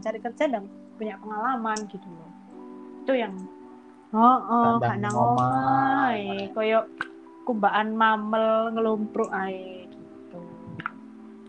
cari 0.00 0.18
kerja 0.18 0.44
dan 0.48 0.64
punya 0.96 1.20
pengalaman 1.20 1.76
gitu 1.86 2.08
loh 2.08 2.30
itu 3.02 3.12
yang 3.14 3.34
oh 4.10 4.38
oh 4.42 4.70
gak 4.78 4.96
nang 4.98 5.12
omahe 5.12 6.48
koyo 6.50 6.88
kumbaan 7.42 7.92
mamel 7.92 8.72
ngelumpruk 8.72 9.28
ae 9.28 9.84
gitu 9.84 10.40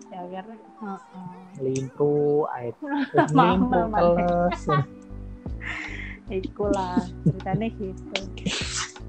ya 0.10 0.20
biar 0.28 0.46
heeh. 0.46 1.00
air 2.50 2.74
Mamel, 3.32 3.56
limpu 3.62 3.80
mamel. 3.88 4.08
keles 4.18 4.62
Iku 6.34 6.66
lah 6.66 6.98
ceritanya 7.22 7.68
gitu. 7.78 8.18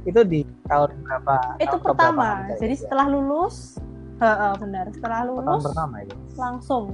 itu 0.05 0.21
di 0.29 0.40
tahun 0.69 0.93
berapa 1.01 1.37
Itu 1.57 1.77
tahun 1.81 1.81
pertama. 1.81 2.27
cari 2.45 2.53
Jadi 2.61 2.75
kerja? 2.75 2.83
setelah 2.85 3.07
lulus, 3.09 3.57
heeh, 4.18 4.53
benar. 4.59 4.87
Setelah 4.90 5.20
lulus 5.24 5.64
pertama 5.64 5.96
itu 6.03 6.16
langsung 6.35 6.85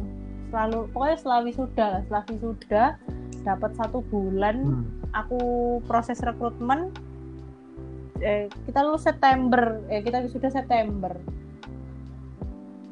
selalu 0.50 0.78
pokoknya 0.90 1.16
setelah 1.16 1.40
wisuda 1.42 1.84
lah. 1.86 2.00
Setelah 2.04 2.24
wisuda 2.28 2.84
dapat 3.40 3.70
satu 3.72 3.98
bulan 4.04 4.56
Hmm. 4.60 4.84
aku 5.16 5.40
proses 5.84 6.20
rekrutmen 6.20 6.92
eh, 8.20 8.46
kita 8.68 8.84
lulus 8.84 9.08
September 9.08 9.80
eh 9.88 10.04
kita 10.04 10.20
wisuda 10.20 10.52
September 10.52 11.16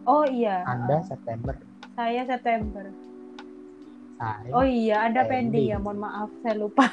oh 0.03 0.25
iya 0.25 0.65
anda 0.65 1.05
September 1.05 1.53
saya 1.93 2.25
September 2.25 2.89
saya 4.17 4.49
oh 4.51 4.65
iya 4.65 5.05
Anda 5.05 5.29
Pending. 5.29 5.69
ya 5.69 5.77
mohon 5.77 6.01
maaf 6.01 6.33
saya 6.41 6.57
lupa 6.57 6.89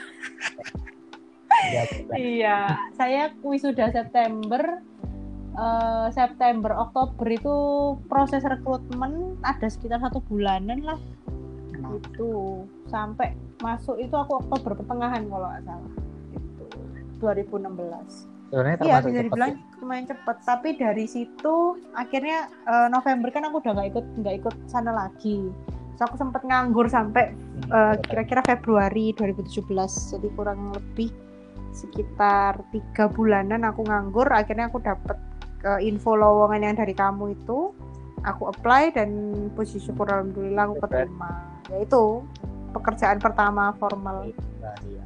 tiga 1.55 1.81
bulan. 1.87 2.15
Iya, 2.21 2.57
saya 2.93 3.21
wisuda 3.41 3.89
September. 3.89 4.83
Eh, 5.55 6.07
September, 6.11 6.71
Oktober 6.75 7.27
itu 7.31 7.55
proses 8.11 8.43
rekrutmen 8.43 9.39
ada 9.41 9.67
sekitar 9.67 10.03
satu 10.03 10.19
bulanan 10.27 10.83
lah. 10.83 10.99
Itu 11.95 12.63
sampai 12.91 13.33
masuk 13.63 13.97
itu 13.97 14.13
aku 14.13 14.43
Oktober 14.43 14.77
pertengahan 14.83 15.25
kalau 15.31 15.47
nggak 15.47 15.63
salah. 15.63 15.93
Itu 16.35 16.65
2016 17.23 18.35
sebenarnya 18.45 18.77
iya 18.85 19.01
bisa 19.01 19.09
cepet 19.09 19.25
dibilang 19.25 19.51
ya. 19.57 19.79
lumayan 19.81 20.05
cepet. 20.05 20.37
Tapi 20.45 20.69
dari 20.77 21.05
situ 21.09 21.55
akhirnya 21.97 22.51
eh, 22.67 22.87
November 22.91 23.29
kan 23.31 23.47
aku 23.49 23.63
udah 23.63 23.71
nggak 23.73 23.89
ikut 23.95 24.05
nggak 24.21 24.35
ikut 24.43 24.55
sana 24.67 24.91
lagi. 24.91 25.49
Terus 25.95 26.03
aku 26.11 26.15
sempat 26.19 26.43
nganggur 26.43 26.91
sampai 26.91 27.31
Hmm, 27.55 27.71
Eh, 27.71 27.95
kira-kira 28.03 28.43
Februari 28.43 29.15
2017 29.15 30.11
jadi 30.11 30.27
kurang 30.35 30.75
lebih 30.75 31.09
sekitar 31.71 32.59
tiga 32.75 33.07
bulanan 33.07 33.63
aku 33.63 33.87
nganggur. 33.87 34.27
Akhirnya 34.27 34.67
aku 34.67 34.83
dapet 34.83 35.15
ke 35.65 35.81
info 35.81 36.13
lowongan 36.13 36.61
yang 36.61 36.75
dari 36.77 36.93
kamu 36.93 37.33
itu 37.33 37.73
aku 38.21 38.53
apply 38.53 38.93
dan 38.93 39.09
puji 39.57 39.81
syukur 39.81 40.05
alhamdulillah 40.05 40.69
aku 40.69 40.77
keterima 40.85 41.57
yaitu 41.73 42.21
pekerjaan 42.69 43.17
pertama 43.17 43.73
formal 43.81 44.29
Nah, 44.61 44.77
iya. 44.85 45.03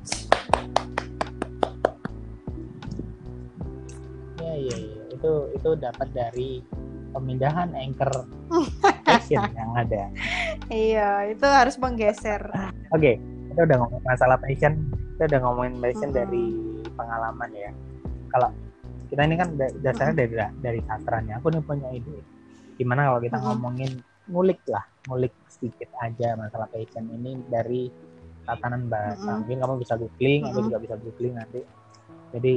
Ya, 4.40 4.54
iya, 4.56 4.76
iya. 4.76 5.04
Itu 5.16 5.32
itu 5.56 5.70
dapat 5.80 6.08
dari 6.12 6.60
pemindahan 7.16 7.72
anchor 7.76 8.28
action 9.16 9.44
yang 9.56 9.72
ada. 9.80 10.12
iya 10.72 11.28
itu 11.28 11.44
harus 11.44 11.76
menggeser 11.80 12.40
Oke, 12.92 13.16
kita 13.52 13.64
udah 13.64 13.78
ngomong 13.84 14.02
masalah 14.04 14.36
passion, 14.40 14.76
kita 15.16 15.24
udah 15.36 15.40
ngomongin 15.44 15.76
passion 15.80 16.12
Mm-mm. 16.12 16.20
dari 16.20 16.46
pengalaman 16.96 17.50
ya. 17.56 17.72
Kalau 18.32 18.50
kita 19.10 19.22
ini 19.26 19.36
kan 19.36 19.50
da- 19.58 19.74
dasarnya 19.82 20.16
dari 20.16 20.34
dari 20.62 20.80
sastranya. 20.86 21.42
Aku 21.42 21.50
nih 21.50 21.64
punya 21.66 21.90
ide. 21.90 22.22
Gimana 22.78 23.10
kalau 23.10 23.20
kita 23.20 23.38
ngomongin 23.42 23.92
ngulik 24.30 24.62
lah. 24.70 24.86
Ngulik 25.10 25.34
sedikit 25.50 25.90
aja 26.00 26.38
masalah 26.38 26.70
passion 26.70 27.10
ini 27.10 27.36
dari 27.50 27.90
tatanan 28.46 28.86
bahasa. 28.86 29.42
Mungkin 29.42 29.58
kamu 29.58 29.74
bisa 29.82 29.94
googling 29.98 30.42
aku 30.46 30.54
Mm-mm. 30.62 30.68
juga 30.70 30.78
bisa 30.78 30.96
googling 31.02 31.34
nanti. 31.36 31.62
Jadi 32.30 32.54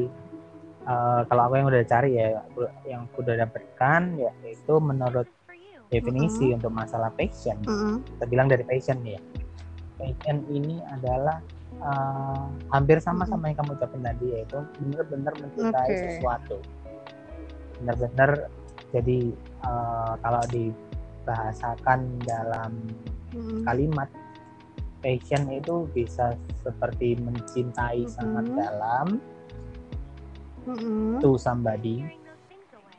eh, 0.85 1.21
kalau 1.27 1.43
aku 1.49 1.55
yang 1.57 1.69
udah 1.73 1.85
cari 1.89 2.11
ya 2.15 2.27
aku- 2.39 2.73
yang 2.85 3.01
aku 3.09 3.17
udah 3.25 3.37
dapatkan 3.49 4.01
ya 4.21 4.31
itu 4.45 4.75
menurut 4.77 5.29
definisi 5.89 6.53
untuk 6.53 6.73
masalah 6.73 7.09
passion. 7.13 7.57
Kita 8.05 8.25
bilang 8.29 8.49
dari 8.49 8.65
passion 8.65 9.01
ya. 9.05 9.21
Passion 9.97 10.45
ini 10.49 10.81
adalah 10.85 11.41
eh, 11.79 12.45
hampir 12.69 12.99
sama 12.99 13.25
sama 13.25 13.49
yang 13.49 13.59
kamu 13.59 13.75
ucapin 13.75 14.03
tadi 14.03 14.27
yaitu 14.33 14.59
benar-benar 14.79 15.33
mencintai 15.39 15.89
Oke. 15.89 15.99
sesuatu 15.99 16.57
benar-benar 17.79 18.31
jadi 18.91 19.21
eh, 19.63 20.13
kalau 20.21 20.43
dibahasakan 20.49 22.01
dalam 22.23 22.73
Mm-mm. 23.33 23.65
kalimat 23.65 24.09
passion 25.01 25.51
itu 25.51 25.89
bisa 25.91 26.37
seperti 26.63 27.19
mencintai 27.19 28.07
sangat 28.07 28.47
Mhm. 28.47 28.57
dalam 28.57 29.07
Mm-mm. 30.63 31.19
to 31.19 31.35
somebody 31.35 32.07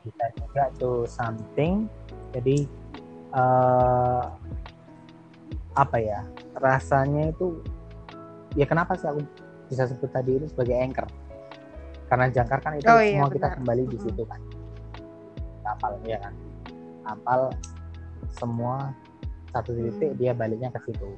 bisa 0.04 0.24
juga 0.36 0.68
to 0.76 1.08
something 1.08 1.88
jadi 2.36 2.68
eh, 3.32 4.24
apa 5.74 5.96
ya 5.96 6.20
rasanya 6.54 7.32
itu 7.32 7.58
ya 8.54 8.66
kenapa 8.66 8.94
sih 8.94 9.06
aku 9.06 9.20
bisa 9.66 9.88
sebut 9.88 10.10
tadi 10.10 10.38
itu 10.38 10.46
sebagai 10.50 10.76
anchor 10.78 11.06
karena 12.06 12.26
jangkar 12.30 12.58
kan 12.60 12.72
itu 12.76 12.86
Oh 12.86 13.00
iya, 13.00 13.16
semua 13.18 13.28
kita 13.32 13.46
benar. 13.48 13.58
kembali 13.60 13.82
di 13.88 13.98
situ 13.98 14.22
kan 14.28 14.40
kapal 15.64 15.92
ya 16.04 16.18
kan 16.20 16.34
kapal 17.04 17.40
semua 18.34 18.92
satu 19.50 19.70
titik 19.72 20.12
Mm. 20.14 20.18
dia 20.18 20.32
baliknya 20.34 20.68
ke 20.74 20.80
situ 20.90 21.10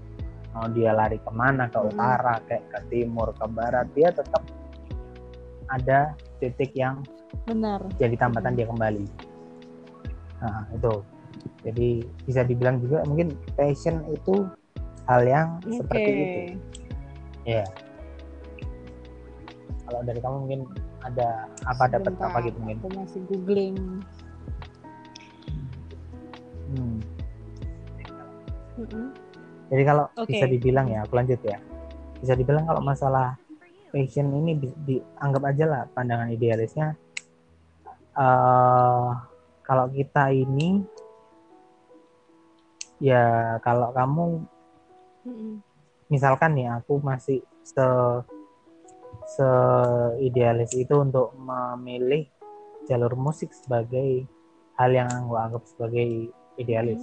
mau 0.54 0.68
dia 0.72 0.92
lari 0.96 1.20
ke 1.20 1.32
mana 1.32 1.68
ke 1.68 1.76
utara 1.76 2.40
kayak 2.48 2.64
ke 2.72 2.78
timur 2.88 3.28
ke 3.36 3.44
barat 3.50 3.84
dia 3.92 4.08
tetap 4.08 4.40
ada 5.68 6.14
titik 6.38 6.72
yang 6.72 7.02
benar 7.44 7.82
jadi 7.98 8.14
tambatan 8.16 8.54
dia 8.54 8.64
kembali. 8.70 9.04
Nah, 10.36 10.62
itu. 10.70 10.94
Jadi 11.66 11.88
bisa 12.22 12.46
dibilang 12.46 12.78
juga 12.78 13.02
mungkin 13.02 13.34
passion 13.58 14.04
itu 14.08 14.46
hal 15.10 15.26
yang 15.26 15.48
oke 15.58 15.74
seperti 15.74 16.10
itu. 16.12 16.40
Ya. 17.46 17.62
Kalau 19.86 20.02
dari 20.02 20.18
kamu 20.18 20.36
mungkin 20.42 20.60
ada 21.06 21.46
apa 21.62 21.86
dapat 21.86 22.18
apa 22.18 22.38
gitu 22.42 22.58
mungkin. 22.58 22.82
aku 22.82 22.88
masih 22.98 23.20
googling 23.30 23.78
Hmm. 26.66 26.98
Mm-mm. 28.74 29.06
Jadi 29.70 29.82
kalau 29.86 30.10
Oke. 30.18 30.34
bisa 30.34 30.46
dibilang 30.50 30.90
ya, 30.90 31.06
aku 31.06 31.14
lanjut 31.14 31.38
ya. 31.46 31.62
Bisa 32.18 32.34
dibilang 32.34 32.66
kalau 32.66 32.82
masalah 32.82 33.38
passion 33.94 34.34
ini 34.34 34.58
di- 34.58 34.78
dianggap 34.82 35.42
aja 35.46 35.64
lah 35.70 35.82
pandangan 35.94 36.34
idealisnya. 36.34 36.98
eh 38.16 39.08
kalau 39.62 39.86
kita 39.92 40.32
ini 40.32 40.82
ya 42.98 43.56
kalau 43.62 43.92
kamu. 43.94 44.42
Misalkan 46.06 46.54
nih 46.54 46.70
aku 46.70 47.02
masih 47.02 47.42
se 47.66 47.86
se 49.26 49.48
idealis 50.22 50.70
itu 50.78 50.94
untuk 50.94 51.34
memilih 51.34 52.30
jalur 52.86 53.18
musik 53.18 53.50
sebagai 53.50 54.22
hal 54.78 54.90
yang 54.94 55.10
aku 55.10 55.34
anggap 55.34 55.62
sebagai 55.66 56.30
idealis. 56.60 57.02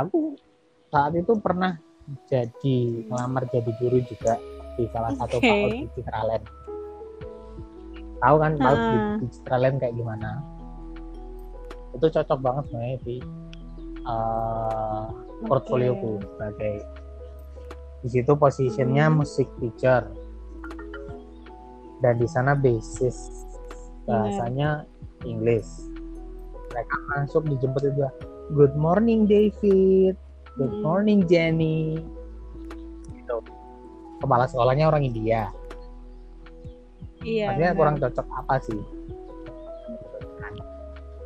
Aku 0.00 0.38
saat 0.88 1.12
itu 1.12 1.36
pernah 1.36 1.76
jadi 2.26 3.06
ngelamar 3.08 3.46
jadi 3.52 3.70
guru 3.76 4.00
juga 4.08 4.40
di 4.80 4.88
salah 4.88 5.12
satu 5.12 5.36
Oke. 5.38 5.44
PAUD 5.44 5.72
di 5.76 5.88
Citraland. 6.00 6.44
Tahu 8.22 8.36
kan 8.38 8.52
PAUD 8.56 8.80
di, 8.80 8.96
Ah. 8.96 9.16
di 9.20 9.26
Citraland 9.28 9.76
kayak 9.76 9.94
gimana? 9.98 10.30
Itu 11.92 12.06
cocok 12.08 12.38
banget 12.40 12.64
sebenarnya 12.72 12.98
di 13.04 13.16
eh, 14.02 15.04
portfolioku 15.46 16.18
sebagai 16.34 16.74
di 18.02 18.08
situ 18.10 18.34
posisinya 18.34 19.06
Hmm. 19.06 19.22
musik 19.22 19.46
teacher. 19.62 20.10
Dan 22.02 22.18
di 22.18 22.26
sana 22.26 22.58
basis. 22.58 23.46
Bahasanya 24.04 24.82
Inggris. 25.22 25.86
Mereka 26.74 26.96
masuk 27.14 27.46
dijemput 27.46 27.86
itu 27.86 28.02
good 28.58 28.74
morning 28.74 29.30
David. 29.30 30.18
Good 30.58 30.74
Hmm. 30.74 30.82
morning 30.82 31.22
Jenny. 31.30 32.02
Gitu. 33.14 33.36
Kepala 34.18 34.50
sekolahnya 34.50 34.90
orang 34.90 35.06
India. 35.06 35.54
Iya 37.22 37.54
artinya 37.54 37.72
kurang 37.78 37.96
cocok 38.02 38.26
apa 38.34 38.58
sih? 38.66 38.80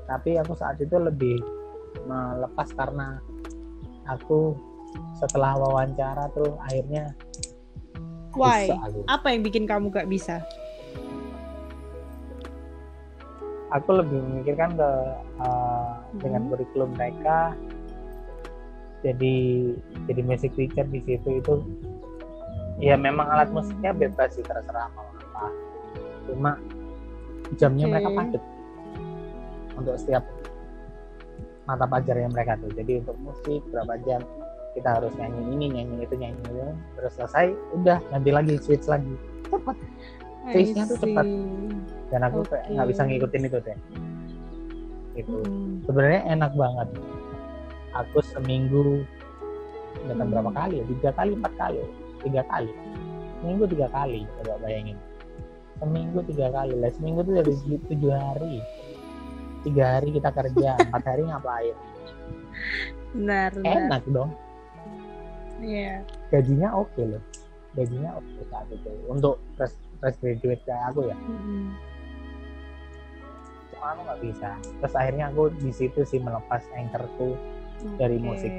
Tapi 0.06 0.38
aku 0.38 0.52
saat 0.54 0.76
itu 0.78 0.92
lebih 1.00 1.40
melepas 2.04 2.68
karena 2.76 3.16
aku 4.06 4.54
setelah 5.16 5.56
wawancara 5.56 6.28
terus 6.36 6.54
akhirnya 6.68 7.16
why? 8.36 8.68
bisa 8.68 8.76
apa 9.08 9.26
yang 9.32 9.42
bikin 9.42 9.64
kamu 9.64 9.88
gak 9.88 10.08
bisa? 10.08 10.44
Aku 13.74 13.98
lebih 13.98 14.22
memikirkan 14.22 14.78
ke 14.78 14.90
uh, 15.42 15.98
dengan 16.22 16.46
Hmm. 16.46 16.50
kurikulum 16.54 16.90
mereka 16.94 17.56
jadi 19.04 19.36
jadi 20.08 20.20
music 20.24 20.54
teacher 20.56 20.86
di 20.88 21.02
situ 21.04 21.42
itu 21.42 21.54
ya 22.80 22.96
memang 22.96 23.28
alat 23.28 23.52
musiknya 23.52 23.92
bebas 23.92 24.36
sih 24.36 24.44
terserah 24.44 24.88
mau 24.94 25.06
apa. 25.12 25.46
Cuma 26.26 26.52
jamnya 27.60 27.86
Oke. 27.86 27.92
mereka 27.92 28.08
padat 28.14 28.42
untuk 29.76 29.94
setiap 30.00 30.24
mata 31.66 31.84
pelajaran 31.84 32.30
mereka 32.32 32.58
tuh. 32.58 32.70
Jadi 32.72 33.02
untuk 33.04 33.16
musik 33.20 33.60
berapa 33.70 33.94
jam 34.06 34.20
kita 34.76 35.00
harus 35.00 35.12
nyanyi 35.16 35.40
ini 35.56 35.66
nyanyi 35.72 36.04
itu 36.04 36.14
nyanyi 36.14 36.40
itu. 36.44 36.68
Terus 37.00 37.12
selesai 37.16 37.46
udah 37.72 37.98
ganti 38.12 38.30
lagi 38.30 38.54
switch 38.60 38.86
lagi. 38.86 39.14
Cepat. 39.48 39.76
Pace-nya 40.46 40.84
tuh 40.86 40.98
cepat. 41.00 41.26
dan 42.06 42.22
aku 42.22 42.46
kayak 42.46 42.70
nggak 42.70 42.86
bisa 42.86 43.02
ngikutin 43.02 43.42
itu 43.50 43.58
deh 43.66 43.78
itu 45.16 45.32
Mm. 45.42 45.82
sebenarnya 45.88 46.22
enak 46.38 46.52
banget. 46.54 46.88
Aku 47.96 48.20
seminggu 48.22 49.02
datang 50.06 50.28
Hmm. 50.28 50.32
berapa 50.38 50.50
kali 50.52 50.74
ya? 50.78 50.84
Tiga 50.86 51.10
kali 51.16 51.30
empat 51.34 51.52
kali. 51.56 51.80
Tiga 52.22 52.42
kali. 52.46 52.70
Seminggu 53.40 53.64
tiga 53.66 53.88
kali 53.90 54.22
coba 54.38 54.54
bayangin. 54.60 54.98
Seminggu 55.80 56.20
tiga 56.28 56.46
kali. 56.52 56.74
Lah 56.76 56.92
seminggu 56.94 57.24
tuh 57.24 57.34
dari 57.40 57.52
tujuh 57.90 58.12
hari. 58.12 58.60
Tiga 59.64 59.98
hari 59.98 60.08
kita 60.14 60.30
kerja 60.30 60.68
empat 60.86 61.02
hari 61.02 61.22
ngapain? 61.26 61.76
Benar 63.16 63.50
benar. 63.56 63.72
Enak 63.88 64.02
dong 64.12 64.30
Iya. 65.60 66.04
gajinya 66.28 66.68
oke 66.76 67.00
loh 67.00 67.22
gajinya 67.72 68.10
oke 68.16 68.40
saat 68.48 68.68
itu 68.72 68.90
untuk 69.08 69.40
fresh, 69.56 69.76
fresh 70.00 70.16
graduate 70.20 70.62
kayak 70.64 70.84
aku 70.92 71.00
ya 71.08 71.16
Mm-mm. 71.16 71.64
cuma 73.72 73.86
aku 73.92 74.00
nggak 74.04 74.20
bisa 74.24 74.50
terus 74.80 74.94
akhirnya 74.96 75.24
aku 75.32 75.42
di 75.56 75.70
situ 75.72 76.00
sih 76.04 76.20
melepas 76.20 76.62
anchorku 76.72 77.36
Dari 78.00 78.16
Oke. 78.16 78.24
musik. 78.24 78.52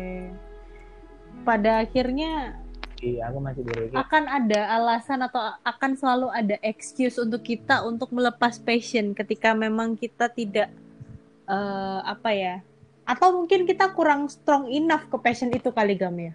pada 1.42 1.82
akhirnya 1.82 2.54
di 2.98 3.18
aku 3.22 3.38
masih 3.42 3.62
di 3.66 3.72
reggae 3.74 3.98
akan 3.98 4.24
ada 4.26 4.62
alasan 4.78 5.22
atau 5.26 5.42
akan 5.62 5.92
selalu 5.98 6.28
ada 6.34 6.58
excuse 6.66 7.18
untuk 7.18 7.42
kita 7.46 7.82
untuk 7.86 8.10
melepas 8.14 8.58
passion 8.62 9.14
ketika 9.14 9.54
memang 9.54 9.98
kita 9.98 10.30
tidak 10.30 10.70
eh, 11.50 12.00
apa 12.06 12.30
ya 12.34 12.56
atau 13.06 13.38
mungkin 13.42 13.66
kita 13.66 13.94
kurang 13.98 14.30
strong 14.30 14.70
enough 14.70 15.10
ke 15.10 15.18
passion 15.22 15.50
itu 15.54 15.70
kali 15.74 15.98
gam 15.98 16.14
ya 16.18 16.34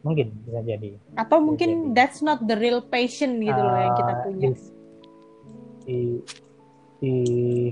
mungkin 0.00 0.32
bisa 0.42 0.60
jadi 0.60 0.90
atau 1.14 1.38
Bisa 1.38 1.44
mungkin 1.44 1.70
jadi. 1.70 1.92
that's 1.92 2.20
not 2.20 2.40
the 2.42 2.56
real 2.56 2.80
passion 2.80 3.36
gitu 3.38 3.60
loh 3.60 3.76
yang 3.76 3.94
kita 3.94 4.12
Eh, 4.12 4.20
punya 4.24 4.48
di, 4.48 4.56
di 5.84 5.98
di 7.00 7.14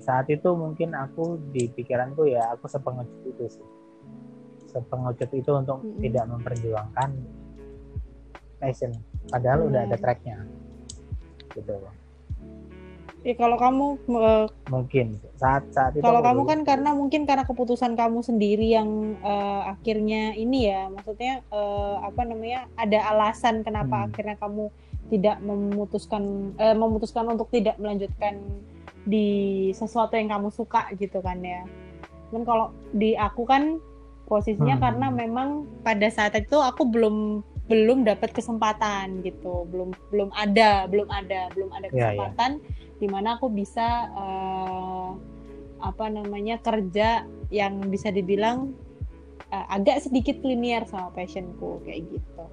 saat 0.00 0.28
itu 0.28 0.48
mungkin 0.52 0.92
aku 0.92 1.36
di 1.52 1.68
pikiranku 1.68 2.24
ya 2.24 2.52
aku 2.52 2.64
sepengecut 2.64 3.22
itu 3.24 3.44
sih 3.48 3.66
sepengecut 4.68 5.30
itu 5.32 5.50
untuk 5.52 5.80
Mm-mm. 5.80 6.00
tidak 6.00 6.24
memperjuangkan 6.28 7.10
passion 8.58 8.92
padahal 9.28 9.68
udah 9.68 9.84
ada 9.84 9.94
Benar. 9.94 10.00
tracknya 10.00 10.36
gitu 11.52 11.72
ya 13.26 13.34
kalau 13.34 13.56
kamu 13.58 13.86
eh, 14.14 14.46
mungkin 14.70 15.06
saat 15.36 15.66
saat 15.74 15.92
itu 15.94 16.02
Kalau 16.02 16.22
kamu 16.22 16.42
kan 16.46 16.60
karena 16.62 16.90
mungkin 16.94 17.26
karena 17.26 17.42
keputusan 17.42 17.98
kamu 17.98 18.22
sendiri 18.22 18.70
yang 18.72 19.18
eh, 19.20 19.62
akhirnya 19.68 20.34
ini 20.34 20.70
ya, 20.70 20.86
maksudnya 20.88 21.42
eh, 21.50 21.96
apa 22.02 22.22
namanya 22.22 22.70
ada 22.78 22.98
alasan 23.10 23.66
kenapa 23.66 24.06
Hmm. 24.06 24.06
akhirnya 24.12 24.36
kamu 24.38 24.70
tidak 25.08 25.36
memutuskan 25.40 26.22
eh, 26.56 26.76
memutuskan 26.76 27.24
untuk 27.26 27.48
tidak 27.50 27.74
melanjutkan 27.80 28.38
di 29.08 29.28
sesuatu 29.72 30.14
yang 30.14 30.28
kamu 30.28 30.52
suka 30.52 30.86
gitu 30.94 31.18
kan 31.24 31.40
ya. 31.40 31.64
Cuman 32.28 32.44
kalau 32.44 32.66
di 32.92 33.16
aku 33.16 33.48
kan 33.48 33.80
posisinya 34.28 34.76
Hmm. 34.76 34.84
karena 34.84 35.06
memang 35.08 35.48
pada 35.80 36.06
saat 36.12 36.36
itu 36.36 36.54
aku 36.60 36.84
belum 36.86 37.40
belum 37.68 38.00
dapat 38.08 38.32
kesempatan 38.32 39.20
gitu, 39.20 39.68
belum 39.68 39.92
belum 40.08 40.32
ada, 40.32 40.88
belum 40.88 41.08
ada, 41.08 41.52
belum 41.52 41.68
ada 41.68 41.86
Iya, 41.88 41.92
iya. 41.92 42.04
kesempatan 42.16 42.50
di 42.98 43.06
mana 43.06 43.38
aku 43.38 43.46
bisa 43.50 43.86
eh, 44.10 45.10
apa 45.78 46.04
namanya 46.10 46.58
kerja 46.58 47.24
yang 47.48 47.78
bisa 47.88 48.10
dibilang 48.10 48.74
eh, 49.50 49.66
agak 49.72 50.02
sedikit 50.02 50.42
linear 50.42 50.84
sama 50.86 51.10
passionku 51.14 51.82
kayak 51.86 52.06
gitu. 52.10 52.44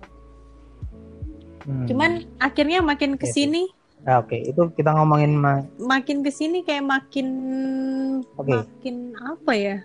Hmm. 1.65 1.85
Cuman 1.89 2.11
akhirnya 2.37 2.85
makin 2.85 3.17
Oke, 3.17 3.25
ke 3.25 3.27
sini 3.33 3.65
Nah, 4.05 4.21
oke 4.21 4.37
itu 4.37 4.61
kita 4.77 4.93
ngomongin 4.93 5.33
ma- 5.33 5.65
makin 5.81 6.21
ke 6.21 6.29
sini 6.29 6.61
kayak 6.61 6.85
makin 6.85 7.27
Oke. 8.37 8.53
makin 8.53 9.17
apa 9.17 9.51
ya 9.57 9.77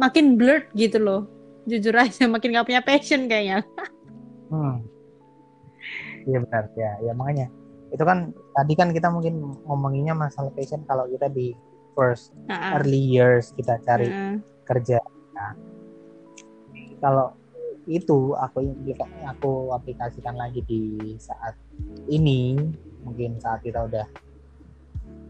makin 0.00 0.40
blurred 0.40 0.64
gitu 0.72 0.96
loh 0.96 1.28
jujur 1.68 1.92
aja 1.92 2.24
makin 2.32 2.56
gak 2.56 2.64
punya 2.64 2.80
passion 2.80 3.28
kayaknya 3.28 3.60
Hmm. 4.48 4.80
Iya 6.24 6.40
benar 6.46 6.64
ya, 6.72 6.90
ya 7.04 7.12
makanya 7.12 7.48
itu 7.94 8.02
kan 8.02 8.34
tadi 8.50 8.74
kan 8.74 8.90
kita 8.90 9.06
mungkin 9.06 9.54
ngomonginnya 9.62 10.18
masalah 10.18 10.50
passion 10.50 10.82
kalau 10.82 11.06
kita 11.06 11.30
di 11.30 11.54
first 11.94 12.34
Nah, 12.50 12.74
early 12.74 12.98
years 12.98 13.54
kita 13.54 13.78
cari 13.86 14.10
nah, 14.10 14.42
kerja. 14.66 14.98
Nah, 15.30 15.54
kalau 16.98 17.38
itu 17.86 18.34
aku 18.34 18.66
aku 19.22 19.70
aplikasikan 19.70 20.34
lagi 20.34 20.66
di 20.66 21.14
saat 21.22 21.54
ini 22.10 22.58
mungkin 23.06 23.38
saat 23.38 23.62
kita 23.62 23.86
udah 23.86 24.06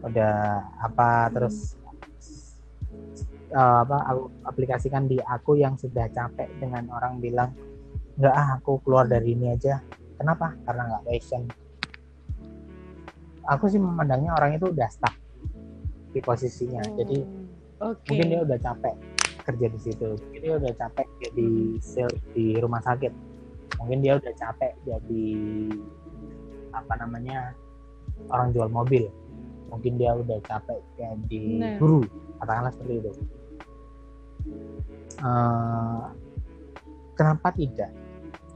udah 0.01 0.35
apa 0.81 1.29
terus 1.29 1.77
eh, 3.53 3.77
apa 3.85 3.97
aku 4.09 4.23
aplikasikan 4.49 5.05
di 5.05 5.21
aku 5.21 5.61
yang 5.61 5.77
sudah 5.77 6.09
capek 6.09 6.49
dengan 6.57 6.89
orang 6.89 7.21
bilang 7.21 7.53
nggak 8.15 8.33
ah 8.33 8.57
aku 8.57 8.81
keluar 8.81 9.05
dari 9.05 9.37
ini 9.37 9.53
aja. 9.53 9.77
Kenapa? 10.15 10.55
Karena 10.65 10.89
nggak 10.89 11.05
passion 11.05 11.43
aku 13.45 13.69
sih 13.69 13.81
memandangnya 13.81 14.33
orang 14.33 14.57
itu 14.57 14.69
udah 14.69 14.89
stuck 14.89 15.13
di 16.11 16.19
posisinya. 16.23 16.81
Jadi 16.95 17.17
hmm, 17.21 17.83
oke. 17.83 18.05
mungkin 18.09 18.27
dia 18.31 18.41
udah 18.41 18.57
capek 18.59 18.95
kerja 19.45 19.67
di 19.69 19.79
situ. 19.79 20.07
Mungkin 20.17 20.41
dia 20.41 20.55
udah 20.57 20.73
capek 20.73 21.07
jadi 21.21 21.49
sales 21.83 22.21
di 22.33 22.57
rumah 22.57 22.81
sakit. 22.81 23.13
Mungkin 23.81 23.99
dia 24.01 24.17
udah 24.17 24.33
capek 24.33 24.73
jadi 24.87 25.27
apa 26.73 26.93
namanya 26.99 27.53
orang 28.31 28.49
jual 28.55 28.69
mobil. 28.71 29.05
Mungkin 29.69 29.99
dia 29.99 30.15
udah 30.15 30.39
capek 30.45 30.79
jadi 30.97 31.45
Benar. 31.61 31.77
guru. 31.77 32.01
Katakanlah 32.41 32.71
seperti 32.73 32.93
itu. 33.01 33.11
Eh, 35.15 36.03
kenapa 37.13 37.47
tidak? 37.53 37.91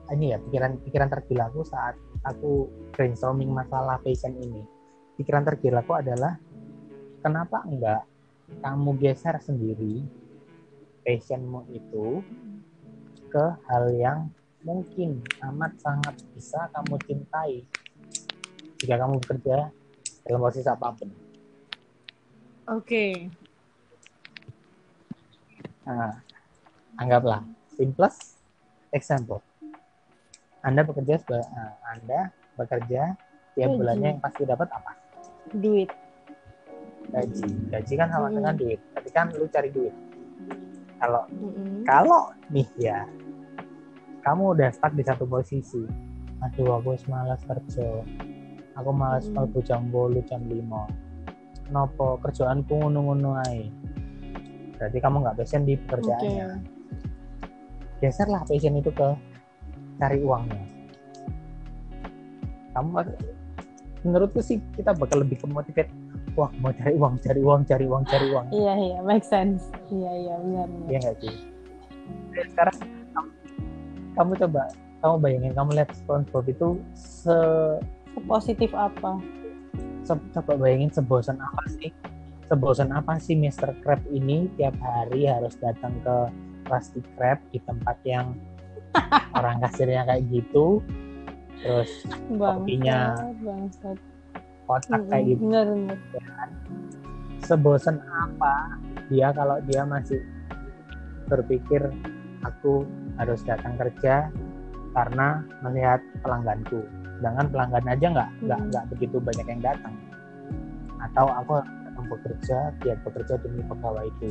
Ini 0.09 0.25
ya 0.33 0.37
pikiran 0.41 0.81
pikiran 0.81 1.09
tergilaku 1.13 1.61
saat 1.61 1.93
aku 2.25 2.65
brainstorming 2.97 3.53
masalah 3.53 4.01
passion 4.01 4.33
ini 4.41 4.78
pikiran 5.19 5.43
tergilaku 5.43 5.99
adalah 5.99 6.39
kenapa 7.19 7.67
enggak 7.67 8.07
kamu 8.63 8.95
geser 9.03 9.35
sendiri 9.43 10.07
passionmu 11.03 11.67
itu 11.75 12.23
ke 13.27 13.45
hal 13.67 13.91
yang 13.93 14.31
mungkin 14.63 15.19
amat 15.51 15.75
sangat 15.83 16.15
bisa 16.31 16.71
kamu 16.71 16.95
cintai 17.03 17.67
jika 18.79 18.95
kamu 18.95 19.19
bekerja 19.27 19.75
dalam 20.23 20.39
posisi 20.39 20.67
apa 20.71 20.87
pun. 20.95 21.09
oke 22.67 23.05
Nah, 25.83 26.21
anggaplah 27.01 27.43
simplest 27.75 28.39
example. 28.93 29.41
Anda 30.61 30.85
bekerja 30.85 31.17
seba- 31.17 31.49
nah, 31.49 31.73
Anda 31.91 32.29
bekerja 32.59 33.15
tiap 33.57 33.69
bulannya 33.73 34.15
yang 34.15 34.21
pasti 34.21 34.43
dapat 34.45 34.69
apa? 34.69 35.08
Duit 35.55 35.89
Gaji. 37.09 37.49
Gaji 37.73 37.93
kan 37.97 38.07
sama 38.13 38.29
Mm-mm. 38.29 38.37
dengan 38.37 38.53
duit. 38.53 38.77
Tapi 38.93 39.09
kan 39.09 39.33
lu 39.33 39.49
cari 39.49 39.73
duit. 39.73 39.89
Kalau 41.01 41.25
Mm-mm. 41.33 41.81
kalau 41.89 42.29
nih 42.53 42.69
ya 42.77 43.01
kamu 44.21 44.53
udah 44.53 44.69
stuck 44.69 44.93
di 44.93 45.01
satu 45.01 45.25
posisi 45.25 45.81
aduh 46.39 46.79
aku 46.79 46.95
malas 47.11 47.41
kerja 47.43 48.03
aku 48.75 48.91
malas 48.95 49.27
Mm. 49.27 49.35
mlebu 49.35 49.59
jam 49.63 49.81
8 49.91 50.23
jam 50.23 50.41
5 50.43 51.67
kenapa 51.67 52.07
kerjaanku 52.23 52.73
ngono-ngono 52.79 53.43
ae 53.47 53.67
berarti 54.79 54.97
kamu 55.03 55.15
nggak 55.23 55.35
passion 55.35 55.63
di 55.67 55.75
pekerjaannya 55.75 56.47
geserlah 57.99 58.43
passion 58.47 58.79
itu 58.79 58.91
ke 58.91 59.09
cari 59.99 60.19
uangnya 60.23 60.63
kamu 62.71 62.89
menurutku 64.01 64.39
sih 64.39 64.57
kita 64.75 64.95
bakal 64.95 65.21
lebih 65.21 65.39
kemotivate 65.39 65.91
wah 66.37 66.47
mau 66.63 66.71
cari 66.71 66.95
uang 66.95 67.19
cari 67.19 67.41
uang 67.43 67.61
cari 67.67 67.85
uang 67.85 68.03
cari 68.07 68.27
uang 68.31 68.45
iya 68.55 68.73
iya 68.75 68.97
make 69.03 69.25
sense 69.27 69.67
iya 69.91 70.11
iya 70.13 70.33
benar 70.39 70.67
Iya 70.87 70.97
nggak 71.03 71.17
sih? 71.19 71.35
Sekarang 72.49 72.77
kamu, 73.13 73.29
kamu 74.15 74.31
coba, 74.45 74.63
kamu 75.03 75.15
bayangin 75.21 75.53
kamu 75.53 75.69
lihat 75.77 75.89
SpongeBob 75.93 76.45
itu 76.47 76.67
se, 76.95 77.37
positif 78.25 78.71
apa 78.73 79.19
se- 80.07 80.27
coba 80.33 80.53
bayangin 80.57 80.89
sebosan 80.89 81.37
apa 81.37 81.63
sih? 81.69 81.91
Sebosan 82.49 82.89
apa 82.89 83.21
sih 83.21 83.37
Mr. 83.37 83.77
Crab 83.85 84.01
ini 84.09 84.49
tiap 84.57 84.73
hari 84.81 85.29
harus 85.29 85.53
datang 85.61 85.93
ke 86.01 86.15
Krusty 86.65 87.01
Krab 87.13 87.37
di 87.53 87.61
tempat 87.61 87.97
yang 88.07 88.33
orang 89.37 89.61
kasirnya 89.61 90.01
kayak 90.09 90.25
gitu, 90.33 90.81
terus 91.59 91.91
Kopinya 92.39 92.99
bangsat 93.43 93.97
kotak 94.63 95.01
kayak 95.09 95.23
gitu. 95.35 95.41
benar 95.47 95.67
benar 96.13 96.49
Sebosan 97.39 97.97
apa 98.05 98.77
dia 99.09 99.33
kalau 99.33 99.57
dia 99.65 99.81
masih 99.83 100.21
berpikir 101.25 101.81
aku 102.45 102.85
harus 103.17 103.41
datang 103.43 103.75
kerja 103.77 104.29
karena 104.93 105.45
melihat 105.61 106.01
pelangganku. 106.25 106.81
Sedangkan 107.19 107.47
pelanggan 107.51 107.85
aja 107.89 108.07
nggak 108.11 108.29
nggak 108.45 108.59
Hmm. 108.59 108.69
nggak 108.69 108.85
begitu 108.93 109.17
banyak 109.21 109.47
yang 109.49 109.61
datang. 109.61 109.95
Atau 110.99 111.25
aku 111.29 111.61
datang 111.63 112.05
bekerja 112.09 112.57
biar 112.81 112.97
bekerja 113.01 113.33
demi 113.41 113.61
pegawai 113.65 114.05
itu. 114.07 114.29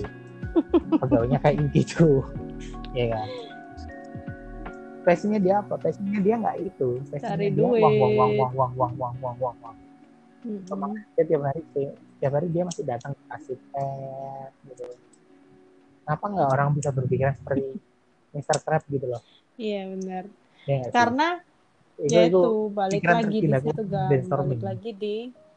Pegawainya 1.02 1.38
kayak 1.42 1.58
gitu. 1.74 2.22
Ya 2.92 3.14
kan 3.14 3.28
passionnya 5.08 5.40
dia 5.40 5.54
apa? 5.64 5.74
Passionnya 5.80 6.20
dia 6.20 6.34
nggak 6.36 6.56
itu. 6.60 6.88
Passionnya 7.08 7.48
Cari 7.48 7.56
dia 7.56 7.64
uang 7.64 7.72
uang 7.72 7.94
uang 7.96 8.12
duit. 8.12 8.20
uang 8.20 8.32
uang 8.36 8.52
uang 8.52 8.72
uang 8.76 9.14
uang 9.24 9.36
uang 9.40 9.56
uang 9.64 9.76
Mm-mm. 10.38 10.94
dia 11.18 11.24
tiap 11.26 11.42
hari 11.50 11.62
tiap 12.22 12.32
hari 12.38 12.46
dia 12.54 12.62
masih 12.62 12.84
datang 12.86 13.12
kasih 13.26 13.58
teh 13.58 14.46
gitu. 14.70 14.86
Kenapa 16.06 16.24
nggak 16.30 16.48
orang 16.54 16.68
bisa 16.78 16.90
berpikiran 16.94 17.34
seperti 17.34 17.74
Mr. 18.32 18.58
Crab 18.62 18.82
gitu 18.86 19.06
loh? 19.10 19.22
Iya 19.58 19.82
benar. 19.98 20.24
Ya 20.68 20.76
karena 20.94 21.28
itu, 21.98 22.14
ya 22.14 22.20
itu 22.30 22.52
balik 22.70 23.02
lagi 23.02 23.38
di 23.42 23.48
kan 23.50 23.74
brainstorming. 24.06 24.48
balik 24.62 24.62
lagi 24.62 24.90
di 24.94 25.16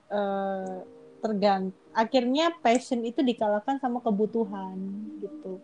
eh, 0.09 0.77
tergant 1.21 1.69
akhirnya 1.93 2.45
passion 2.65 3.05
itu 3.05 3.21
dikalahkan 3.21 3.77
sama 3.77 4.01
kebutuhan 4.01 4.81
gitu. 5.21 5.61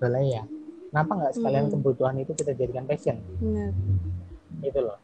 Boleh 0.00 0.24
ya 0.32 0.42
kenapa 0.90 1.12
nggak 1.16 1.34
sekalian 1.38 1.64
Mm-mm. 1.70 1.74
kebutuhan 1.78 2.16
itu 2.18 2.32
kita 2.34 2.52
jadikan 2.58 2.84
passion? 2.84 3.16
Benar. 3.38 3.70
Gitu 4.60 4.80
loh. 4.82 4.98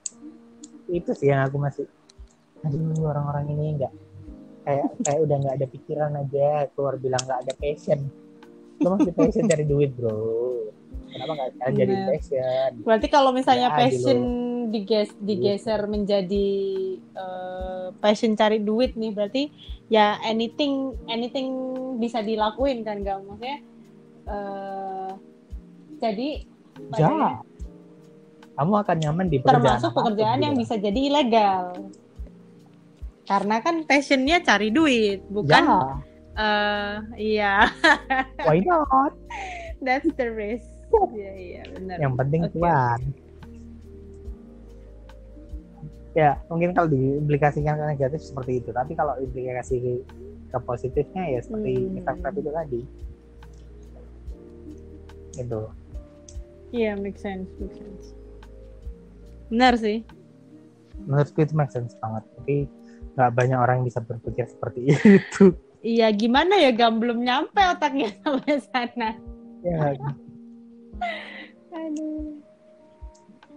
Itu 0.90 1.10
sih 1.14 1.30
yang 1.30 1.46
aku 1.46 1.56
masih 1.62 1.86
aduh 2.66 3.06
orang-orang 3.06 3.54
ini 3.54 3.66
nggak. 3.78 3.92
Kayak 4.66 4.88
kayak 5.06 5.20
udah 5.22 5.36
nggak 5.38 5.54
ada 5.62 5.66
pikiran 5.70 6.12
aja 6.18 6.48
keluar 6.74 6.98
bilang 6.98 7.22
nggak 7.22 7.40
ada 7.46 7.52
passion. 7.54 8.00
Lo 8.82 8.98
masih 8.98 9.14
passion 9.14 9.46
cari 9.46 9.64
duit 9.64 9.94
bro. 9.94 10.66
Kenapa 11.06 11.32
nggak 11.38 11.50
sekalian 11.54 11.78
jadi 11.78 11.94
passion? 12.10 12.70
Berarti 12.82 13.06
kalau 13.06 13.30
misalnya 13.30 13.70
Ya, 13.70 13.78
passion 13.78 14.20
diges 14.74 15.14
digeser 15.22 15.86
menjadi 15.86 16.48
eh, 16.98 17.86
passion 18.02 18.34
cari 18.34 18.58
duit 18.58 18.98
nih 18.98 19.14
berarti 19.14 19.42
ya 19.86 20.18
anything 20.26 20.98
anything 21.06 21.48
bisa 22.02 22.18
dilakuin 22.20 22.82
kan 22.82 23.06
gak? 23.06 23.22
Maksudnya 23.22 23.58
eh, 24.26 25.10
jadi 25.96 26.28
ya 26.96 27.40
kamu 28.56 28.72
akan 28.80 28.96
nyaman 29.04 29.26
di 29.28 29.36
pekerjaan 29.40 29.60
termasuk 29.76 29.90
pekerjaan 29.92 30.38
yang 30.40 30.54
gitu. 30.56 30.62
bisa 30.64 30.74
jadi 30.80 31.00
ilegal. 31.12 31.64
Karena 33.26 33.56
kan 33.60 33.84
passionnya 33.84 34.40
cari 34.40 34.70
duit 34.70 35.20
bukan 35.28 35.62
ya. 35.66 35.80
eh 36.36 36.94
iya. 37.18 37.54
Why 38.48 38.64
not? 38.64 39.12
That's 39.80 40.08
the 40.16 40.28
risk. 40.32 40.68
Iya 41.12 41.32
iya 41.34 41.62
benar. 41.74 41.96
Yang 41.98 42.14
penting 42.14 42.42
Oke. 42.46 42.52
cuan 42.56 43.00
ya 46.16 46.40
mungkin 46.48 46.72
kalau 46.72 46.88
diimplikasikan 46.88 47.76
ke 47.76 47.84
negatif 47.92 48.24
seperti 48.24 48.64
itu. 48.64 48.70
Tapi 48.72 48.96
kalau 48.96 49.18
implikasi 49.20 50.00
ke 50.48 50.58
positifnya 50.64 51.28
ya 51.28 51.40
seperti 51.44 51.72
Hmm. 51.76 51.98
Instagram 52.00 52.32
itu 52.32 52.50
tadi. 52.54 52.80
Itu 55.36 55.60
Iya, 56.68 56.94
make 56.94 57.16
sense, 57.16 57.46
make 57.56 57.74
sense. 57.74 58.12
Benar 59.48 59.74
sih. 59.76 60.02
menurutku 60.96 61.38
itu 61.38 61.52
make 61.52 61.68
sense 61.68 61.92
banget 61.96 62.24
tapi 62.34 62.64
nggak 63.14 63.30
banyak 63.30 63.54
orang 63.54 63.74
yang 63.78 63.86
bisa 63.86 64.00
berpikir 64.00 64.48
seperti 64.48 64.80
itu 65.20 65.52
Iya, 65.78 66.08
gimana 66.10 66.56
ya 66.56 66.72
Gam 66.72 66.98
belum 66.98 67.20
nyampe 67.20 67.60
otaknya 67.60 68.10
sampai 68.16 68.56
sana. 68.58 69.12
ya 69.60 69.92
Aduh. 71.70 72.40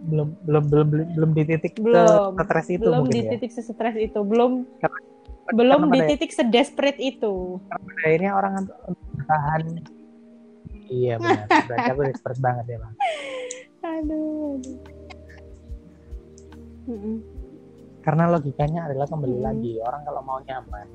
belum 0.01 0.27
belum 0.43 0.63
belum 0.67 0.87
belum, 1.15 1.29
di 1.33 1.43
titik 1.45 1.73
Belum. 1.75 2.35
stres 2.37 2.67
itu 2.69 2.83
belum 2.83 2.99
mungkin 3.01 3.13
di 3.13 3.21
ya 3.21 3.31
titik 3.33 3.51
sesetres 3.51 3.95
itu, 3.95 4.19
belum 4.19 4.67
Karena- 4.77 5.03
belum 5.49 5.79
karena 5.81 5.95
di 5.95 5.99
titik 6.13 6.31
sedesperate 6.31 6.99
itu. 6.99 7.57
pada 7.65 7.87
akhirnya 8.03 8.31
orang 8.31 8.53
untuk 8.63 8.77
bertahan 9.13 9.61
iya 10.89 11.15
benar 11.15 11.45
berarti 11.47 11.89
aku 11.89 12.01
expert 12.05 12.37
banget 12.37 12.65
ya 12.67 12.77
bang 12.79 12.95
Aduh. 13.79 14.59
aduh. 14.59 14.77
Mm-mm. 16.85 17.15
karena 18.01 18.23
logikanya 18.27 18.89
adalah 18.89 19.05
kembali 19.05 19.37
Hmm. 19.37 19.45
lagi 19.45 19.73
orang 19.79 20.01
kalau 20.03 20.21
mau 20.21 20.39
nyaman 20.41 20.87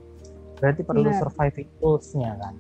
berarti 0.54 0.82
perlu 0.82 1.06
Benar. 1.06 1.20
surviving 1.20 1.68
tools-nya 1.78 2.30
kan 2.36 2.54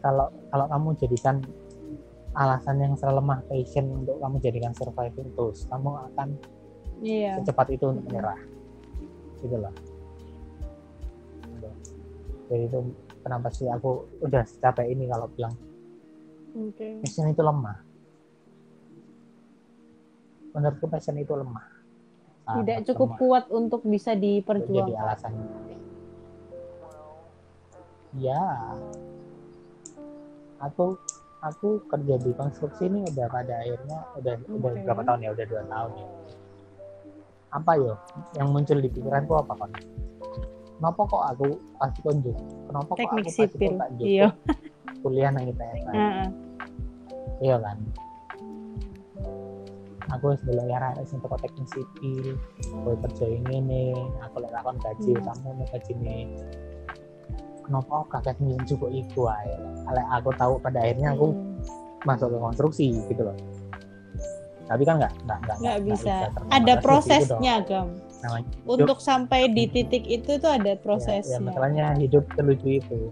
kalau 0.00 0.26
kalau 0.48 0.66
kamu 0.66 0.88
jadikan 0.96 1.36
alasan 2.30 2.76
yang 2.78 2.94
selemah 2.94 3.42
passion 3.44 3.90
untuk 3.92 4.16
kamu 4.16 4.36
jadikan 4.38 4.72
surviving 4.72 5.28
tools 5.34 5.64
kamu 5.66 5.90
akan 6.12 6.28
Iya. 7.00 7.40
secepat 7.40 7.72
itu 7.72 7.84
untuk 7.88 8.04
menyerah 8.06 8.36
gitu 9.40 9.56
loh 9.56 9.72
jadi 12.46 12.66
itu 12.66 12.78
kenapa 13.22 13.48
sih 13.48 13.66
aku 13.66 13.90
udah 14.20 14.42
capek 14.58 14.90
ini 14.90 15.06
kalau 15.06 15.30
bilang 15.30 15.54
Oke. 16.50 16.88
passion 17.00 17.26
itu 17.28 17.42
lemah. 17.42 17.76
Menurutku 20.50 20.86
passion 20.86 21.16
itu 21.16 21.30
lemah. 21.30 21.66
Tidak 22.50 22.76
Sangat 22.76 22.88
cukup 22.90 23.08
lemah. 23.08 23.18
kuat 23.18 23.44
untuk 23.50 23.80
bisa 23.84 24.10
untuk 24.12 24.22
jadi 24.22 24.42
diperjuangkan. 24.42 24.98
alasan. 25.00 25.32
Ya 28.18 28.42
aku 30.58 30.98
aku 31.40 31.68
kerja 31.86 32.14
di 32.18 32.30
konstruksi 32.34 32.90
ini 32.90 33.06
udah 33.06 33.26
pada 33.30 33.54
akhirnya 33.62 33.98
udah 34.18 34.34
udah 34.50 34.70
Oke. 34.74 34.82
berapa 34.82 35.02
tahun 35.06 35.20
ya? 35.22 35.30
Udah 35.30 35.46
dua 35.46 35.62
tahun 35.70 35.90
ya. 35.94 36.06
Apa 37.50 37.72
yo? 37.78 37.92
Yang 38.34 38.48
muncul 38.50 38.78
di 38.82 38.88
pikiranku 38.90 39.32
apa 39.36 39.54
kan 39.54 39.70
kenapa 40.80 41.00
kok 41.04 41.22
aku 41.28 41.48
pasti 41.76 42.00
konjuk 42.00 42.36
kenapa 42.64 42.90
kok 42.96 43.04
aku 43.04 43.28
kok 43.28 43.76
tak 43.76 43.88
Iya. 44.00 44.28
Kuliah 45.00 45.28
nang 45.28 45.44
ITS 45.44 45.80
kan? 45.82 45.94
Heeh. 45.94 46.28
iya 47.40 47.56
kan 47.56 47.76
aku 50.10 50.34
sebelum 50.36 50.66
ya 50.66 50.78
harus 50.82 51.08
untuk 51.10 51.30
teknik 51.38 51.66
sipil 51.68 52.34
gue 52.58 52.94
kerja 53.06 53.26
ini 53.30 53.94
aku 54.20 54.42
lek 54.42 54.50
lakon 54.50 54.76
gaji 54.76 55.12
Hmm. 55.14 55.24
kamu 55.24 55.48
mau 55.54 55.66
gaji 55.68 55.92
nih 55.96 56.22
kenapa 57.62 57.94
kakek 58.10 58.36
nih 58.40 58.58
juga 58.66 58.86
itu 58.90 59.22
aja 59.24 59.56
Lek 59.88 60.06
aku 60.12 60.30
tahu 60.34 60.58
pada 60.58 60.82
akhirnya 60.82 61.14
aku 61.14 61.30
Hmm. 61.30 61.62
masuk 62.02 62.28
ke 62.28 62.38
konstruksi 62.38 62.86
gitu 63.06 63.22
loh 63.22 63.36
tapi 64.66 64.82
kan 64.82 64.98
nggak 64.98 65.10
nggak 65.24 65.38
nggak 65.40 65.56
nggak 65.58 65.78
bisa. 65.82 66.14
terkonsentrasi 66.30 66.46
Ada 66.52 66.62
itu 66.62 66.70
dong. 66.70 66.84
prosesnya, 66.86 67.54
Gam. 67.66 67.88
namanya 68.22 68.46
Untuk 68.64 68.98
sampai 69.00 69.40
di 69.50 69.64
titik 69.66 70.06
itu 70.06 70.38
tuh 70.38 70.46
ada 70.46 70.62
ya, 70.64 70.74
ya 70.74 70.78
prosesnya. 70.78 71.42
masalahnya 71.42 71.86
hidup 71.98 72.22
selucu 72.38 72.78
itu 72.78 73.10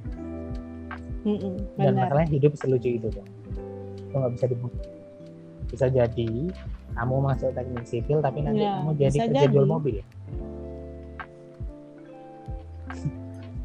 Mm-mm, 1.29 1.55
dan 1.77 1.93
benar. 1.93 2.09
masalahnya 2.09 2.31
hidup 2.33 2.53
selucu 2.55 2.89
itu 2.91 3.07
tuh 3.07 3.27
itu 4.01 4.15
nggak 4.15 4.33
bisa 4.33 4.47
dibunuh 4.47 4.81
bisa 5.69 5.87
jadi 5.87 6.31
kamu 6.91 7.15
masuk 7.21 7.51
teknik 7.53 7.85
sipil 7.85 8.19
tapi 8.19 8.41
nanti 8.41 8.59
Ya, 8.59 8.81
kamu 8.81 8.93
jadi 8.97 9.19
kerja 9.23 9.41
jadi. 9.43 9.53
jual 9.53 9.67
mobil 9.67 9.97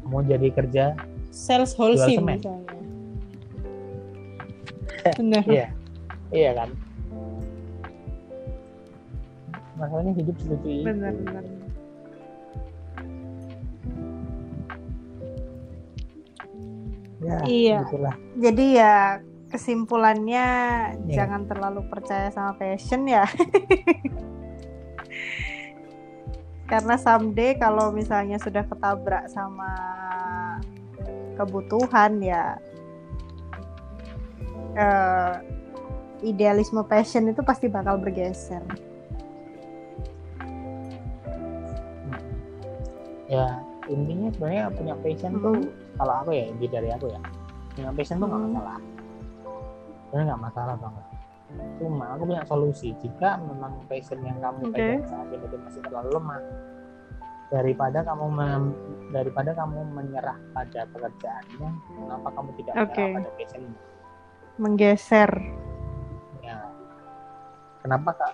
kamu 0.02 0.18
jadi 0.28 0.48
kerja 0.52 0.84
Sales 1.28 1.74
wholesale 1.74 2.14
misalnya. 2.14 2.54
Benar. 5.14 5.42
iya 5.44 5.66
iya 6.30 6.50
kan 6.54 6.70
masalahnya 9.74 10.12
hidup 10.14 10.36
selucu 10.38 10.68
itu 10.70 10.86
Benar, 10.86 11.12
benar. 11.18 11.44
Ya 17.24 17.38
Iya. 17.44 17.78
gitulah 17.88 18.14
Jadi 18.36 18.66
ya 18.76 18.94
kesimpulannya 19.48 20.46
Iya. 21.06 21.14
jangan 21.14 21.46
terlalu 21.46 21.86
percaya 21.86 22.28
sama 22.28 22.52
passion 22.54 23.06
ya. 23.06 23.22
Karena 26.64 26.96
someday 26.96 27.54
kalau 27.54 27.92
misalnya 27.92 28.40
sudah 28.40 28.64
ketabrak 28.64 29.28
sama 29.28 29.70
kebutuhan 31.36 32.18
ya 32.18 32.56
eh, 34.74 35.32
idealisme 36.24 36.82
passion 36.82 37.28
itu 37.28 37.42
pasti 37.42 37.68
bakal 37.68 37.98
bergeser. 37.98 38.62
ya 43.24 43.56
intinya 43.88 44.28
sebenarnya 44.30 44.64
punya 44.72 44.94
passion 45.00 45.32
tuh 45.40 45.56
Mhm. 45.56 45.83
Kalau 45.94 46.14
aku 46.20 46.30
ya 46.32 46.44
inti 46.48 46.66
dari 46.66 46.88
aku 46.90 47.06
ya 47.08 47.20
punya 47.74 47.90
passion 47.92 48.16
tuh 48.18 48.26
nggak 48.26 48.40
Mhm. 48.40 48.48
masalah 48.50 48.78
sebenarnya 50.04 50.26
nggak 50.26 50.42
masalah 50.42 50.74
banget 50.78 51.04
cuma 51.78 52.04
aku 52.10 52.22
punya 52.26 52.42
solusi 52.44 52.88
jika 52.98 53.38
memang 53.38 53.72
passion 53.86 54.18
yang 54.22 54.38
kamu 54.42 54.60
Oke. 54.64 54.74
pegang 54.74 55.02
saat 55.06 55.28
ini 55.30 55.44
itu 55.44 55.56
masih 55.60 55.80
terlalu 55.82 56.10
lemah 56.18 56.40
daripada 57.52 57.98
kamu 58.02 58.26
mem- 58.32 58.76
daripada 59.14 59.50
kamu 59.54 59.78
menyerah 59.94 60.38
pada 60.50 60.80
pekerjaannya 60.90 61.70
kenapa 61.94 62.28
kamu 62.34 62.50
tidak 62.58 62.74
Oke. 62.74 62.98
menyerah 62.98 63.14
pada 63.14 63.30
passionmu 63.38 63.76
Menggeser. 64.54 65.30
ya 66.40 66.58
kenapa 67.82 68.10
kak 68.14 68.32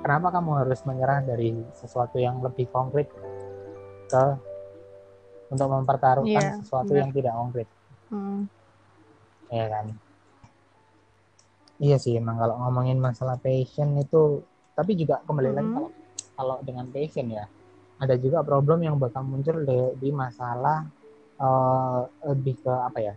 kenapa 0.00 0.28
kamu 0.32 0.50
harus 0.64 0.80
menyerah 0.84 1.20
dari 1.22 1.50
sesuatu 1.72 2.16
yang 2.16 2.40
lebih 2.40 2.68
konkret 2.70 3.08
ke 4.06 4.24
untuk 5.46 5.68
mempertaruhkan 5.70 6.42
Iya, 6.42 6.58
sesuatu 6.58 6.92
benar. 6.92 7.00
yang 7.02 7.10
tidak 7.14 7.34
konkret 7.34 7.68
Hmm. 8.06 8.40
ya 9.46 9.66
kan 9.70 9.86
iya 11.78 11.96
sih 12.00 12.16
emang 12.16 12.40
kalau 12.40 12.56
ngomongin 12.62 12.98
masalah 12.98 13.36
passion 13.38 13.94
itu 13.96 14.42
tapi 14.74 14.96
juga 14.96 15.20
kembali 15.22 15.50
lagi 15.52 15.68
Mhm. 15.68 15.76
kalau 15.76 15.90
kalau 16.36 16.56
dengan 16.64 16.86
passion 16.90 17.26
ya 17.30 17.44
ada 17.96 18.14
juga 18.20 18.44
problem 18.44 18.84
yang 18.84 18.96
bakal 19.00 19.24
muncul 19.24 19.56
di, 19.62 19.78
di 19.98 20.10
masalah 20.12 20.84
eh, 21.36 22.00
lebih 22.26 22.56
ke 22.64 22.72
apa 22.72 22.98
ya 22.98 23.14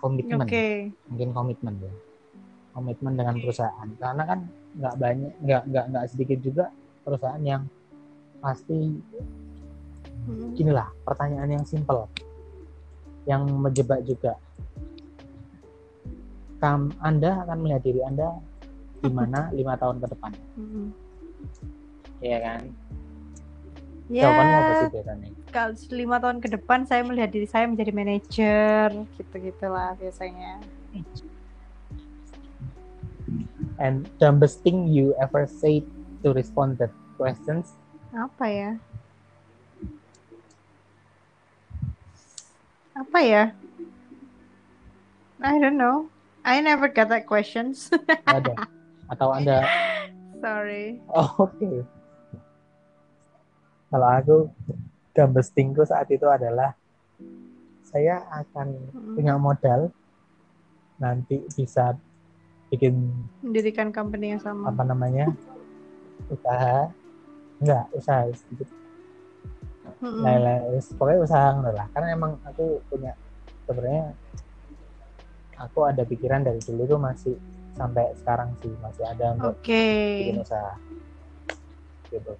komitmen 0.00 0.46
Oke. 0.46 0.94
mungkin 1.10 1.28
komitmen 1.34 1.74
ya 1.80 1.92
komitmen 2.70 3.12
dengan 3.18 3.34
perusahaan 3.36 3.88
karena 3.98 4.22
kan 4.24 4.38
nggak 4.78 4.94
banyak 4.94 5.32
nggak 5.42 5.62
nggak 5.68 5.84
nggak 5.90 6.04
sedikit 6.06 6.38
juga 6.38 6.64
perusahaan 7.02 7.42
yang 7.42 7.62
pasti 8.38 8.94
Hmm. 10.26 10.52
ginilah 10.52 10.88
pertanyaan 11.04 11.60
yang 11.60 11.64
simpel 11.64 12.06
yang 13.28 13.44
menjebak 13.48 14.04
juga. 14.04 14.36
Kam, 16.60 16.92
anda 17.00 17.40
akan 17.46 17.56
melihat 17.64 17.82
diri 17.84 18.00
anda 18.04 18.36
di 19.00 19.08
mana 19.08 19.48
lima 19.58 19.76
tahun 19.80 20.00
ke 20.00 20.06
depan. 20.12 20.32
Hmm. 20.56 20.88
ya 22.20 22.36
kan? 22.36 22.60
Ya, 24.10 24.26
jawabannya 24.28 24.56
apa 24.58 24.72
sih 24.74 24.88
biasanya? 24.92 25.28
kalau 25.50 25.72
lima 25.94 26.16
tahun 26.20 26.38
ke 26.42 26.48
depan 26.58 26.86
saya 26.86 27.02
melihat 27.02 27.30
diri 27.30 27.46
saya 27.46 27.66
menjadi 27.66 27.90
manajer 27.94 28.88
gitu 29.16 29.34
gitulah 29.40 29.94
biasanya. 29.96 30.60
And 33.80 34.04
dumbest 34.20 34.60
thing 34.60 34.90
you 34.90 35.16
ever 35.16 35.48
say 35.48 35.86
to 36.20 36.34
respond 36.34 36.76
that 36.82 36.92
questions? 37.16 37.72
Apa 38.12 38.46
ya 38.50 38.70
apa 43.00 43.18
ya? 43.18 43.44
I 45.40 45.56
don't 45.56 45.74
know. 45.74 46.12
I 46.42 46.60
never 46.60 46.88
got 46.88 47.08
that 47.08 47.24
questions. 47.24 47.88
Ada 48.28 48.52
atau 49.08 49.32
anda? 49.32 49.64
Sorry. 50.38 51.00
Oh, 51.08 51.48
Oke. 51.48 51.84
Kalau 53.90 54.08
aku 54.08 54.36
dumbest 55.10 55.50
thingku 55.50 55.82
saat 55.82 56.06
itu 56.08 56.24
adalah 56.24 56.76
saya 57.82 58.22
akan 58.30 58.68
Mm. 58.94 59.14
punya 59.18 59.34
modal 59.34 59.90
nanti 60.96 61.42
bisa 61.50 61.98
bikin 62.70 63.10
mendirikan 63.42 63.90
company 63.90 64.30
yang 64.30 64.40
sama. 64.40 64.70
apa 64.70 64.82
namanya 64.84 65.26
usaha. 66.28 66.86
Enggak 67.58 67.84
usaha 67.92 68.24
sedikit 68.30 68.68
Lah 70.00 70.36
lah 70.40 70.58
wis, 70.72 70.88
pokoknya 70.96 71.20
usaha 71.28 71.46
ngono 71.52 71.70
lah. 71.76 71.86
Karena 71.92 72.08
emang 72.16 72.32
aku 72.40 72.80
punya 72.88 73.12
sebenarnya 73.68 74.16
aku 75.60 75.80
ada 75.84 76.02
pikiran 76.08 76.40
dari 76.40 76.60
dulu 76.64 76.88
tuh 76.88 77.00
masih 77.00 77.34
sampai 77.76 78.08
sekarang 78.16 78.56
sih 78.64 78.72
masih 78.80 79.04
ada 79.04 79.36
untuk 79.36 79.54
Oke. 79.60 79.84
bikin 80.16 80.40
usaha. 80.40 80.72
Gitu. 82.08 82.32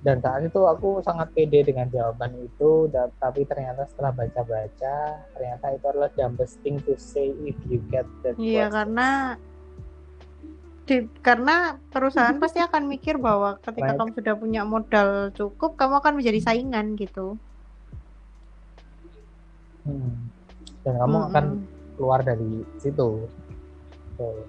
Dan 0.00 0.22
saat 0.22 0.44
itu 0.44 0.60
aku 0.62 1.02
sangat 1.02 1.34
pede 1.34 1.66
dengan 1.66 1.90
jawaban 1.90 2.30
itu 2.38 2.86
da- 2.92 3.10
tapi 3.18 3.42
ternyata 3.42 3.88
setelah 3.90 4.14
baca-baca 4.14 4.96
ternyata 5.34 5.66
itu 5.72 5.84
adalah 5.88 6.10
dumbest 6.14 6.62
thing 6.62 6.78
to 6.84 6.94
say 6.94 7.34
if 7.42 7.58
you 7.66 7.82
get 7.90 8.06
that 8.22 8.38
Iya 8.38 8.70
karena 8.70 9.34
di, 10.86 10.96
karena 11.20 11.74
perusahaan 11.90 12.38
pasti 12.38 12.62
akan 12.62 12.86
mikir 12.86 13.18
bahwa 13.18 13.58
ketika 13.58 13.92
Baik. 13.92 13.98
kamu 13.98 14.10
sudah 14.14 14.34
punya 14.38 14.62
modal 14.62 15.08
cukup, 15.34 15.74
kamu 15.74 15.98
akan 15.98 16.12
menjadi 16.18 16.40
saingan 16.40 16.94
gitu. 16.94 17.34
Hmm. 19.82 20.30
dan 20.82 20.98
kamu 20.98 21.16
akan 21.30 21.44
Mm-mm. 21.62 21.94
keluar 21.94 22.18
dari 22.22 22.66
situ 22.78 23.22
Tuh. 24.18 24.42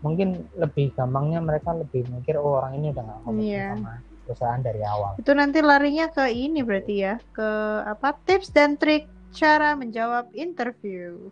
mungkin 0.00 0.48
lebih 0.56 0.96
gampangnya 0.96 1.44
mereka 1.44 1.76
lebih 1.76 2.08
mikir 2.08 2.40
oh 2.40 2.56
orang 2.56 2.80
ini 2.80 2.88
udah 2.88 3.04
nggak 3.04 3.20
komitmen 3.20 3.44
Iya. 3.52 3.68
sama 3.76 3.92
perusahaan 4.24 4.60
dari 4.64 4.80
awal 4.80 5.12
Itu 5.20 5.32
nanti 5.36 5.60
larinya 5.60 6.08
ke 6.08 6.32
ini 6.32 6.64
berarti 6.64 6.94
ya, 6.98 7.14
ke 7.36 7.48
apa 7.84 8.16
tips 8.24 8.48
dan 8.50 8.80
trik 8.80 9.06
cara 9.30 9.76
menjawab 9.76 10.32
interview. 10.32 11.28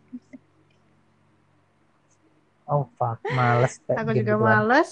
Oh 2.66 2.88
fuck 2.96 3.18
males 3.30 3.76
Aku 3.92 4.10
gitu 4.12 4.24
juga 4.24 4.34
kan. 4.36 4.44
males. 4.64 4.90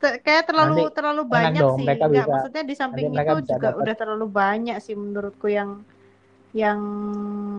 Te- 0.00 0.16
kayak 0.24 0.48
terlalu 0.48 0.88
Nanti 0.88 0.96
terlalu 0.96 1.22
banyak 1.28 1.60
dong, 1.60 1.76
sih. 1.76 1.84
mereka 1.84 2.04
Nggak, 2.08 2.24
bisa- 2.24 2.32
maksudnya 2.32 2.62
di 2.64 2.74
samping 2.74 3.04
itu 3.12 3.34
juga 3.44 3.68
dapat- 3.68 3.80
udah 3.84 3.94
terlalu 3.94 4.26
banyak 4.32 4.76
sih 4.80 4.94
menurutku 4.96 5.46
yang 5.52 5.70
yang 6.50 6.80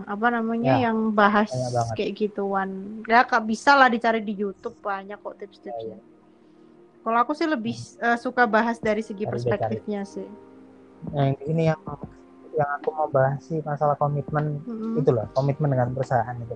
apa 0.04 0.26
namanya 0.28 0.76
Ya, 0.76 0.92
yang 0.92 1.16
bahas 1.16 1.48
kayak 1.96 2.12
gituan. 2.12 3.00
Ya 3.08 3.24
kak 3.24 3.40
bisa 3.48 3.72
lah 3.72 3.88
dicari 3.88 4.20
di 4.20 4.36
YouTube 4.36 4.76
banyak 4.84 5.16
kok 5.16 5.38
tips-tipsnya. 5.40 5.96
Kalau 7.02 7.18
aku 7.18 7.32
sih 7.32 7.48
lebih 7.48 7.72
eh, 7.98 8.18
suka 8.20 8.44
bahas 8.44 8.76
dari 8.78 9.00
segi 9.00 9.24
Cari 9.24 9.32
perspektifnya 9.32 10.02
sih. 10.04 10.28
nah 11.10 11.34
ini 11.34 11.66
yang 11.66 11.82
yang 12.54 12.70
aku 12.78 12.94
mau 12.94 13.10
bahas 13.10 13.42
sih 13.42 13.58
masalah 13.64 13.98
komitmen 13.98 14.62
Mm-mm. 14.62 15.02
itu 15.02 15.10
loh 15.10 15.26
komitmen 15.34 15.74
dengan 15.74 15.90
perusahaan 15.90 16.36
itu 16.38 16.54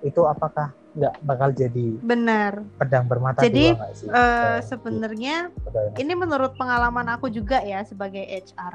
itu 0.00 0.20
apakah 0.24 0.72
nggak 0.96 1.14
bakal 1.28 1.52
jadi 1.52 1.86
Benar. 2.00 2.64
pedang 2.80 3.04
bermata 3.04 3.44
Jadi, 3.44 3.76
dua 3.76 3.92
sih 3.92 4.08
Ke 4.08 4.64
sebenarnya 4.64 5.52
ini 6.00 6.12
menurut 6.16 6.56
pengalaman 6.56 7.04
aku 7.12 7.28
juga 7.28 7.60
ya 7.60 7.84
sebagai 7.84 8.24
HR. 8.24 8.74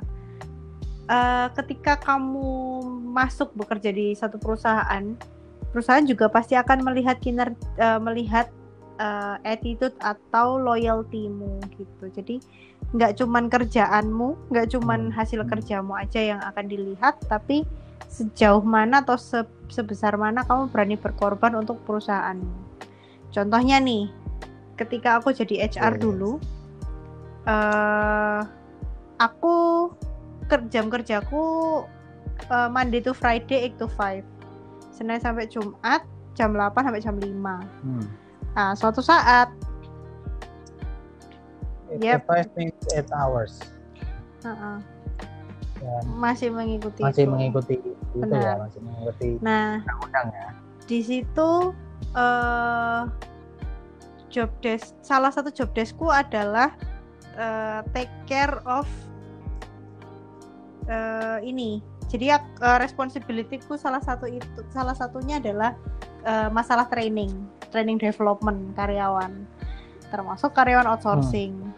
Eh, 1.11 1.47
ketika 1.57 1.97
kamu 1.97 2.79
masuk 3.11 3.51
bekerja 3.57 3.89
di 3.91 4.13
satu 4.13 4.37
perusahaan, 4.37 5.17
perusahaan 5.73 6.05
juga 6.05 6.29
pasti 6.29 6.53
akan 6.55 6.85
melihat 6.87 7.17
kiner 7.19 7.51
eh, 7.75 7.99
melihat 7.99 8.47
eh, 9.01 9.35
attitude 9.43 9.97
atau 9.99 10.61
loyaltymu 10.61 11.57
gitu. 11.75 12.05
Jadi 12.15 12.37
nggak 12.95 13.17
cuman 13.17 13.49
kerjaanmu, 13.49 14.53
nggak 14.53 14.77
cuman 14.77 15.09
Hmm. 15.09 15.15
hasil 15.17 15.41
kerjamu 15.49 15.97
aja 15.97 16.21
yang 16.21 16.39
akan 16.43 16.69
dilihat, 16.69 17.17
tapi 17.25 17.65
sejauh 18.07 18.61
mana 18.61 19.01
atau 19.01 19.15
se- 19.15 19.45
sebesar 19.67 20.15
mana 20.15 20.41
kamu 20.41 20.69
berani 20.69 20.95
berkorban 20.95 21.53
untuk 21.55 21.81
perusahaanmu. 21.83 22.71
Contohnya 23.29 23.77
nih, 23.77 24.09
ketika 24.75 25.17
aku 25.17 25.31
jadi 25.31 25.67
HR 25.67 25.95
Yes. 25.95 26.01
dulu, 26.01 26.31
eh 27.45 28.41
aku 29.17 29.53
ker- 30.45 30.67
jam 30.67 30.89
kerjaku 30.89 31.43
eh, 32.43 32.69
Monday 32.69 32.99
to 32.99 33.13
Friday 33.13 33.69
8 33.69 33.77
to 33.77 33.87
5. 33.87 34.25
Senin 34.91 35.17
sampai 35.17 35.47
Jumat 35.47 36.03
jam 36.33 36.51
8 36.51 36.83
sampai 36.83 36.99
jam 36.99 37.15
5. 37.15 37.61
hmm. 37.81 38.05
Nah, 38.51 38.75
suatu 38.75 38.99
saat 38.99 39.47
Yep. 41.91 42.23
five 42.23 42.47
minutes 42.55 42.87
eight 42.95 43.11
hours 43.11 43.59
uh-uh, 44.41 44.79
dan 45.81 46.03
masih 46.21 46.53
mengikuti 46.53 47.01
masih 47.01 47.25
itu. 47.25 47.31
mengikuti 47.33 47.75
itu 48.13 48.35
ya 48.37 48.53
masih 48.61 48.79
mengikuti 48.85 49.27
Nah, 49.41 49.81
undang 50.05 50.29
ya. 50.29 50.47
di 50.85 50.99
situ 51.01 51.73
eh 52.13 53.01
job 54.31 54.47
desk 54.63 54.93
salah 55.03 55.33
satu 55.33 55.49
job 55.51 55.67
deskku 55.73 56.07
adalah 56.07 56.71
eh, 57.35 57.81
take 57.91 58.13
care 58.29 58.61
of 58.63 58.85
eh, 60.87 61.39
ini. 61.43 61.81
Jadi 62.11 62.31
eh, 62.31 62.77
responsibilityku 62.79 63.75
salah 63.75 64.03
satu 64.03 64.27
itu 64.27 64.61
salah 64.71 64.95
satunya 64.95 65.39
adalah 65.39 65.75
eh, 66.23 66.47
masalah 66.51 66.87
training 66.87 67.31
training 67.71 67.97
development 67.99 68.75
karyawan. 68.75 69.47
Termasuk 70.11 70.51
karyawan 70.51 70.87
outsourcing 70.91 71.70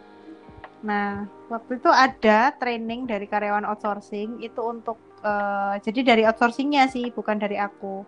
nah 0.83 1.23
waktu 1.47 1.79
itu 1.79 1.87
ada 1.87 2.51
training 2.59 3.07
dari 3.07 3.23
karyawan 3.25 3.63
outsourcing. 3.63 4.43
Itu 4.43 4.61
untuk 4.67 4.99
eh, 5.23 5.79
jadi 5.79 5.99
dari 6.03 6.23
outsourcingnya 6.27 6.91
sih 6.91 7.07
bukan 7.15 7.39
dari 7.39 7.55
aku. 7.55 8.03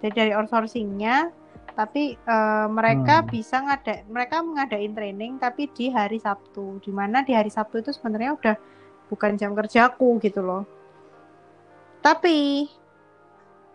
Jadi 0.00 0.14
dari 0.14 0.32
outsourcingnya 0.32 1.34
tapi 1.74 2.14
eh, 2.14 2.66
mereka 2.70 3.22
Hmm. 3.22 3.28
bisa 3.30 3.56
ngada 3.62 4.06
mereka 4.06 4.42
mengadain 4.46 4.94
training 4.94 5.42
tapi 5.42 5.66
di 5.74 5.90
hari 5.90 6.22
Sabtu. 6.22 6.78
Di 6.78 6.90
mana 6.94 7.26
di 7.26 7.34
hari 7.34 7.50
Sabtu 7.50 7.82
itu 7.82 7.90
sebenarnya 7.90 8.38
udah 8.38 8.56
bukan 9.10 9.34
jam 9.34 9.52
kerjaku 9.58 10.22
gitu 10.22 10.40
loh. 10.40 10.62
Tapi 12.00 12.70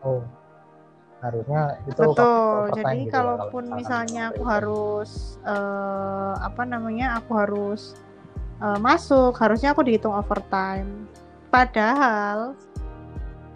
oh 0.02 0.24
harusnya 1.24 1.82
itu 1.90 1.98
betul. 1.98 2.70
jadi 2.78 2.94
gitu 3.02 3.10
ya, 3.10 3.14
kalaupun 3.18 3.64
misalkan 3.74 3.78
misalnya 3.82 4.24
aku 4.30 4.44
overtime. 4.46 4.54
harus 4.54 5.10
eh, 5.42 6.34
apa 6.40 6.64
namanya 6.70 7.08
aku 7.18 7.32
harus 7.34 7.82
eh, 8.60 8.80
masuk 8.80 9.36
harusnya 9.36 9.72
aku 9.72 9.84
dihitung 9.84 10.14
overtime 10.14 11.08
padahal 11.50 12.54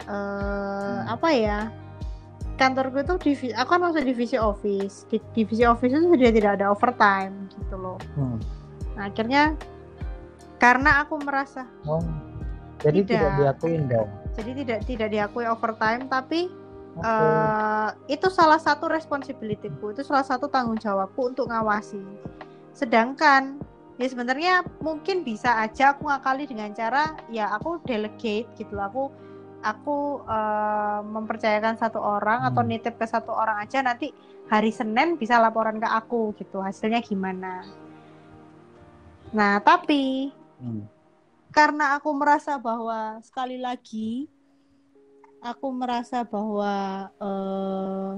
eh, 0.04 0.98
apa 1.06 1.28
ya 1.32 1.60
kantorku 2.56 3.00
itu 3.00 3.14
divi 3.20 3.48
aku 3.56 3.68
kan 3.72 3.80
masuk 3.80 4.04
divisi 4.04 4.36
office 4.36 5.08
di 5.08 5.16
divisi 5.32 5.64
office 5.64 5.96
itu 5.96 6.06
sudah 6.12 6.30
tidak 6.32 6.52
ada 6.60 6.66
overtime 6.72 7.48
gitu 7.56 7.76
loh 7.76 7.96
Hmm. 8.16 8.36
nah, 8.96 9.08
akhirnya 9.08 9.56
karena 10.60 11.00
aku 11.04 11.16
merasa 11.24 11.64
oh 11.88 12.04
jadi 12.80 13.04
tidak, 13.04 13.16
Tidak. 13.20 13.38
diakuin 13.40 13.82
dong 13.88 14.08
jadi 14.36 14.50
tidak 14.64 14.78
tidak 14.88 15.08
diakui 15.08 15.44
overtime 15.48 16.04
tapi 16.08 16.52
Oke. 17.00 17.06
eh, 17.06 17.88
itu 18.12 18.28
salah 18.28 18.60
satu 18.60 18.92
responsibilityku 18.92 19.96
itu 19.96 20.02
salah 20.04 20.24
satu 20.24 20.48
tanggung 20.52 20.76
jawabku 20.76 21.32
untuk 21.32 21.48
ngawasi 21.48 22.00
sedangkan 22.76 23.56
ya 24.00 24.08
sebenarnya 24.08 24.64
mungkin 24.80 25.20
bisa 25.20 25.60
aja 25.60 25.92
aku 25.92 26.08
ngakali 26.08 26.48
dengan 26.48 26.72
cara 26.72 27.20
ya 27.28 27.52
aku 27.52 27.84
delegate 27.84 28.48
gitu 28.56 28.72
loh. 28.72 28.88
aku 28.88 29.02
aku 29.60 29.96
eh, 30.24 31.00
mempercayakan 31.04 31.76
satu 31.76 32.00
orang 32.00 32.48
atau 32.48 32.64
Hmm. 32.64 32.70
nitip 32.72 32.96
ke 32.96 33.04
satu 33.04 33.28
orang 33.36 33.60
aja 33.60 33.84
nanti 33.84 34.08
hari 34.48 34.72
Senin 34.72 35.20
bisa 35.20 35.36
laporan 35.36 35.76
ke 35.76 35.84
aku 35.84 36.32
gitu 36.40 36.64
hasilnya 36.64 37.04
gimana 37.04 37.68
nah 39.36 39.60
tapi 39.60 40.32
Hmm. 40.56 40.84
karena 41.52 41.96
aku 42.00 42.08
merasa 42.16 42.56
bahwa 42.56 43.20
sekali 43.20 43.60
lagi 43.60 44.28
aku 45.44 45.68
merasa 45.76 46.24
bahwa 46.24 46.72
eh, 47.20 48.12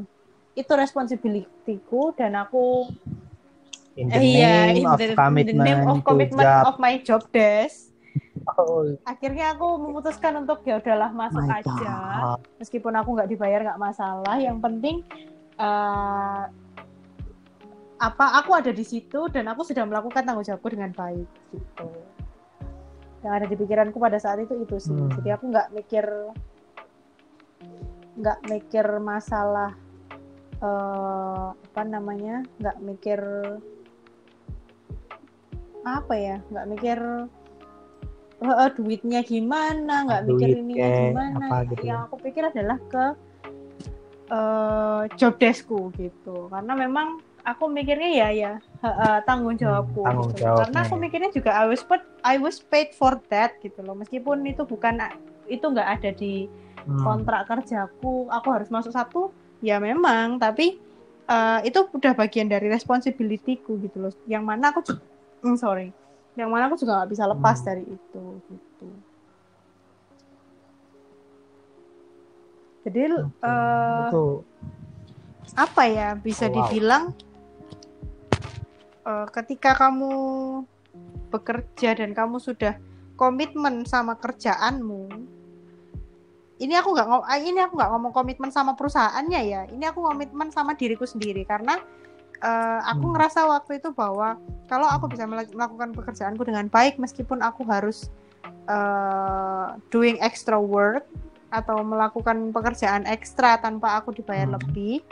itu 0.55 0.73
responsibilityku 0.79 2.15
dan 2.15 2.39
aku 2.39 2.87
in 3.95 4.07
the 4.09 4.17
eh, 4.17 4.25
iya, 4.25 4.55
name 4.73 4.77
in 4.81 4.87
of 4.87 4.99
the, 4.99 5.05
in 5.05 5.11
the 5.11 5.17
commitment, 5.19 5.67
name 5.69 5.83
of 5.85 5.99
commitment 6.03 6.49
job. 6.49 6.63
of 6.65 6.75
my 6.81 6.95
job 7.01 7.23
desk 7.31 7.93
oh 8.57 8.89
akhirnya 9.05 9.53
aku 9.53 9.67
memutuskan 9.79 10.33
untuk 10.41 10.65
ya 10.65 10.81
udahlah 10.81 11.13
masuk 11.13 11.45
my 11.45 11.61
aja 11.61 11.73
God. 11.79 12.41
meskipun 12.59 12.93
aku 12.97 13.09
nggak 13.15 13.29
dibayar 13.31 13.61
nggak 13.63 13.81
masalah 13.81 14.37
yang 14.41 14.59
penting 14.59 15.05
eh, 15.57 16.43
apa 18.03 18.27
aku 18.43 18.51
ada 18.59 18.75
di 18.75 18.83
situ 18.83 19.31
dan 19.31 19.47
aku 19.47 19.63
sudah 19.63 19.87
melakukan 19.87 20.27
tanggung 20.27 20.43
jawabku 20.43 20.75
dengan 20.75 20.91
baik 20.91 21.29
gitu 21.55 21.87
yang 23.23 23.39
ada 23.39 23.47
di 23.47 23.55
pikiranku 23.55 24.03
pada 24.03 24.19
saat 24.19 24.43
itu 24.43 24.59
itu 24.59 24.77
sih 24.83 24.91
Hmm. 24.91 25.13
jadi 25.21 25.39
aku 25.39 25.55
nggak 25.55 25.69
mikir 25.71 26.03
nggak 28.19 28.39
mikir 28.51 28.87
masalah 28.99 29.71
eh, 30.59 31.47
apa 31.55 31.83
namanya 31.87 32.43
nggak 32.59 32.77
mikir 32.83 33.21
apa 35.83 36.15
ya 36.15 36.37
nggak 36.51 36.67
mikir 36.71 36.99
eh, 38.43 38.57
eh, 38.63 38.71
duitnya 38.75 39.21
gimana 39.27 39.95
nggak 40.07 40.23
mikir 40.31 40.49
Duit 40.49 40.59
ininya 40.63 40.89
kek, 40.89 40.99
gimana 41.11 41.45
apa 41.51 41.57
gitu 41.71 41.85
yang 41.87 41.99
ya. 41.99 42.07
aku 42.07 42.17
pikir 42.23 42.43
adalah 42.47 42.79
ke 42.87 43.05
eh, 44.31 45.03
job 45.19 45.35
deskku 45.39 45.91
gitu 45.99 46.47
karena 46.49 46.73
memang 46.79 47.19
aku 47.43 47.67
mikirnya 47.67 48.11
ya 48.15 48.29
ya 48.31 48.53
eh, 48.83 48.87
eh, 48.87 49.19
tanggung 49.27 49.59
jawabku 49.59 50.03
Hmm, 50.03 50.07
tanggung 50.07 50.31
gitu. 50.31 50.39
jawabnya 50.43 50.63
karena 50.63 50.79
aku 50.87 50.95
ya. 50.95 51.01
mikirnya 51.03 51.31
juga 51.35 51.51
I 51.59 51.67
was 51.67 51.83
paid 51.83 52.03
I 52.23 52.37
was 52.39 52.57
paid 52.63 52.89
for 52.95 53.19
that 53.35 53.59
gitu 53.63 53.83
loh 53.83 53.99
meskipun 53.99 54.47
itu 54.47 54.63
bukan 54.63 55.03
itu 55.51 55.65
nggak 55.67 55.89
ada 56.01 56.11
di 56.15 56.47
Hmm. 56.83 56.99
kontrak 57.07 57.47
kerjaku 57.47 58.27
aku 58.27 58.49
harus 58.51 58.67
masuk 58.67 58.91
satu 58.91 59.31
ya 59.63 59.79
memang 59.79 60.43
tapi 60.43 60.83
eh, 61.31 61.59
itu 61.63 61.79
udah 61.95 62.11
bagian 62.19 62.51
dari 62.51 62.67
responsibilityku 62.67 63.79
gitu 63.87 64.03
loh 64.03 64.11
yang 64.27 64.43
mana 64.43 64.75
aku 64.75 64.83
mm, 65.43 65.57
sorry 65.59 65.91
yang 66.33 66.49
mana 66.49 66.67
aku 66.67 66.81
juga 66.81 67.03
nggak 67.03 67.11
bisa 67.13 67.25
lepas 67.29 67.59
Hmm. 67.61 67.67
dari 67.69 67.85
itu 67.85 68.25
gitu 68.49 68.89
jadi 72.83 73.01
Oke, 73.15 73.47
eh, 73.47 74.01
itu 74.09 74.25
apa 75.53 75.83
ya 75.87 76.09
bisa 76.17 76.49
Wow. 76.49 76.55
dibilang 76.57 77.05
eh, 79.03 79.27
ketika 79.35 79.77
kamu 79.77 80.13
bekerja 81.29 81.97
dan 81.97 82.13
kamu 82.13 82.39
sudah 82.39 82.77
komitmen 83.17 83.85
sama 83.85 84.17
kerjaanmu 84.17 85.09
ini 86.63 86.75
aku 86.79 86.95
nggak 86.95 87.07
ini 87.43 87.59
aku 87.59 87.75
nggak 87.75 87.91
ngomong 87.91 88.13
komitmen 88.15 88.51
sama 88.55 88.79
perusahaannya 88.79 89.41
ya 89.43 89.63
ini 89.69 89.83
aku 89.83 89.99
komitmen 90.07 90.55
sama 90.55 90.79
diriku 90.79 91.03
sendiri 91.03 91.43
karena 91.43 91.81
eh, 92.43 92.81
aku 92.91 93.07
Hmm. 93.07 93.13
ngerasa 93.15 93.41
waktu 93.47 93.79
itu 93.79 93.95
bahwa 93.95 94.35
kalau 94.67 94.91
aku 94.91 95.07
bisa 95.07 95.25
mela- 95.25 95.49
melakukan 95.55 95.95
pekerjaanku 95.95 96.43
dengan 96.43 96.67
baik 96.67 96.99
meskipun 96.99 97.41
aku 97.41 97.63
harus 97.71 98.11
eh, 98.63 99.67
doing 99.91 100.19
extra 100.23 100.55
work 100.55 101.07
atau 101.51 101.83
melakukan 101.83 102.55
pekerjaan 102.55 103.03
ekstra 103.11 103.59
tanpa 103.59 103.99
aku 103.99 104.15
dibayar 104.15 104.47
Hmm. 104.47 104.59
lebih 104.59 105.03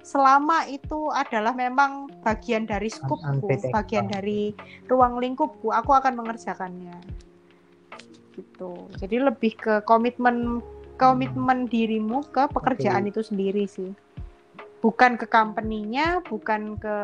selama 0.00 0.64
itu 0.66 1.12
adalah 1.12 1.52
memang 1.52 2.08
bagian 2.24 2.64
dari 2.64 2.88
skupku, 2.88 3.46
bagian 3.68 4.08
dari 4.08 4.56
ruang 4.88 5.20
lingkupku, 5.20 5.68
aku 5.68 5.92
akan 5.92 6.16
mengerjakannya. 6.24 6.96
Gitu. 8.32 8.72
Jadi 8.96 9.16
lebih 9.20 9.52
ke 9.60 9.74
komitmen 9.84 10.64
komitmen 10.96 11.68
dirimu 11.68 12.24
ke 12.28 12.48
pekerjaan 12.52 13.08
Oke. 13.08 13.10
itu 13.12 13.20
sendiri 13.24 13.64
sih. 13.68 13.92
Bukan 14.80 15.20
ke 15.20 15.28
company-nya, 15.28 16.24
bukan 16.24 16.80
ke 16.80 16.96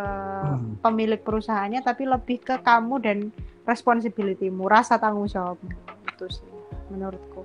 Hmm. 0.49 0.81
pemilik 0.81 1.21
perusahaannya, 1.21 1.85
tapi 1.85 2.09
lebih 2.09 2.41
ke 2.41 2.57
kamu 2.65 2.95
dan 3.05 3.19
responsibility-mu, 3.69 4.65
rasa 4.65 4.97
tanggung 4.97 5.29
jawabmu. 5.29 5.69
Itu 6.09 6.25
sih 6.33 6.49
menurutku. 6.89 7.45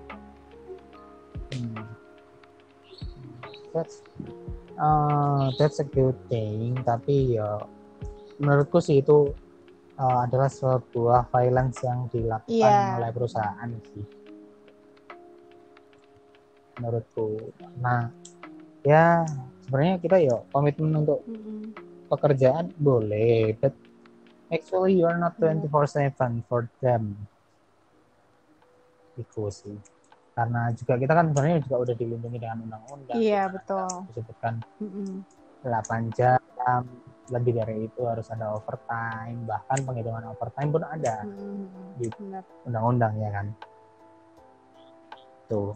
Hmm. 1.52 1.84
That's 3.76 4.00
uh, 4.80 5.52
that's 5.60 5.84
a 5.84 5.88
good 5.88 6.16
thing, 6.32 6.80
tapi 6.88 7.36
ya 7.36 7.60
menurutku 8.40 8.80
sih 8.80 9.04
itu 9.04 9.36
uh, 10.00 10.24
adalah 10.24 10.48
sebuah 10.48 11.28
violence 11.28 11.84
yang 11.84 12.08
dilakukan 12.08 12.48
Iya. 12.72 12.96
oleh 13.00 13.10
perusahaan 13.12 13.70
sih. 13.92 14.06
Menurutku. 16.80 17.52
Nah, 17.84 18.08
ya 18.82 19.28
sebenarnya 19.72 20.04
kita 20.04 20.18
ya 20.20 20.36
komitmen 20.52 20.92
untuk 21.00 21.24
Mm-mm. 21.24 21.72
pekerjaan 22.12 22.76
boleh, 22.76 23.56
but 23.56 23.72
actually 24.52 25.00
you 25.00 25.08
are 25.08 25.16
not 25.16 25.40
Iya. 25.40 25.64
24/7 25.64 26.44
for 26.44 26.68
them. 26.84 27.16
Itu 29.16 29.48
sih. 29.48 29.80
Karena 30.36 30.76
juga 30.76 31.00
kita 31.00 31.16
kan 31.16 31.32
sebenarnya 31.32 31.64
juga 31.64 31.88
udah 31.88 31.96
dilindungi 31.96 32.36
dengan 32.36 32.68
undang-undang. 32.68 33.16
Iya, 33.16 33.48
Di 33.48 33.48
mana 33.48 33.56
betul. 33.56 33.88
Disebutkan 34.12 34.54
Mm-mm. 34.84 35.12
8 35.64 36.12
jam, 36.12 36.84
lebih 37.32 37.54
dari 37.56 37.88
itu 37.88 38.02
harus 38.04 38.28
ada 38.28 38.52
overtime, 38.52 39.48
bahkan 39.48 39.80
penghitungan 39.88 40.36
overtime 40.36 40.68
pun 40.68 40.84
ada 40.84 41.24
Mm-mm. 41.24 41.96
Di- 41.96 42.12
Benar. 42.12 42.44
undang-undang 42.68 43.14
ya 43.16 43.30
kan. 43.32 43.48
Tuh. 45.48 45.72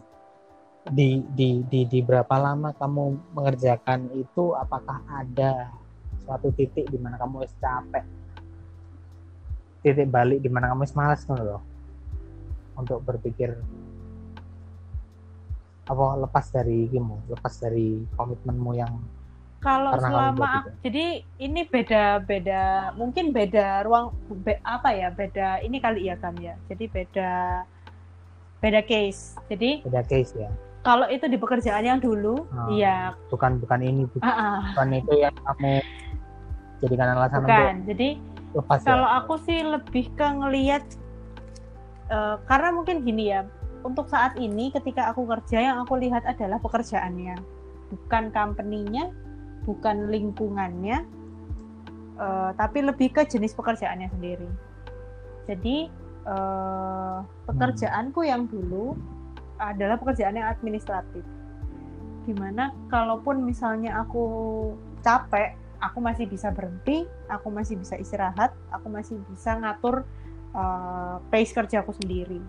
Di, 0.86 1.18
di 1.34 1.66
di 1.66 1.82
di 1.82 1.98
berapa 1.98 2.38
lama 2.38 2.70
kamu 2.70 3.34
mengerjakan 3.34 4.06
itu 4.14 4.54
apakah 4.54 5.02
ada 5.10 5.74
suatu 6.22 6.54
titik 6.54 6.86
di 6.86 6.94
mana 6.94 7.18
kamu 7.18 7.42
wis 7.42 7.54
capek 7.58 8.06
titik 9.82 10.06
balik 10.06 10.38
di 10.38 10.46
mana 10.46 10.70
kamu 10.70 10.86
malas 10.94 11.26
loh 11.26 11.62
untuk 12.78 13.02
berpikir 13.02 13.58
apa 15.90 16.04
lepas 16.22 16.54
dari 16.54 16.86
kamu 16.86 17.34
lepas 17.34 17.54
dari 17.58 18.06
komitmenmu 18.14 18.70
yang 18.78 18.94
Kalau 19.58 19.90
selama 19.98 20.70
jadi 20.86 21.26
ini 21.42 21.66
beda-beda 21.66 22.94
mungkin 22.94 23.34
beda 23.34 23.82
ruang 23.82 24.14
be- 24.46 24.62
apa 24.62 24.94
ya 24.94 25.10
beda 25.10 25.66
ini 25.66 25.82
kali 25.82 26.06
ya 26.06 26.14
kan 26.14 26.38
ya. 26.38 26.54
Jadi 26.70 26.86
beda 26.86 27.64
beda 28.62 28.86
case. 28.86 29.34
Jadi 29.50 29.82
beda 29.82 30.06
case 30.06 30.30
ya 30.38 30.52
kalau 30.86 31.06
itu 31.10 31.26
di 31.26 31.34
pekerjaan 31.34 31.82
yang 31.82 31.98
dulu, 31.98 32.46
Ah. 32.54 32.70
iya, 32.70 32.96
bukan 33.26 33.58
bukan 33.58 33.82
ini 33.82 34.06
bukan, 34.06 34.22
ah, 34.22 34.30
ah, 34.30 34.58
bukan 34.70 34.88
itu 34.94 35.12
yang 35.18 35.34
kamu 35.34 35.82
jadikan 36.78 37.08
alasan 37.18 37.42
bukan. 37.42 37.74
Jadi 37.90 38.08
untuk 38.54 38.62
lepas 38.62 38.78
ya 38.78 38.86
kalau 38.94 39.08
aku 39.18 39.34
sih 39.42 39.58
lebih 39.66 40.06
ke 40.14 40.26
ngelihat 40.30 40.84
eh, 42.06 42.36
karena 42.46 42.70
mungkin 42.70 43.02
gini 43.02 43.34
ya. 43.34 43.42
Untuk 43.82 44.10
saat 44.10 44.34
ini 44.38 44.74
ketika 44.74 45.10
aku 45.14 45.26
kerja 45.26 45.62
yang 45.62 45.76
aku 45.82 45.98
lihat 45.98 46.22
adalah 46.26 46.58
pekerjaannya, 46.58 47.38
bukan 47.90 48.34
company-nya, 48.34 49.10
bukan 49.66 50.10
lingkungannya, 50.10 51.02
eh, 52.18 52.50
tapi 52.54 52.78
lebih 52.86 53.10
ke 53.10 53.26
jenis 53.26 53.58
pekerjaannya 53.58 54.06
sendiri. 54.14 54.50
Jadi 55.50 55.90
eh, 56.26 57.18
pekerjaanku 57.46 58.22
yang 58.26 58.46
dulu 58.50 58.94
adalah 59.56 59.96
pekerjaan 59.96 60.36
yang 60.36 60.48
administratif, 60.48 61.24
di 62.28 62.32
mana 62.36 62.74
kalaupun 62.92 63.42
misalnya 63.42 64.02
aku 64.02 64.24
capek, 65.00 65.56
aku 65.80 65.98
masih 66.00 66.26
bisa 66.28 66.50
berhenti, 66.52 67.04
aku 67.30 67.48
masih 67.52 67.76
bisa 67.78 67.96
istirahat, 67.96 68.52
aku 68.72 68.88
masih 68.88 69.16
bisa 69.30 69.56
ngatur 69.60 70.04
eh, 70.56 71.16
pace 71.30 71.52
kerjaku 71.52 71.92
sendiri. 71.96 72.40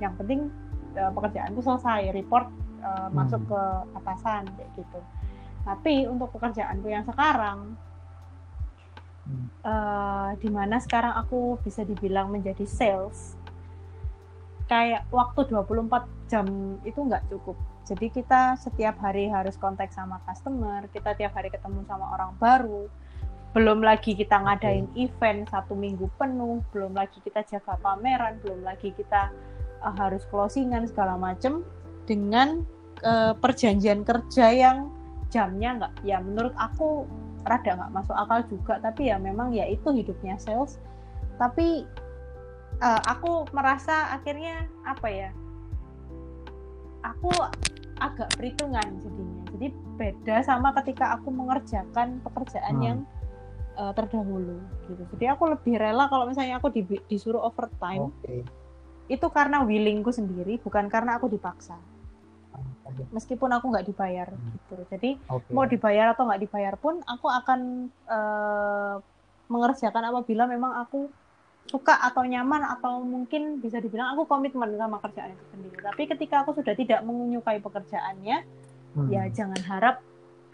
Yang 0.00 0.12
penting 0.22 0.40
eh, 0.96 1.10
pekerjaanku 1.12 1.60
selesai, 1.62 2.10
report 2.14 2.48
eh, 2.82 3.08
masuk 3.12 3.42
ke 3.46 3.62
atasan 4.02 4.48
kayak 4.56 4.70
gitu. 4.78 5.00
Tapi 5.66 6.06
untuk 6.06 6.30
pekerjaanku 6.30 6.86
yang 6.86 7.02
sekarang, 7.02 7.74
Hmm. 9.26 9.50
eh, 9.66 10.30
di 10.38 10.46
mana 10.54 10.78
sekarang 10.78 11.18
aku 11.18 11.58
bisa 11.66 11.82
dibilang 11.82 12.30
menjadi 12.30 12.62
sales, 12.62 13.34
kayak 14.70 15.02
waktu 15.10 15.50
24 15.50 16.06
jam 16.26 16.76
itu 16.82 16.98
nggak 16.98 17.26
cukup. 17.30 17.54
Jadi 17.86 18.10
kita 18.10 18.58
setiap 18.58 18.98
hari 18.98 19.30
harus 19.30 19.54
kontak 19.54 19.94
sama 19.94 20.18
customer, 20.26 20.86
kita 20.90 21.14
tiap 21.14 21.32
hari 21.38 21.50
ketemu 21.54 21.86
sama 21.86 22.18
orang 22.18 22.34
baru. 22.42 22.90
Belum 23.54 23.80
lagi 23.80 24.12
kita 24.12 24.42
ngadain 24.42 24.90
event 24.98 25.48
satu 25.48 25.72
minggu 25.72 26.10
penuh, 26.20 26.60
belum 26.74 26.92
lagi 26.92 27.22
kita 27.22 27.46
jaga 27.46 27.78
pameran, 27.80 28.42
belum 28.42 28.66
lagi 28.66 28.92
kita 28.92 29.32
uh, 29.80 29.94
harus 29.96 30.26
closingan 30.28 30.84
segala 30.90 31.16
macem 31.16 31.64
dengan 32.04 32.66
uh, 33.06 33.32
perjanjian 33.38 34.04
kerja 34.04 34.52
yang 34.52 34.90
jamnya 35.30 35.78
nggak, 35.78 35.92
ya 36.06 36.22
menurut 36.22 36.54
aku 36.58 37.08
rada 37.46 37.78
nggak 37.78 37.94
masuk 37.94 38.16
akal 38.18 38.40
juga. 38.50 38.82
Tapi 38.82 39.08
ya 39.08 39.16
memang 39.16 39.54
ya 39.54 39.64
itu 39.70 39.88
hidupnya 39.94 40.36
sales. 40.36 40.82
Tapi 41.38 41.86
uh, 42.82 43.00
aku 43.06 43.46
merasa 43.54 44.10
akhirnya 44.10 44.66
apa 44.84 45.08
ya? 45.08 45.30
Aku 47.14 47.30
agak 47.96 48.28
perhitungan 48.34 48.86
jadinya. 49.00 49.42
Jadi 49.56 49.66
beda 49.96 50.36
sama 50.42 50.74
ketika 50.82 51.16
aku 51.16 51.30
mengerjakan 51.30 52.20
pekerjaan 52.20 52.74
Hmm. 52.76 52.84
yang 52.84 52.98
uh, 53.78 53.92
terdahulu 53.94 54.58
gitu. 54.90 55.02
Jadi 55.16 55.24
aku 55.30 55.48
lebih 55.52 55.78
rela 55.78 56.08
kalau 56.10 56.26
misalnya 56.26 56.58
aku 56.58 56.72
di- 56.72 57.04
disuruh 57.06 57.44
overtime 57.44 58.10
oke 58.10 58.36
itu 59.06 59.26
karena 59.30 59.62
willingku 59.62 60.10
sendiri, 60.10 60.58
bukan 60.58 60.90
karena 60.90 61.14
aku 61.14 61.30
dipaksa. 61.30 61.78
Oke. 62.82 63.06
Meskipun 63.14 63.50
aku 63.54 63.70
nggak 63.70 63.86
dibayar 63.86 64.28
Hmm. 64.34 64.50
gitu. 64.50 64.76
Jadi 64.90 65.10
Oke. 65.30 65.50
mau 65.54 65.62
dibayar 65.62 66.10
atau 66.10 66.26
nggak 66.26 66.42
dibayar 66.42 66.74
pun 66.74 66.98
aku 67.06 67.26
akan 67.30 67.60
eh, 67.86 68.94
mengerjakan 69.46 70.10
apabila 70.10 70.50
memang 70.50 70.74
aku 70.82 71.06
suka 71.66 71.98
atau 71.98 72.22
nyaman 72.22 72.62
atau 72.78 73.02
mungkin 73.02 73.58
bisa 73.58 73.82
dibilang 73.82 74.14
aku 74.14 74.30
komitmen 74.30 74.78
sama 74.78 75.02
kerjaan 75.02 75.34
itu 75.34 75.44
sendiri. 75.50 75.76
Tapi 75.82 76.02
ketika 76.06 76.46
aku 76.46 76.54
sudah 76.54 76.74
tidak 76.78 77.02
menyukai 77.02 77.58
pekerjaannya, 77.58 78.46
Hmm. 78.96 79.12
ya 79.12 79.28
jangan 79.28 79.60
harap 79.68 80.00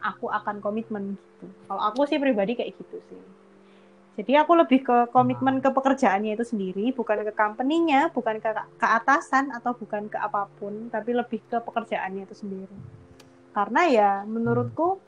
aku 0.02 0.26
akan 0.26 0.58
komitmen 0.58 1.14
gitu. 1.14 1.46
Kalau 1.70 1.78
aku 1.78 2.10
sih 2.10 2.18
pribadi 2.18 2.58
kayak 2.58 2.74
gitu 2.74 2.98
sih. 3.06 3.22
Jadi 4.12 4.36
aku 4.36 4.52
lebih 4.58 4.84
ke 4.84 5.08
komitmen 5.08 5.62
ke 5.62 5.72
pekerjaannya 5.72 6.36
itu 6.36 6.44
sendiri, 6.44 6.92
bukan 6.92 7.24
ke 7.24 7.32
company-nya, 7.32 8.12
bukan 8.12 8.42
ke 8.42 8.50
ke 8.52 8.86
atasan 8.86 9.48
atau 9.54 9.72
bukan 9.72 10.10
ke 10.10 10.18
apa 10.20 10.50
pun, 10.60 10.90
tapi 10.92 11.16
lebih 11.16 11.40
ke 11.48 11.62
pekerjaannya 11.64 12.28
itu 12.28 12.34
sendiri. 12.36 12.76
Karena 13.56 13.88
ya 13.88 14.10
menurutku 14.28 15.00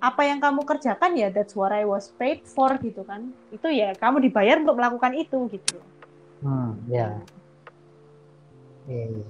apa 0.00 0.24
yang 0.24 0.40
kamu 0.40 0.64
kerjakan 0.64 1.12
ya 1.12 1.28
that's 1.28 1.52
what 1.52 1.70
I 1.70 1.84
was 1.84 2.08
paid 2.16 2.40
for 2.42 2.72
gitu 2.80 3.04
kan 3.04 3.30
itu 3.52 3.68
ya 3.68 3.92
kamu 3.92 4.24
dibayar 4.24 4.56
untuk 4.56 4.80
melakukan 4.80 5.12
itu 5.14 5.38
gitu 5.52 5.76
hmm 6.40 6.88
ya 6.88 7.20
Iya, 8.88 9.06
iya. 9.06 9.26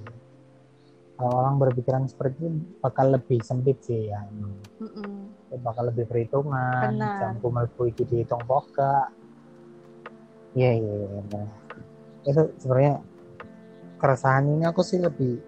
kalau 1.20 1.34
orang 1.36 1.60
berpikiran 1.60 2.08
seperti 2.08 2.40
itu 2.40 2.48
bakal 2.80 3.12
lebih 3.12 3.44
sempit 3.44 3.76
sih 3.84 4.08
ya 4.08 4.24
emang. 4.24 4.56
Mm-mm. 4.80 5.60
bakal 5.60 5.90
lebih 5.90 6.08
perhitungan 6.08 6.96
Benar. 6.96 7.18
jam 7.20 7.32
kumpul 7.42 7.90
iki 7.90 8.06
dihitung 8.06 8.40
poka 8.48 9.10
iya 10.54 10.72
iya 10.72 10.94
iya 10.96 11.42
itu 12.24 12.42
sebenarnya 12.56 13.04
keresahan 14.00 14.48
ini 14.48 14.64
aku 14.64 14.80
sih 14.80 14.96
lebih 14.96 15.42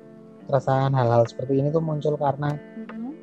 keresahan 0.44 0.92
hal-hal 0.92 1.24
seperti 1.24 1.62
ini 1.64 1.72
tuh 1.72 1.80
muncul 1.80 2.18
karena 2.20 2.52
Mm-mm. 2.52 2.81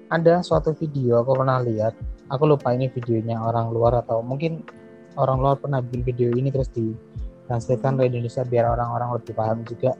Ada 0.10 0.42
suatu 0.42 0.74
video 0.74 1.22
aku 1.22 1.38
pernah 1.38 1.62
lihat. 1.62 1.94
Aku 2.30 2.46
lupa 2.50 2.74
ini 2.74 2.90
videonya 2.90 3.38
orang 3.42 3.70
luar 3.74 4.02
atau 4.02 4.22
mungkin 4.22 4.66
orang 5.18 5.38
luar 5.42 5.56
pernah 5.58 5.82
bikin 5.82 6.02
video 6.06 6.30
ini 6.34 6.50
terus 6.54 6.70
ditranslatekan 6.74 7.98
ke 7.98 8.04
Indonesia 8.10 8.42
biar 8.46 8.66
orang-orang 8.74 9.18
lebih 9.18 9.34
paham 9.34 9.62
juga. 9.66 9.94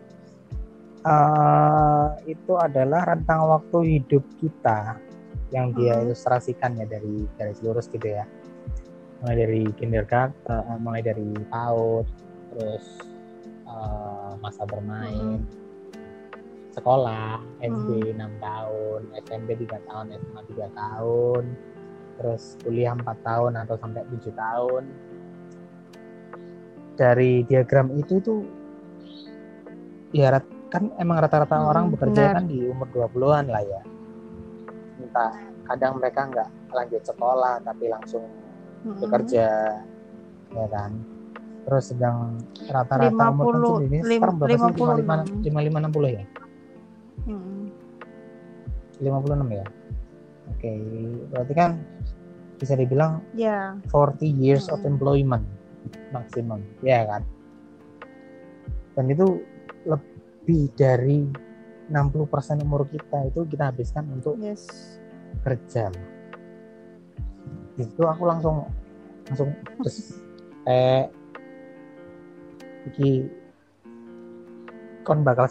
Eh, 1.00 2.08
itu 2.36 2.54
adalah 2.60 3.08
rentang 3.08 3.48
waktu 3.50 3.98
hidup 3.98 4.22
kita 4.38 5.00
yang 5.50 5.74
dia 5.74 5.98
Mhm. 5.98 6.12
ilustrasikan 6.12 6.78
ya 6.78 6.86
dari 6.86 7.26
garis 7.40 7.62
lurus 7.66 7.90
gitu 7.90 8.06
ya. 8.06 8.26
Mulai 9.24 9.36
dari 9.36 9.62
kindergarten 9.74 10.78
mulai 10.82 11.02
dari 11.02 11.34
PAUD 11.50 12.06
terus 12.54 12.86
eh, 13.70 14.32
masa 14.42 14.66
bermain 14.66 15.46
sekolah 16.74 17.42
SD 17.60 18.14
hmm. 18.14 18.22
6 18.22 18.46
tahun 18.46 19.02
SMP 19.26 19.50
3 19.66 19.90
tahun 19.90 20.06
SMA 20.14 20.42
3 20.54 20.80
tahun 20.80 21.44
terus 22.20 22.44
kuliah 22.62 22.94
4 22.94 23.06
tahun 23.26 23.52
atau 23.66 23.76
sampai 23.80 24.04
7 24.06 24.32
tahun 24.36 24.84
dari 27.00 27.48
diagram 27.48 27.96
itu 27.96 28.20
tuh 28.20 28.44
ya 30.12 30.36
kan 30.70 30.94
emang 31.02 31.24
rata-rata 31.24 31.58
hmm, 31.58 31.72
orang 31.72 31.86
bekerja 31.96 32.38
kan 32.38 32.46
di 32.46 32.68
umur 32.70 32.88
20-an 32.94 33.46
lah 33.50 33.64
ya 33.64 33.82
entah 35.00 35.34
kadang 35.66 35.98
mereka 35.98 36.28
nggak 36.30 36.50
lanjut 36.76 37.02
sekolah 37.02 37.64
tapi 37.66 37.90
langsung 37.90 38.26
hmm. 38.86 39.00
bekerja 39.02 39.48
ya 40.50 40.68
kan 40.70 40.92
terus 41.66 41.94
sedang 41.94 42.42
rata-rata 42.70 43.24
umur 43.34 43.54
kan 43.54 43.62
50, 43.80 44.06
50, 44.06 44.28
50, 44.28 44.60
50, 44.60 45.08
50, 45.08 45.48
50, 45.48 45.50
50, 45.50 45.50
50, 45.50 45.88
50, 45.88 46.18
ya? 46.20 46.26
Hmm. 47.26 47.72
56 49.00 49.56
ya. 49.56 49.66
Oke, 50.50 50.66
okay. 50.66 50.80
berarti 51.32 51.54
kan 51.56 51.72
bisa 52.60 52.76
dibilang 52.76 53.24
yeah. 53.32 53.80
40 53.96 54.28
years 54.28 54.68
hmm. 54.68 54.76
of 54.76 54.84
employment 54.84 55.46
maksimum, 56.12 56.60
ya 56.84 57.02
yeah, 57.02 57.04
kan? 57.08 57.22
Dan 59.00 59.06
itu 59.14 59.40
lebih 59.88 60.68
dari 60.76 61.30
60% 61.90 62.66
umur 62.66 62.86
kita 62.92 63.32
itu 63.32 63.48
kita 63.50 63.74
habiskan 63.74 64.06
untuk 64.14 64.38
yes. 64.38 65.00
kerja. 65.42 65.90
Itu 67.80 68.04
aku 68.06 68.24
langsung 68.28 68.68
langsung 69.30 69.54
terus 69.82 70.20
eh 70.70 71.10
iki 72.90 73.30
kon 75.06 75.26
bakal 75.26 75.50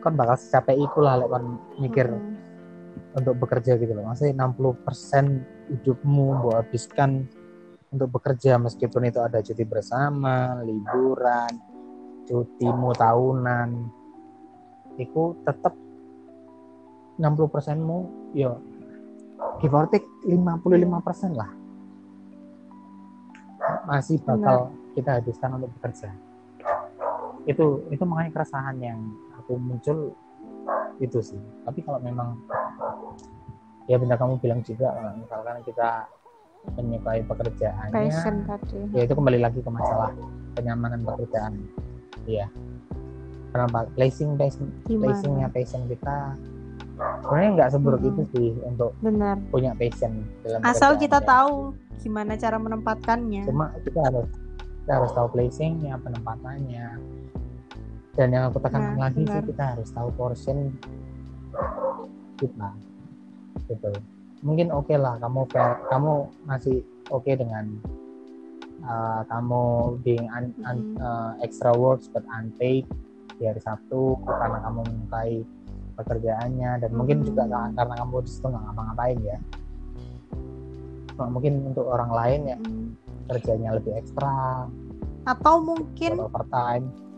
kon 0.00 0.16
bakal 0.16 0.36
secapek 0.40 0.76
iku 0.76 1.04
lah 1.04 1.20
lek 1.20 1.28
kon 1.28 1.44
mikir 1.78 2.08
Mm-mm. 2.08 3.16
untuk 3.20 3.34
bekerja 3.40 3.76
gitu 3.76 3.92
loh. 3.92 4.08
Maksudnya 4.08 4.34
60% 4.48 5.70
hidupmu 5.70 6.26
mau 6.40 6.56
habiskan 6.56 7.28
untuk 7.90 8.08
bekerja 8.18 8.58
meskipun 8.58 9.10
itu 9.10 9.20
ada 9.20 9.42
cuti 9.42 9.64
bersama 9.66 10.58
liburan 10.64 11.70
cutimu 12.30 12.94
tahunan. 12.94 13.68
Itu 14.94 15.42
tetap 15.42 15.74
60% 17.18 17.76
mu 17.82 18.30
yo 18.32 18.62
give 19.60 19.74
or 19.74 19.90
take 19.90 20.06
55% 20.24 21.34
lah. 21.34 21.50
Masih 23.84 24.22
bakal 24.22 24.70
kita 24.94 25.18
habiskan 25.18 25.58
untuk 25.58 25.70
bekerja. 25.78 26.14
Itu 27.44 27.90
itu 27.90 28.02
makanya 28.06 28.40
keresahan 28.40 28.76
yang 28.78 29.00
aku 29.50 29.58
muncul 29.58 29.98
itu 31.02 31.18
sih. 31.18 31.40
Tapi 31.66 31.82
kalau 31.82 31.98
memang 31.98 32.38
ya 33.90 33.98
benar 33.98 34.14
kamu 34.14 34.38
bilang 34.38 34.62
juga 34.62 34.94
eh, 34.94 35.12
misalkan 35.18 35.58
kita 35.66 36.06
menyukai 36.78 37.24
pekerjaannya 37.26 37.90
passion 37.90 38.44
tadi. 38.46 38.78
ya 38.94 39.02
itu 39.08 39.14
kembali 39.16 39.42
lagi 39.42 39.58
ke 39.58 39.70
masalah 39.74 40.14
kenyamanan 40.54 41.02
pekerjaan. 41.02 41.58
Iya. 42.30 42.46
Kenapa? 43.50 43.90
Placing 43.98 44.38
placing 44.38 44.70
placingnya 44.86 45.50
passion 45.50 45.90
kita 45.90 46.38
sebenarnya 47.26 47.50
nggak 47.58 47.70
seburuk 47.74 48.00
Mm-mm. 48.04 48.12
itu 48.14 48.22
sih 48.36 48.48
untuk 48.62 48.94
benar. 49.02 49.40
punya 49.50 49.74
passion 49.74 50.22
dalam 50.46 50.62
asal 50.62 50.94
kita 50.94 51.18
ya. 51.18 51.26
tahu 51.26 51.74
gimana 51.98 52.38
cara 52.38 52.60
menempatkannya. 52.62 53.42
Cuma 53.50 53.74
kita 53.82 53.98
harus 54.06 54.28
kita 54.86 54.92
harus 54.94 55.10
tahu 55.16 55.26
placingnya 55.34 55.98
penempatannya 55.98 56.86
dan 58.18 58.28
yang 58.34 58.50
aku 58.50 58.58
tekankan 58.58 58.98
Nah, 58.98 59.06
lagi 59.06 59.22
sih 59.22 59.42
kita 59.46 59.62
harus 59.76 59.88
tahu 59.94 60.08
portion 60.18 60.74
kita. 62.40 62.68
Gitu. 63.70 63.92
Mungkin 64.42 64.72
oke 64.72 64.94
lah 64.96 65.20
kamu 65.20 65.46
kamu 65.86 66.12
masih 66.48 66.82
oke 67.12 67.30
dengan 67.30 67.70
uh, 68.82 69.22
kamu 69.28 69.62
being 70.02 70.26
un, 70.32 70.50
un- 70.64 70.96
uh, 70.98 71.36
extra 71.44 71.70
works 71.76 72.08
but 72.10 72.24
unpaid 72.34 72.88
di 73.36 73.42
hari 73.46 73.60
Sabtu 73.62 74.16
karena 74.26 74.58
kamu 74.64 74.80
menyukai 74.84 75.44
pekerjaannya 76.00 76.70
dan 76.80 76.90
mungkin 76.96 77.20
juga 77.22 77.44
karena 77.48 77.94
kamu 78.00 78.24
di 78.24 78.30
situ 78.32 78.46
nggak 78.48 78.64
ngapa-ngapain 78.64 79.18
ya. 79.22 79.38
Cuma 81.14 81.26
mungkin 81.28 81.52
untuk 81.68 81.86
orang 81.86 82.10
lain 82.10 82.40
ya 82.48 82.58
kerjanya 83.30 83.76
lebih 83.76 83.92
ekstra. 84.00 84.66
Atau 85.28 85.60
mungkin 85.60 86.16
overtime 86.16 87.09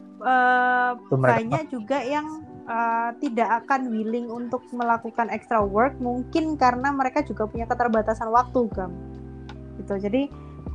mereka 1.18 1.34
banyak 1.38 1.62
juga 1.68 1.98
yang 2.02 2.26
eh, 2.64 3.10
tidak 3.18 3.66
akan 3.66 3.90
willing 3.90 4.30
untuk 4.30 4.62
melakukan 4.70 5.28
extra 5.34 5.58
work 5.60 5.98
mungkin 5.98 6.54
karena 6.56 6.94
mereka 6.94 7.26
juga 7.26 7.50
punya 7.50 7.66
keterbatasan 7.66 8.30
waktu 8.30 8.70
gam 8.72 8.94
gitu 9.82 9.98
jadi 9.98 10.30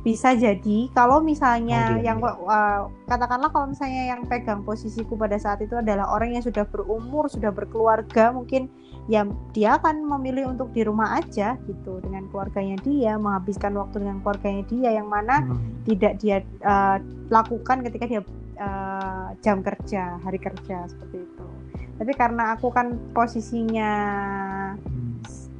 bisa 0.06 0.30
jadi 0.30 0.88
kalau 0.94 1.18
misalnya 1.18 1.90
Mungkin, 1.90 2.06
yang 2.06 2.18
ya. 2.22 2.32
eh, 2.32 2.80
katakanlah 3.10 3.50
kalau 3.50 3.66
misalnya 3.72 4.14
yang 4.14 4.22
pegang 4.30 4.62
posisiku 4.62 5.18
pada 5.18 5.40
saat 5.40 5.58
itu 5.64 5.74
adalah 5.74 6.12
orang 6.14 6.38
yang 6.38 6.44
sudah 6.44 6.62
berumur 6.68 7.26
sudah 7.26 7.50
berkeluarga 7.50 8.30
mungkin 8.30 8.70
ya 9.08 9.24
dia 9.56 9.80
akan 9.80 10.04
memilih 10.04 10.52
untuk 10.52 10.70
di 10.76 10.84
rumah 10.84 11.16
aja 11.16 11.56
gitu 11.64 11.98
dengan 12.04 12.28
keluarganya 12.28 12.76
dia 12.84 13.16
menghabiskan 13.16 13.72
waktu 13.74 14.04
dengan 14.04 14.20
keluarganya 14.20 14.62
dia 14.68 14.90
yang 15.00 15.08
mana 15.08 15.40
Hmm. 15.48 15.56
tidak 15.88 16.20
dia 16.20 16.44
uh, 16.60 17.00
lakukan 17.32 17.80
ketika 17.88 18.04
dia 18.04 18.20
uh, 18.58 19.32
jam 19.40 19.62
kerja 19.62 20.18
hari 20.20 20.38
kerja 20.42 20.84
seperti 20.90 21.24
itu. 21.24 21.46
Tapi 21.98 22.12
karena 22.14 22.54
aku 22.54 22.70
kan 22.70 22.94
posisinya 23.10 23.92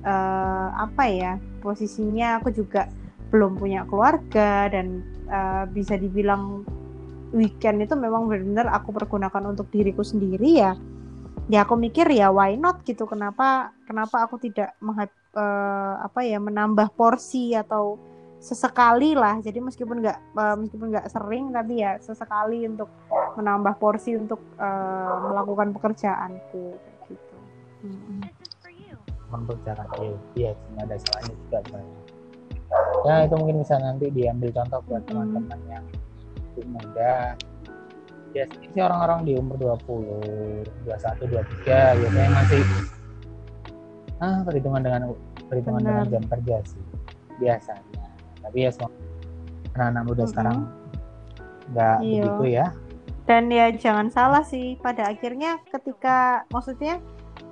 uh, 0.06 0.68
apa 0.74 1.04
ya 1.10 1.32
posisinya 1.58 2.38
aku 2.38 2.54
juga 2.54 2.86
belum 3.28 3.58
punya 3.58 3.84
keluarga 3.84 4.70
dan 4.70 5.02
uh, 5.28 5.64
bisa 5.68 5.98
dibilang 5.98 6.64
weekend 7.34 7.84
itu 7.84 7.92
memang 7.92 8.24
benar-benar 8.24 8.72
aku 8.72 8.94
pergunakan 8.94 9.52
untuk 9.52 9.68
diriku 9.68 10.00
sendiri 10.00 10.50
ya. 10.56 10.72
Ya 11.48 11.64
aku 11.64 11.80
mikir 11.80 12.04
ya 12.12 12.28
why 12.28 12.56
not 12.60 12.84
gitu 12.84 13.08
kenapa 13.08 13.72
kenapa 13.88 14.28
aku 14.28 14.36
tidak 14.36 14.76
uh, 14.82 15.94
apa 16.04 16.20
ya 16.24 16.36
menambah 16.40 16.92
porsi 16.92 17.56
atau 17.56 17.96
sesekali 18.38 19.14
lah. 19.18 19.38
Jadi 19.42 19.58
meskipun 19.58 20.02
nggak 20.02 20.18
uh, 20.34 20.56
meskipun 20.58 20.86
nggak 20.94 21.06
sering 21.10 21.50
tapi 21.50 21.82
ya 21.82 21.98
sesekali 21.98 22.66
untuk 22.66 22.90
menambah 23.34 23.74
porsi 23.78 24.14
untuk 24.18 24.40
uh, 24.58 25.30
melakukan 25.30 25.74
pekerjaanku 25.74 26.74
gitu. 27.10 27.36
Untuk 29.28 29.58
cara 29.66 29.84
iya 30.34 30.56
nggak 30.74 30.84
ada 30.88 30.96
salahnya 30.96 31.34
juga 31.36 31.58
sebenarnya 31.66 32.08
ya 33.06 33.24
itu 33.24 33.34
mungkin 33.40 33.56
bisa 33.64 33.74
nanti 33.80 34.06
diambil 34.12 34.50
contoh 34.52 34.80
buat 34.84 35.02
Mm. 35.04 35.08
teman-teman 35.08 35.60
yang 35.72 35.84
muda. 36.68 37.32
Ya 38.36 38.44
sih 38.44 38.82
orang-orang 38.82 39.24
di 39.24 39.32
umur 39.40 39.56
20 39.56 40.68
21 40.84 41.32
23 41.32 41.96
biasanya 41.96 42.30
masih 42.36 42.62
ah 44.20 44.42
perhitungan 44.44 44.82
dengan 44.84 45.02
perhitungan 45.48 45.80
Benar. 45.80 46.04
dengan 46.04 46.06
jam 46.12 46.24
kerja 46.36 46.56
sih 46.66 46.82
biasanya 47.38 47.97
tapi 48.48 48.64
ya 48.64 48.70
semua 48.72 48.90
anak-anak 49.76 50.02
muda 50.02 50.16
Mm-mm. 50.18 50.32
sekarang 50.32 50.58
nggak 51.68 51.96
Iya. 52.00 52.22
begitu 52.24 52.44
ya 52.48 52.66
dan 53.28 53.52
ya 53.52 53.66
jangan 53.70 54.08
salah 54.08 54.40
sih 54.40 54.80
pada 54.80 55.04
akhirnya 55.06 55.60
ketika 55.68 56.48
maksudnya 56.48 56.96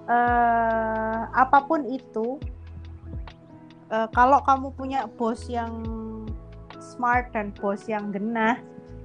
eh 0.09 1.21
apa 1.29 1.59
pun 1.63 1.85
itu 1.85 2.41
eh, 3.89 4.09
kalau 4.11 4.41
kamu 4.41 4.73
punya 4.73 5.05
bos 5.15 5.45
yang 5.47 5.85
smart 6.81 7.29
dan 7.37 7.53
bos 7.59 7.85
yang 7.87 8.09
genah 8.09 8.57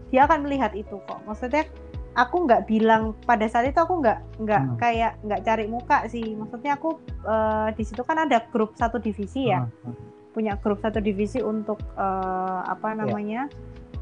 dia 0.10 0.24
akan 0.24 0.48
melihat 0.48 0.72
itu 0.72 0.96
kok 1.04 1.20
maksudnya 1.28 1.68
aku 2.14 2.44
nggak 2.44 2.68
bilang 2.68 3.16
pada 3.24 3.48
saat 3.48 3.68
itu 3.68 3.80
aku 3.80 4.00
nggak 4.00 4.20
nggak 4.39 4.64
Hmm. 4.64 4.76
kayak 4.78 5.16
nggak 5.24 5.42
cari 5.44 5.66
muka 5.68 6.08
sih 6.08 6.36
maksudnya 6.36 6.76
aku 6.76 6.96
eh, 7.26 7.68
di 7.76 7.84
situ 7.84 8.00
kan 8.04 8.16
ada 8.22 8.44
grup 8.48 8.76
satu 8.76 8.96
divisi 8.96 9.52
ya 9.52 9.64
Hmm, 9.64 9.96
punya 10.32 10.55
grup 10.59 10.79
satu 10.79 11.03
divisi 11.03 11.43
untuk 11.43 11.79
eh, 11.95 12.61
apa 12.65 12.95
namanya 12.95 13.51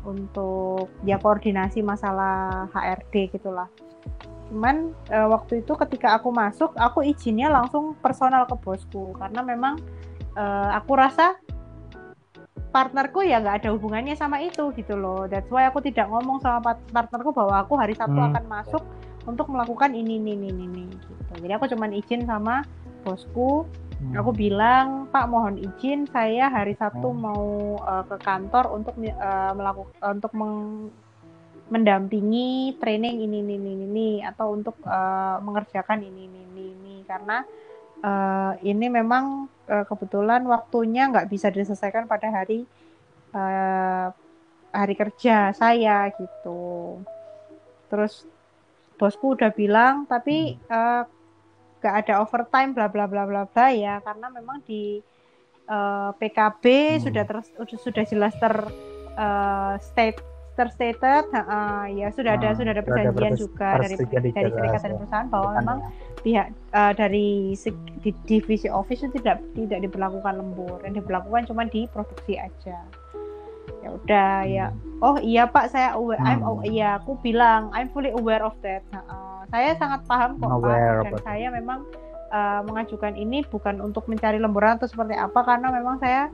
untuk 0.07 0.87
ya 1.03 1.19
koordinasi 1.19 1.83
masalah 1.83 2.69
HRD 2.71 3.35
gitulah 3.35 3.67
cuman 4.49 4.93
eh, 5.09 5.27
waktu 5.29 5.61
itu 5.61 5.73
ketika 5.77 6.17
aku 6.17 6.33
masuk 6.33 6.73
aku 6.77 7.05
izinnya 7.05 7.49
langsung 7.49 7.93
personal 7.99 8.45
ke 8.49 8.55
bosku 8.57 9.13
karena 9.17 9.41
memang 9.45 9.77
eh, 10.33 10.69
aku 10.73 10.93
rasa 10.97 11.37
partnerku 12.69 13.25
ya 13.25 13.41
nggak 13.41 13.65
ada 13.65 13.69
hubungannya 13.73 14.13
sama 14.13 14.41
itu 14.45 14.69
gitu 14.77 14.93
loh 14.93 15.25
that's 15.25 15.49
why 15.49 15.65
aku 15.65 15.81
tidak 15.81 16.05
ngomong 16.05 16.37
sama 16.41 16.61
part- 16.61 16.85
partnerku 16.93 17.33
bahwa 17.33 17.65
aku 17.65 17.73
hari 17.77 17.97
Sabtu 17.97 18.17
Hmm. 18.17 18.29
akan 18.29 18.45
masuk 18.45 18.83
untuk 19.25 19.49
melakukan 19.49 19.93
ini 19.93 20.21
ini 20.21 20.37
ini 20.37 20.49
ini 20.53 20.83
gitu 20.93 21.33
jadi 21.41 21.57
aku 21.57 21.65
cuman 21.69 21.93
izin 21.93 22.25
sama 22.29 22.61
bosku. 23.01 23.65
Aku 23.99 24.31
bilang, 24.31 25.11
Pak 25.11 25.27
mohon 25.27 25.59
izin 25.59 26.07
saya 26.07 26.47
hari 26.47 26.71
Sabtu 26.79 27.11
Hmm. 27.11 27.19
mau 27.19 27.47
uh, 27.83 28.07
ke 28.07 28.15
kantor 28.23 28.71
untuk 28.71 28.95
melakukan 28.95 29.99
untuk 30.15 30.31
meng- 30.39 30.87
mendampingi 31.67 32.79
training 32.79 33.27
ini 33.27 33.43
ini 33.43 33.53
ini, 33.59 33.71
ini 33.85 34.09
atau 34.23 34.55
untuk 34.55 34.79
uh, 34.87 35.43
mengerjakan 35.43 35.99
ini 35.99 36.31
ini 36.31 36.39
ini, 36.47 36.65
ini. 36.73 36.95
karena 37.03 37.43
uh, 37.99 38.55
ini 38.63 38.87
memang 38.87 39.51
uh, 39.67 39.85
kebetulan 39.85 40.47
waktunya 40.47 41.11
nggak 41.11 41.27
bisa 41.27 41.51
diselesaikan 41.51 42.07
pada 42.07 42.31
hari 42.31 42.63
uh, 43.35 44.15
hari 44.71 44.95
kerja 44.95 45.51
saya 45.51 46.07
gitu. 46.15 47.03
Terus 47.91 48.23
bosku 48.95 49.35
udah 49.35 49.51
bilang 49.51 50.07
tapi 50.07 50.55
uh, 50.71 51.03
nggak 51.79 51.95
ada 51.97 52.13
overtime 52.19 52.71
bla 52.71 52.87
bla 52.87 53.05
bla 53.05 53.23
bla 53.23 53.43
bla 53.45 53.65
ya 53.69 53.99
karena 53.99 54.27
memang 54.29 54.59
di 54.63 54.99
eh, 55.65 56.09
PKB 56.13 56.63
Hmm. 56.65 57.01
sudah 57.01 57.23
ter, 57.23 57.37
sudah 57.77 58.03
jelas 58.03 58.33
ter 58.35 58.53
eh, 59.15 59.73
state 59.81 60.19
terstated 60.53 61.23
ha, 61.31 61.87
ya 61.87 62.11
sudah 62.11 62.35
ada 62.35 62.51
Ah, 62.51 62.51
sudah 62.51 62.71
ada 62.75 62.83
sudah 62.83 62.99
ada 62.99 63.11
perjanjian 63.13 63.15
perses- 63.31 63.39
juga 63.39 63.69
dari 63.79 63.95
dari 63.95 64.29
serikat 64.51 64.81
dan 64.81 64.91
ya. 64.91 64.97
perusahaan 64.99 65.27
bahwa 65.29 65.49
memang 65.55 65.77
ya. 65.79 65.89
pihak 66.19 66.47
eh, 66.51 66.93
dari 66.93 67.27
di 67.97 68.11
divisi 68.25 68.67
office 68.67 69.01
itu 69.01 69.15
tidak 69.15 69.39
tidak 69.55 69.79
diberlakukan 69.79 70.35
lembur 70.35 70.83
yang 70.83 70.93
diberlakukan 70.93 71.47
cuma 71.47 71.63
di 71.63 71.87
produksi 71.87 72.35
aja 72.35 72.75
ya 73.81 73.89
udah 73.93 74.35
ya. 74.45 74.67
Oh 74.99 75.15
iya 75.21 75.47
pak 75.47 75.71
saya 75.71 75.95
aware 75.95 76.19
I'm 76.19 76.43
Hmm. 76.43 76.49
oh, 76.49 76.59
iya 76.65 76.99
aku 76.99 77.15
bilang 77.23 77.71
I'm 77.71 77.87
fully 77.93 78.11
aware 78.11 78.43
of 78.43 78.55
that. 78.65 78.83
Nah, 78.91 79.03
eh, 79.07 79.41
saya 79.49 79.69
sangat 79.79 80.03
paham 80.05 80.37
kok 80.37 80.49
Aware 80.49 81.03
pak 81.03 81.05
dan 81.07 81.13
it. 81.15 81.23
saya 81.23 81.47
memang 81.53 81.79
eh, 82.29 82.61
mengajukan 82.67 83.15
ini 83.15 83.47
bukan 83.47 83.79
untuk 83.79 84.05
mencari 84.11 84.37
lemburan 84.37 84.75
atau 84.77 84.91
seperti 84.91 85.15
apa 85.15 85.39
karena 85.47 85.71
memang 85.71 85.97
saya 86.03 86.27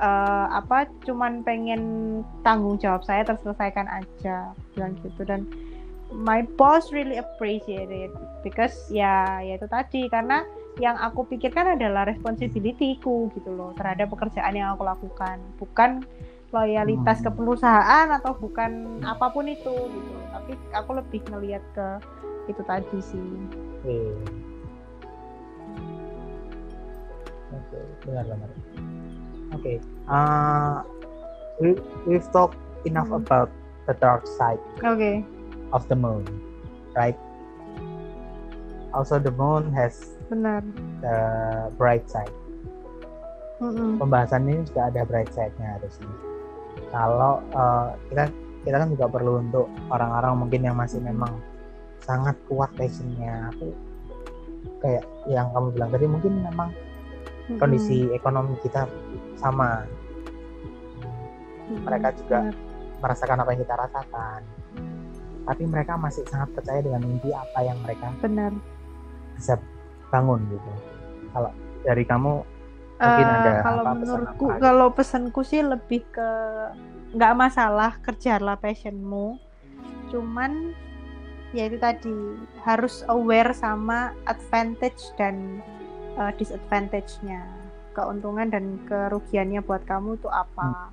eh, 0.00 0.46
apa 0.50 0.88
cuman 1.04 1.44
pengen 1.44 1.82
tanggung 2.42 2.80
jawab 2.80 3.04
saya 3.04 3.22
terselesaikan 3.28 3.86
aja. 3.92 4.56
Bilang 4.72 4.96
gitu. 5.04 5.28
Dan 5.28 5.44
my 6.08 6.48
boss 6.56 6.88
really 6.88 7.20
appreciate 7.20 7.92
it. 7.92 8.08
Because 8.40 8.74
ya 8.88 9.44
ya 9.44 9.60
itu 9.60 9.68
tadi. 9.68 10.08
Karena 10.08 10.48
yang 10.78 10.94
aku 10.96 11.26
pikirkan 11.26 11.74
adalah 11.74 12.06
responsibility-ku 12.06 13.34
gitu 13.34 13.50
loh 13.50 13.74
terhadap 13.74 14.14
pekerjaan 14.14 14.54
yang 14.54 14.72
aku 14.78 14.86
lakukan. 14.86 15.42
Bukan 15.58 16.06
loyalitas 16.48 17.20
Hmm. 17.20 17.26
ke 17.28 17.30
perusahaan 17.32 18.06
atau 18.08 18.32
bukan 18.32 19.00
apa 19.04 19.28
pun 19.28 19.44
itu 19.44 19.68
gitu 19.68 20.14
tapi 20.32 20.52
aku 20.72 20.90
lebih 20.96 21.20
ngelihat 21.28 21.60
ke 21.72 21.86
itu 22.48 22.62
tadi 22.64 22.98
sih 22.98 23.28
Oke. 23.78 23.98
Oke, 27.48 27.78
benar 28.04 28.24
benar. 28.26 28.50
Oke. 29.54 29.72
Uh, 30.04 30.84
we 31.58 31.72
we've 32.04 32.28
talked 32.30 32.58
enough 32.84 33.08
Hmm. 33.08 33.20
about 33.20 33.48
the 33.86 33.94
dark 33.96 34.28
side 34.28 34.60
oke 34.80 35.24
of 35.72 35.84
the 35.88 35.96
moon, 35.96 36.24
right? 36.92 37.16
Also, 38.92 39.16
the 39.16 39.32
moon 39.32 39.68
has 39.72 40.16
benar 40.28 40.64
the 41.00 41.16
bright 41.76 42.08
side. 42.08 42.32
Mm-mm. 43.60 43.96
Pembahasan 44.00 44.48
ini 44.48 44.64
juga 44.64 44.88
ada 44.88 45.02
bright 45.04 45.28
side-nya 45.30 45.76
harusnya. 45.76 46.08
Kalau 46.88 47.44
uh, 47.52 47.92
kita 48.08 48.32
kita 48.64 48.76
kan 48.80 48.88
juga 48.92 49.06
perlu 49.08 49.40
untuk 49.40 49.66
orang-orang 49.88 50.32
mungkin 50.46 50.60
yang 50.64 50.76
masih 50.76 51.00
memang 51.00 51.36
sangat 52.02 52.36
kuat 52.48 52.72
passionnya. 52.76 53.52
Aku 53.56 53.72
kayak 54.82 55.04
yang 55.28 55.48
kamu 55.52 55.74
bilang 55.74 55.90
tadi 55.90 56.06
mungkin 56.06 56.32
memang 56.42 56.70
Mm-mm. 57.48 57.58
kondisi 57.58 58.08
ekonomi 58.14 58.54
kita 58.62 58.86
sama 59.38 59.86
mereka 61.68 62.08
juga 62.16 62.48
Benar. 62.48 63.00
merasakan 63.04 63.38
apa 63.44 63.50
yang 63.54 63.60
kita 63.62 63.74
rasakan 63.76 64.40
tapi 65.48 65.64
mereka 65.64 65.96
masih 65.96 66.24
sangat 66.28 66.52
percaya 66.52 66.84
dengan 66.84 67.00
mimpi 67.04 67.32
apa 67.32 67.58
yang 67.64 67.78
mereka 67.80 68.12
benar 68.20 68.52
bisa 69.36 69.56
bangun 70.12 70.44
gitu 70.52 70.72
kalau 71.32 71.50
dari 71.84 72.04
kamu 72.04 72.44
mungkin 72.98 73.26
Eh, 73.26 73.36
ada 73.38 73.52
kalau 73.62 73.82
apa 73.82 73.90
pesan 73.90 74.00
menurutku 74.02 74.44
apa? 74.44 74.58
kalau 74.58 74.86
pesanku 74.90 75.40
sih 75.42 75.62
lebih 75.62 76.02
ke 76.10 76.30
nggak 77.08 77.34
masalah 77.34 77.96
kerjalah 78.02 78.58
passionmu. 78.58 79.38
Cuman 80.10 80.74
ya 81.50 81.64
itu 81.64 81.78
tadi 81.78 82.12
harus 82.62 83.00
aware 83.06 83.54
sama 83.54 84.12
advantage 84.24 85.00
dan 85.14 85.62
eh, 86.14 86.32
disadvantage-nya. 86.36 87.46
Keuntungan 87.94 88.46
dan 88.46 88.78
kerugiannya 88.84 89.58
buat 89.60 89.82
kamu 89.82 90.18
itu 90.18 90.28
apa 90.28 90.90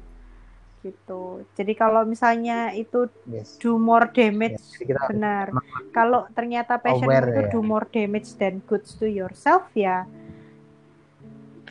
gitu. 0.81 1.41
Jadi 1.57 1.73
kalau 1.73 2.05
misalnya 2.05 2.69
itu 2.71 3.09
yes. 3.25 3.57
do 3.57 3.73
more 3.75 4.05
damage 4.07 4.61
jadi 4.77 4.93
kita 4.93 5.01
benar. 5.09 5.45
kalau 5.89 6.29
ternyata 6.31 6.77
passion 6.77 7.09
Aware 7.09 7.25
itu 7.27 7.41
ya. 7.41 7.49
do 7.49 7.59
more 7.59 7.89
damage 7.89 8.37
than 8.37 8.61
goods 8.63 8.93
to 8.93 9.09
yourself 9.09 9.65
ya 9.73 10.05
ke- 10.05 10.24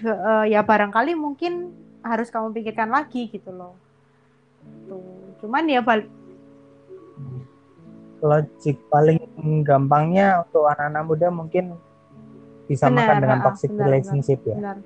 eh, 0.02 0.44
ya 0.50 0.60
barangkali 0.66 1.14
mungkin 1.14 1.70
harus 2.04 2.28
kamu 2.28 2.52
pikirkan 2.52 2.90
lagi 2.90 3.30
gitu 3.30 3.50
loh. 3.54 3.74
Tuh 4.88 5.24
cuman 5.44 5.68
ya 5.68 5.84
balik 5.84 6.08
logik 8.24 8.80
paling 8.88 9.20
gampangnya 9.60 10.40
untuk 10.40 10.64
anak-anak 10.64 11.02
muda 11.04 11.28
mungkin 11.28 11.76
disamakan 12.64 13.20
Benar, 13.20 13.20
dengan 13.20 13.38
ah, 13.38 13.44
toxic 13.44 13.70
benar, 13.76 13.84
relationship 13.84 14.40
ya. 14.48 14.56
benar. 14.56 14.78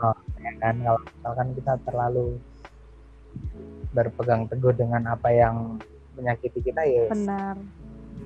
Oh, 0.00 0.16
ya 0.40 0.52
kan 0.58 0.74
kalau 0.80 1.00
misalkan 1.04 1.48
kita 1.54 1.72
terlalu 1.84 2.26
berpegang 3.92 4.42
teguh 4.48 4.72
dengan 4.74 5.04
apa 5.12 5.28
yang 5.30 5.76
menyakiti 6.16 6.64
kita 6.64 6.82
ya, 6.82 7.12
benar. 7.12 7.56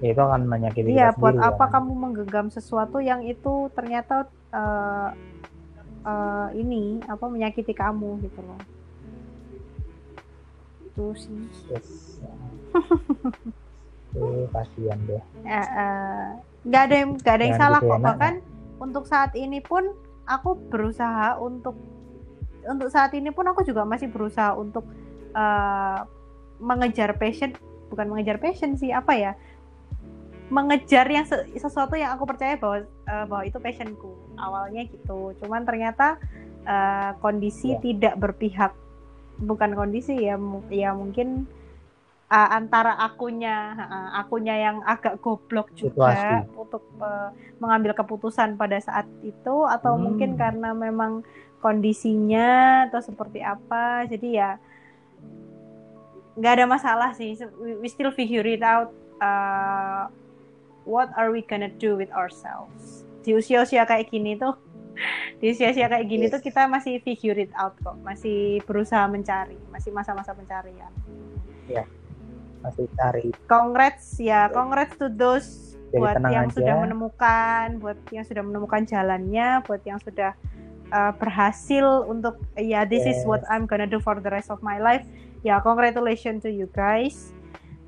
Ya 0.01 0.09
itu 0.15 0.23
akan 0.23 0.43
menyakiti 0.49 0.95
iya 0.95 1.11
kita 1.13 1.19
buat 1.21 1.35
sendiri 1.37 1.51
apa 1.53 1.65
kan. 1.67 1.73
kamu 1.77 1.93
menggenggam 1.93 2.47
sesuatu 2.49 3.03
yang 3.03 3.21
itu 3.27 3.69
ternyata 3.75 4.31
eh, 4.53 5.09
eh, 6.07 6.49
ini 6.61 7.01
apa 7.09 7.25
menyakiti 7.27 7.73
kamu 7.73 8.21
gitu 8.29 8.41
loh. 8.45 8.61
Itu 10.87 11.05
sih. 11.17 11.41
Yes. 11.73 12.21
Eh, 14.13 14.45
kasihan 14.53 15.01
deh. 15.09 15.23
Eh, 15.49 16.27
nggak 16.69 16.83
ada 16.85 16.95
yang 17.01 17.11
nggak 17.17 17.35
ada 17.35 17.45
yang 17.49 17.57
Jangan 17.57 17.65
salah 17.65 17.81
gitu 17.81 17.89
ya, 17.89 17.97
kok 17.97 18.03
bahkan 18.05 18.35
untuk 18.77 19.05
saat 19.09 19.33
ini 19.35 19.59
pun 19.65 19.85
aku 20.29 20.51
berusaha 20.69 21.41
untuk 21.41 21.75
untuk 22.69 22.89
saat 22.93 23.11
ini 23.17 23.33
pun 23.33 23.49
aku 23.49 23.65
juga 23.65 23.89
masih 23.89 24.13
berusaha 24.13 24.53
untuk 24.53 24.85
eh, 25.33 25.99
mengejar 26.61 27.17
passion 27.17 27.57
bukan 27.89 28.07
mengejar 28.13 28.37
passion 28.37 28.77
sih 28.77 28.93
apa 28.93 29.17
ya? 29.17 29.33
Mengejar 30.53 31.09
yang 31.09 31.25
se- 31.25 31.49
sesuatu 31.57 31.97
yang 31.97 32.13
aku 32.13 32.29
percaya 32.29 32.61
bahwa 32.61 32.85
eh, 32.85 33.25
bahwa 33.27 33.43
itu 33.49 33.57
passionku 33.59 34.13
awalnya 34.43 34.83
gitu 34.91 35.33
cuman 35.39 35.63
ternyata 35.63 36.19
eh, 36.67 37.11
kondisi 37.23 37.75
Ya. 37.75 37.81
tidak 37.81 38.15
berpihak 38.19 38.75
bukan 39.39 39.75
kondisi 39.75 40.19
ya 40.19 40.37
ya 40.71 40.91
mungkin 40.95 41.47
uh, 42.33 42.49
antara 42.57 42.97
akunya 42.97 43.77
uh, 43.77 44.11
akunya 44.25 44.57
yang 44.57 44.77
agak 44.87 45.21
goblok 45.21 45.69
juga 45.77 46.17
Situasi. 46.17 46.57
untuk 46.57 46.85
uh, 47.03 47.29
mengambil 47.61 47.93
keputusan 47.93 48.57
pada 48.57 48.81
saat 48.81 49.05
itu 49.21 49.69
atau 49.69 49.95
Hmm. 49.99 50.03
mungkin 50.09 50.41
karena 50.41 50.73
memang 50.73 51.21
kondisinya 51.61 52.87
atau 52.91 52.99
seperti 53.05 53.39
apa 53.45 54.09
jadi 54.09 54.29
ya 54.33 54.51
nggak 56.33 56.53
ada 56.59 56.67
masalah 56.67 57.11
sih 57.13 57.37
we 57.79 57.87
still 57.93 58.11
figure 58.11 58.47
it 58.49 58.65
out 58.65 58.89
uh, 59.21 60.09
what 60.89 61.13
are 61.15 61.29
we 61.29 61.45
gonna 61.45 61.71
do 61.77 61.95
with 61.95 62.09
ourselves 62.17 63.05
di 63.23 63.33
usia-usia 63.33 63.83
kayak 63.83 64.11
gini 64.11 64.35
tuh 64.35 64.55
di 65.39 65.51
usia-usia 65.51 65.89
kayak 65.89 66.05
gini 66.05 66.29
Yes. 66.29 66.35
tuh 66.35 66.43
kita 66.43 66.67
masih 66.67 67.01
figure 67.01 67.39
it 67.39 67.51
out 67.57 67.73
kok 67.81 67.97
masih 68.03 68.61
berusaha 68.63 69.09
mencari 69.09 69.57
masih 69.71 69.91
masa-masa 69.91 70.31
pencarian 70.33 70.91
masih 72.63 72.87
cari 72.95 73.35
congrats 73.51 74.21
ya 74.23 74.47
congrats 74.49 74.95
to 74.95 75.11
those 75.11 75.75
Jadi 75.91 75.99
buat 75.99 76.17
yang 76.31 76.47
aja. 76.47 76.55
sudah 76.57 76.75
menemukan 76.79 77.67
buat 77.83 77.99
yang 78.15 78.23
sudah 78.23 78.43
menemukan 78.43 78.87
jalannya 78.87 79.61
buat 79.67 79.83
yang 79.83 79.99
sudah 79.99 80.33
uh, 80.89 81.13
berhasil 81.19 82.07
untuk 82.07 82.39
ya 82.55 82.87
this 82.87 83.03
is 83.03 83.19
Yes. 83.19 83.27
what 83.27 83.43
I'm 83.51 83.67
gonna 83.67 83.91
do 83.91 83.99
for 83.99 84.15
the 84.17 84.31
rest 84.31 84.49
of 84.49 84.63
my 84.63 84.79
life 84.79 85.03
ya 85.43 85.59
congratulations 85.59 86.47
to 86.47 86.51
you 86.55 86.71
guys 86.71 87.35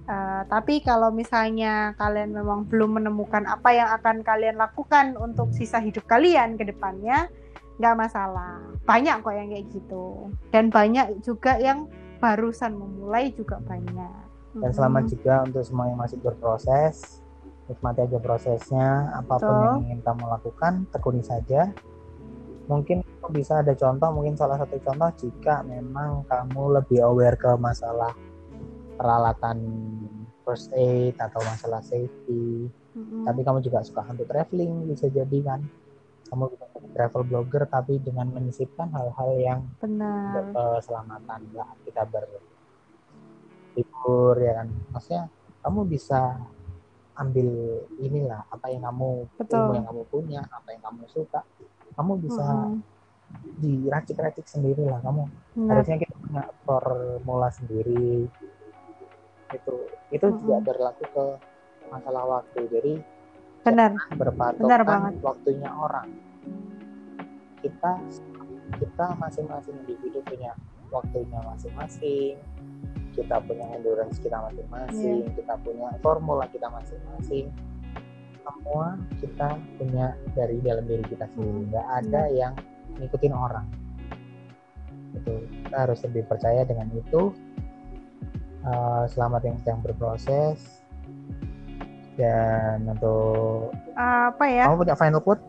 Uh, 0.04 0.44
tapi 0.52 0.84
kalau 0.84 1.08
misalnya 1.08 1.96
kalian 1.96 2.36
memang 2.36 2.68
belum 2.68 3.00
menemukan 3.00 3.48
apa 3.48 3.72
yang 3.72 3.88
akan 3.88 4.20
kalian 4.20 4.60
lakukan 4.60 5.16
untuk 5.16 5.48
sisa 5.56 5.80
hidup 5.80 6.04
kalian 6.04 6.60
ke 6.60 6.68
depannya 6.68 7.32
nggak 7.80 7.96
masalah. 7.96 8.60
Banyak 8.84 9.24
kok 9.24 9.34
yang 9.34 9.48
kayak 9.48 9.66
gitu. 9.72 10.28
Dan 10.52 10.68
banyak 10.68 11.24
juga 11.24 11.56
yang 11.56 11.88
barusan 12.20 12.76
memulai 12.76 13.32
juga 13.32 13.58
banyak. 13.64 14.22
Dan 14.54 14.70
selamat 14.70 15.04
juga 15.10 15.34
untuk 15.42 15.62
semua 15.66 15.90
yang 15.90 15.98
masih 15.98 16.18
berproses. 16.20 17.24
Nikmati 17.66 18.04
aja 18.04 18.18
prosesnya. 18.20 19.08
Apa 19.18 19.40
pun 19.40 19.50
Betul. 19.50 19.64
yang 19.64 19.76
ingin 19.88 20.00
kamu 20.04 20.24
lakukan 20.28 20.72
tekuni 20.92 21.24
saja. 21.24 21.72
Mungkin 22.68 23.02
bisa 23.32 23.64
ada 23.64 23.72
contoh 23.72 24.12
mungkin 24.12 24.36
salah 24.36 24.60
satu 24.60 24.76
contoh 24.84 25.08
jika 25.16 25.64
memang 25.64 26.28
kamu 26.28 26.80
lebih 26.80 27.00
aware 27.00 27.40
ke 27.40 27.50
masalah 27.56 28.12
peralatan 28.94 29.58
first 30.44 30.70
aid 30.72 31.16
atau 31.18 31.40
masalah 31.42 31.80
safety. 31.82 32.68
Mhm. 32.94 33.26
tapi 33.26 33.42
kamu 33.42 33.58
juga 33.58 33.82
suka 33.82 34.06
untuk 34.06 34.30
traveling 34.30 34.86
bisa 34.86 35.10
jadi 35.10 35.38
kan? 35.42 35.66
Kamu 36.30 36.46
bisa 36.46 36.62
jadi 36.70 36.88
travel 36.94 37.26
blogger 37.26 37.66
tapi 37.66 37.98
dengan 37.98 38.30
menyisipkan 38.30 38.86
hal-hal 38.94 39.34
yang 39.34 39.66
benar. 39.82 40.46
keselamatan 40.54 41.42
lah 41.58 41.74
kita 41.82 42.06
berlibur 43.74 44.38
ya 44.38 44.62
kan? 44.62 44.70
Maksudnya 44.94 45.26
kamu 45.58 45.80
bisa 45.90 46.38
ambil 47.14 47.48
inilah 47.98 48.46
apa 48.46 48.66
yang 48.70 48.86
kamu 48.86 49.26
Betul. 49.42 49.58
ilmu 49.58 49.72
yang 49.74 49.86
kamu 49.90 50.02
punya 50.06 50.40
apa 50.46 50.68
yang 50.70 50.82
kamu 50.86 51.02
suka. 51.10 51.42
Kamu 51.98 52.12
bisa 52.22 52.46
Mhm. 52.46 52.78
diracik-racik 53.58 54.46
sendiri 54.46 54.86
lah 54.86 55.02
kamu. 55.02 55.26
Benar. 55.58 55.82
Harusnya 55.82 55.98
kita 55.98 56.14
punya 56.14 56.46
formula 56.62 57.50
sendiri 57.50 58.30
itu 59.54 59.74
itu 60.10 60.26
juga 60.42 60.56
Mm-mm. 60.60 60.68
berlaku 60.68 61.04
ke 61.10 61.26
masalah 61.88 62.24
waktu. 62.26 62.60
Jadi 62.68 62.92
benar. 63.64 63.90
berpatokan 64.18 64.66
Benar 64.66 64.82
banget. 64.84 65.12
waktunya 65.22 65.70
orang. 65.72 66.08
Kita 67.62 67.92
kita 68.76 69.06
masing-masing 69.16 69.74
individu 69.86 70.20
punya 70.26 70.52
waktunya 70.90 71.38
masing-masing. 71.46 72.34
Kita 73.14 73.38
punya 73.46 73.70
endurance 73.78 74.18
kita 74.18 74.42
masing-masing. 74.42 75.30
Iya. 75.30 75.34
kita 75.38 75.54
punya 75.62 75.88
formula 76.02 76.44
kita 76.50 76.66
masing-masing. 76.68 77.46
Semua 78.44 78.98
kita 79.22 79.56
punya 79.80 80.12
dari 80.36 80.60
dalam 80.60 80.84
diri 80.84 81.04
kita 81.08 81.24
sendiri. 81.32 81.64
Hmm, 81.64 81.66
nggak 81.72 81.86
ada 82.04 82.22
yang 82.28 82.52
ngikutin 83.00 83.32
orang. 83.32 83.66
Itu 85.14 85.46
kita 85.64 85.76
harus 85.88 86.02
lebih 86.04 86.26
percaya 86.28 86.66
dengan 86.66 86.90
itu 86.92 87.32
Eh, 88.64 89.04
selamat 89.12 89.44
yang 89.44 89.56
sedang 89.60 89.78
berproses. 89.84 90.80
Dan 92.16 92.88
untuk 92.88 93.76
apa 93.92 94.44
ya? 94.48 94.64
Kamu 94.72 94.80
punya 94.80 94.96
final 94.96 95.20
quote? 95.20 95.44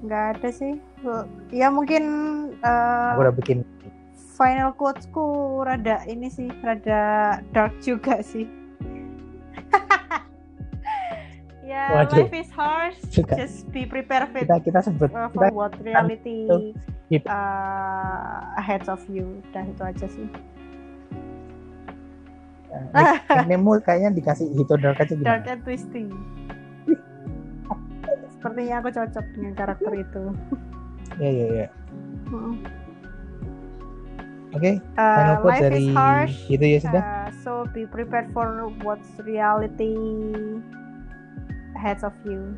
Nggak 0.00 0.24
ada 0.40 0.48
sih. 0.48 0.80
Ya 1.52 1.68
mungkin 1.68 2.02
uh, 2.64 3.12
aku 3.12 3.20
udah 3.28 3.36
bikin. 3.36 3.58
final 4.36 4.76
quotesku 4.76 5.64
rada 5.64 6.04
ini 6.04 6.28
sih 6.28 6.48
rada 6.60 7.40
dark 7.52 7.76
juga 7.84 8.20
sih. 8.24 8.48
Ya 11.66 11.90
Waduh. 11.98 12.30
life 12.30 12.46
is 12.46 12.50
harsh 12.54 12.94
Juga. 13.10 13.34
just 13.34 13.66
be 13.74 13.82
prepared 13.82 14.30
for, 14.30 14.38
kita 14.38 14.62
kita 14.62 14.86
sebut 14.86 15.10
uh, 15.10 15.26
kita 15.34 15.50
for 15.50 15.66
what 15.66 15.74
reality 15.82 16.46
itu 16.46 16.78
hidup. 17.10 17.26
uh, 17.26 18.54
ahead 18.54 18.86
of 18.86 19.02
you. 19.10 19.42
Udah 19.50 19.66
itu 19.66 19.82
aja 19.82 20.06
sih 20.06 20.30
nickname-mu 22.92 23.78
kayaknya 23.80 24.10
dikasih 24.12 24.46
hito 24.52 24.74
dark 24.76 24.98
aja 24.98 25.14
dark 25.20 25.44
gimana 25.44 25.52
and 25.52 25.62
twisty 25.62 26.04
sepertinya 28.30 28.78
aku 28.78 28.88
cocok 28.94 29.24
dengan 29.34 29.52
karakter 29.54 29.92
itu 29.94 30.22
ya 31.18 31.30
ya 31.30 31.46
ya 31.64 31.68
Mm. 32.26 32.58
oke 34.50 34.72
Uh, 34.98 35.14
final 35.14 35.36
quote 35.38 35.52
life 35.54 35.62
dari 35.62 35.78
is 35.86 35.94
harsh 35.94 36.36
itu 36.50 36.64
ya 36.66 36.78
sudah 36.82 37.02
Uh, 37.02 37.28
so 37.42 37.50
be 37.70 37.86
prepared 37.86 38.26
for 38.34 38.66
what's 38.82 39.14
reality 39.22 39.94
ahead 41.74 41.98
of 42.02 42.14
you. 42.22 42.54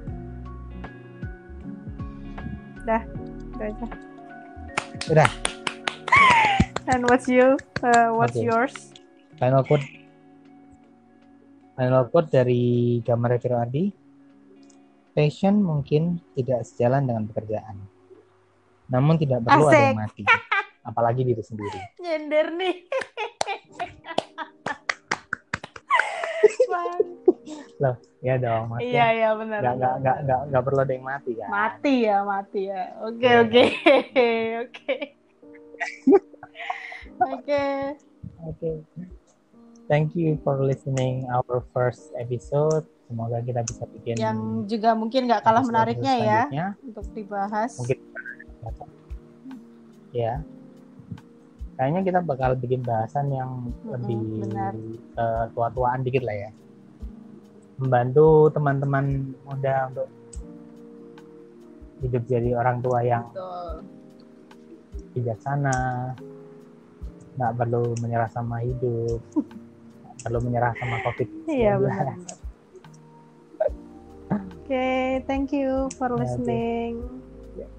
Dah, 2.85 3.01
itu 3.05 3.61
aja. 3.61 3.87
Udah. 5.13 5.31
And 6.89 7.05
what's 7.09 7.29
you? 7.29 7.61
Uh, 7.81 8.13
what's 8.17 8.37
Oke. 8.37 8.45
yours? 8.49 8.75
final 9.37 9.61
quote 9.63 9.85
final 11.79 12.11
quote 12.11 12.35
dari 12.35 12.65
Gamar 13.07 13.39
Reviro 13.39 13.63
Adi 13.63 13.87
passion 15.15 15.63
mungkin 15.63 16.19
tidak 16.35 16.67
sejalan 16.67 17.07
dengan 17.07 17.31
pekerjaan 17.31 17.79
namun 18.91 19.15
tidak 19.15 19.47
perlu 19.47 19.71
ada 19.71 19.95
yang 19.95 20.01
mati 20.03 20.27
apalagi 20.83 21.23
diri 21.23 21.43
sendiri 21.45 21.79
Nyender 22.03 22.47
nih. 22.51 22.77
Bang. 27.79 27.97
ya 28.21 28.35
dong 28.37 28.69
maksudnya 28.75 28.91
Iya 28.91 29.07
iya 29.15 29.31
benar. 29.39 29.59
nggak 29.63 29.75
nggak 29.79 29.95
nggak 30.03 30.17
nggak 30.27 30.41
nggak 30.51 30.63
perlu 30.67 30.81
ada 30.83 30.93
yang 30.93 31.07
mati 31.07 31.33
kan 31.35 31.49
Mati 31.49 31.95
ya 32.05 32.17
mati 32.27 32.61
ya. 32.67 32.83
Oke 33.07 33.27
Iya. 33.27 33.39
oke 33.43 33.65
oke. 34.65 34.97
Oke. 37.19 37.63
Oke. 38.47 38.71
Thank 39.89 40.13
you 40.13 40.37
for 40.45 40.61
listening 40.61 41.25
our 41.33 41.65
first 41.73 42.13
episode. 42.21 42.85
Semoga 43.09 43.41
kita 43.41 43.65
bisa 43.65 43.89
bikin 43.89 44.21
Yang 44.21 44.39
juga 44.69 44.93
mungkin 44.93 45.25
nggak 45.25 45.41
kalah 45.41 45.65
menariknya 45.65 46.15
ya 46.21 46.77
untuk 46.85 47.09
dibahas. 47.17 47.73
Mungkin 47.81 47.97
ya. 50.13 50.45
Kayaknya 51.81 52.01
kita 52.05 52.21
bakal 52.21 52.53
bikin 52.61 52.85
bahasan 52.85 53.33
yang 53.33 53.73
Mm-mm, 53.81 53.97
lebih 53.97 54.21
benar. 54.45 54.73
ke 55.17 55.27
tua-tuaan 55.57 56.05
dikit 56.05 56.21
lah 56.21 56.37
ya. 56.37 56.51
Membantu 57.81 58.53
teman-teman 58.53 59.33
muda 59.49 59.89
untuk 59.89 60.09
hidup 62.05 62.23
jadi 62.29 62.51
orang 62.61 62.85
tua 62.85 63.01
yang 63.07 63.25
Betul. 63.33 63.89
bijaksana, 65.17 66.13
nggak 67.41 67.53
perlu 67.57 67.95
menyerah 68.03 68.29
sama 68.29 68.59
hidup, 68.61 69.23
perlu 70.23 70.39
menyerah 70.43 70.73
sama 70.79 70.99
covid. 71.07 71.29
Iya 71.47 71.79
benar. 71.79 72.07
Oke, 74.29 75.25
thank 75.25 75.49
you 75.57 75.89
for 75.97 76.13
listening. 76.13 77.01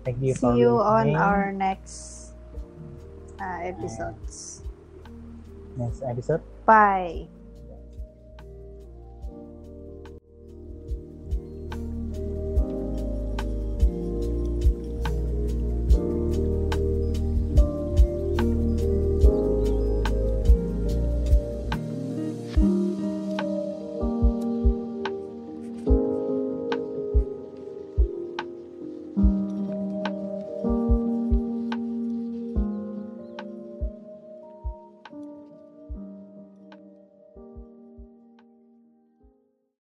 Thank 0.03 0.19
you 0.25 0.33
for 0.33 0.51
See 0.55 0.65
you 0.65 0.73
on 0.81 1.13
listening. 1.13 1.21
our 1.21 1.53
next 1.53 2.33
uh, 3.37 3.59
episodes. 3.63 4.65
next 5.77 6.01
episode. 6.03 6.43
Bye. 6.65 7.38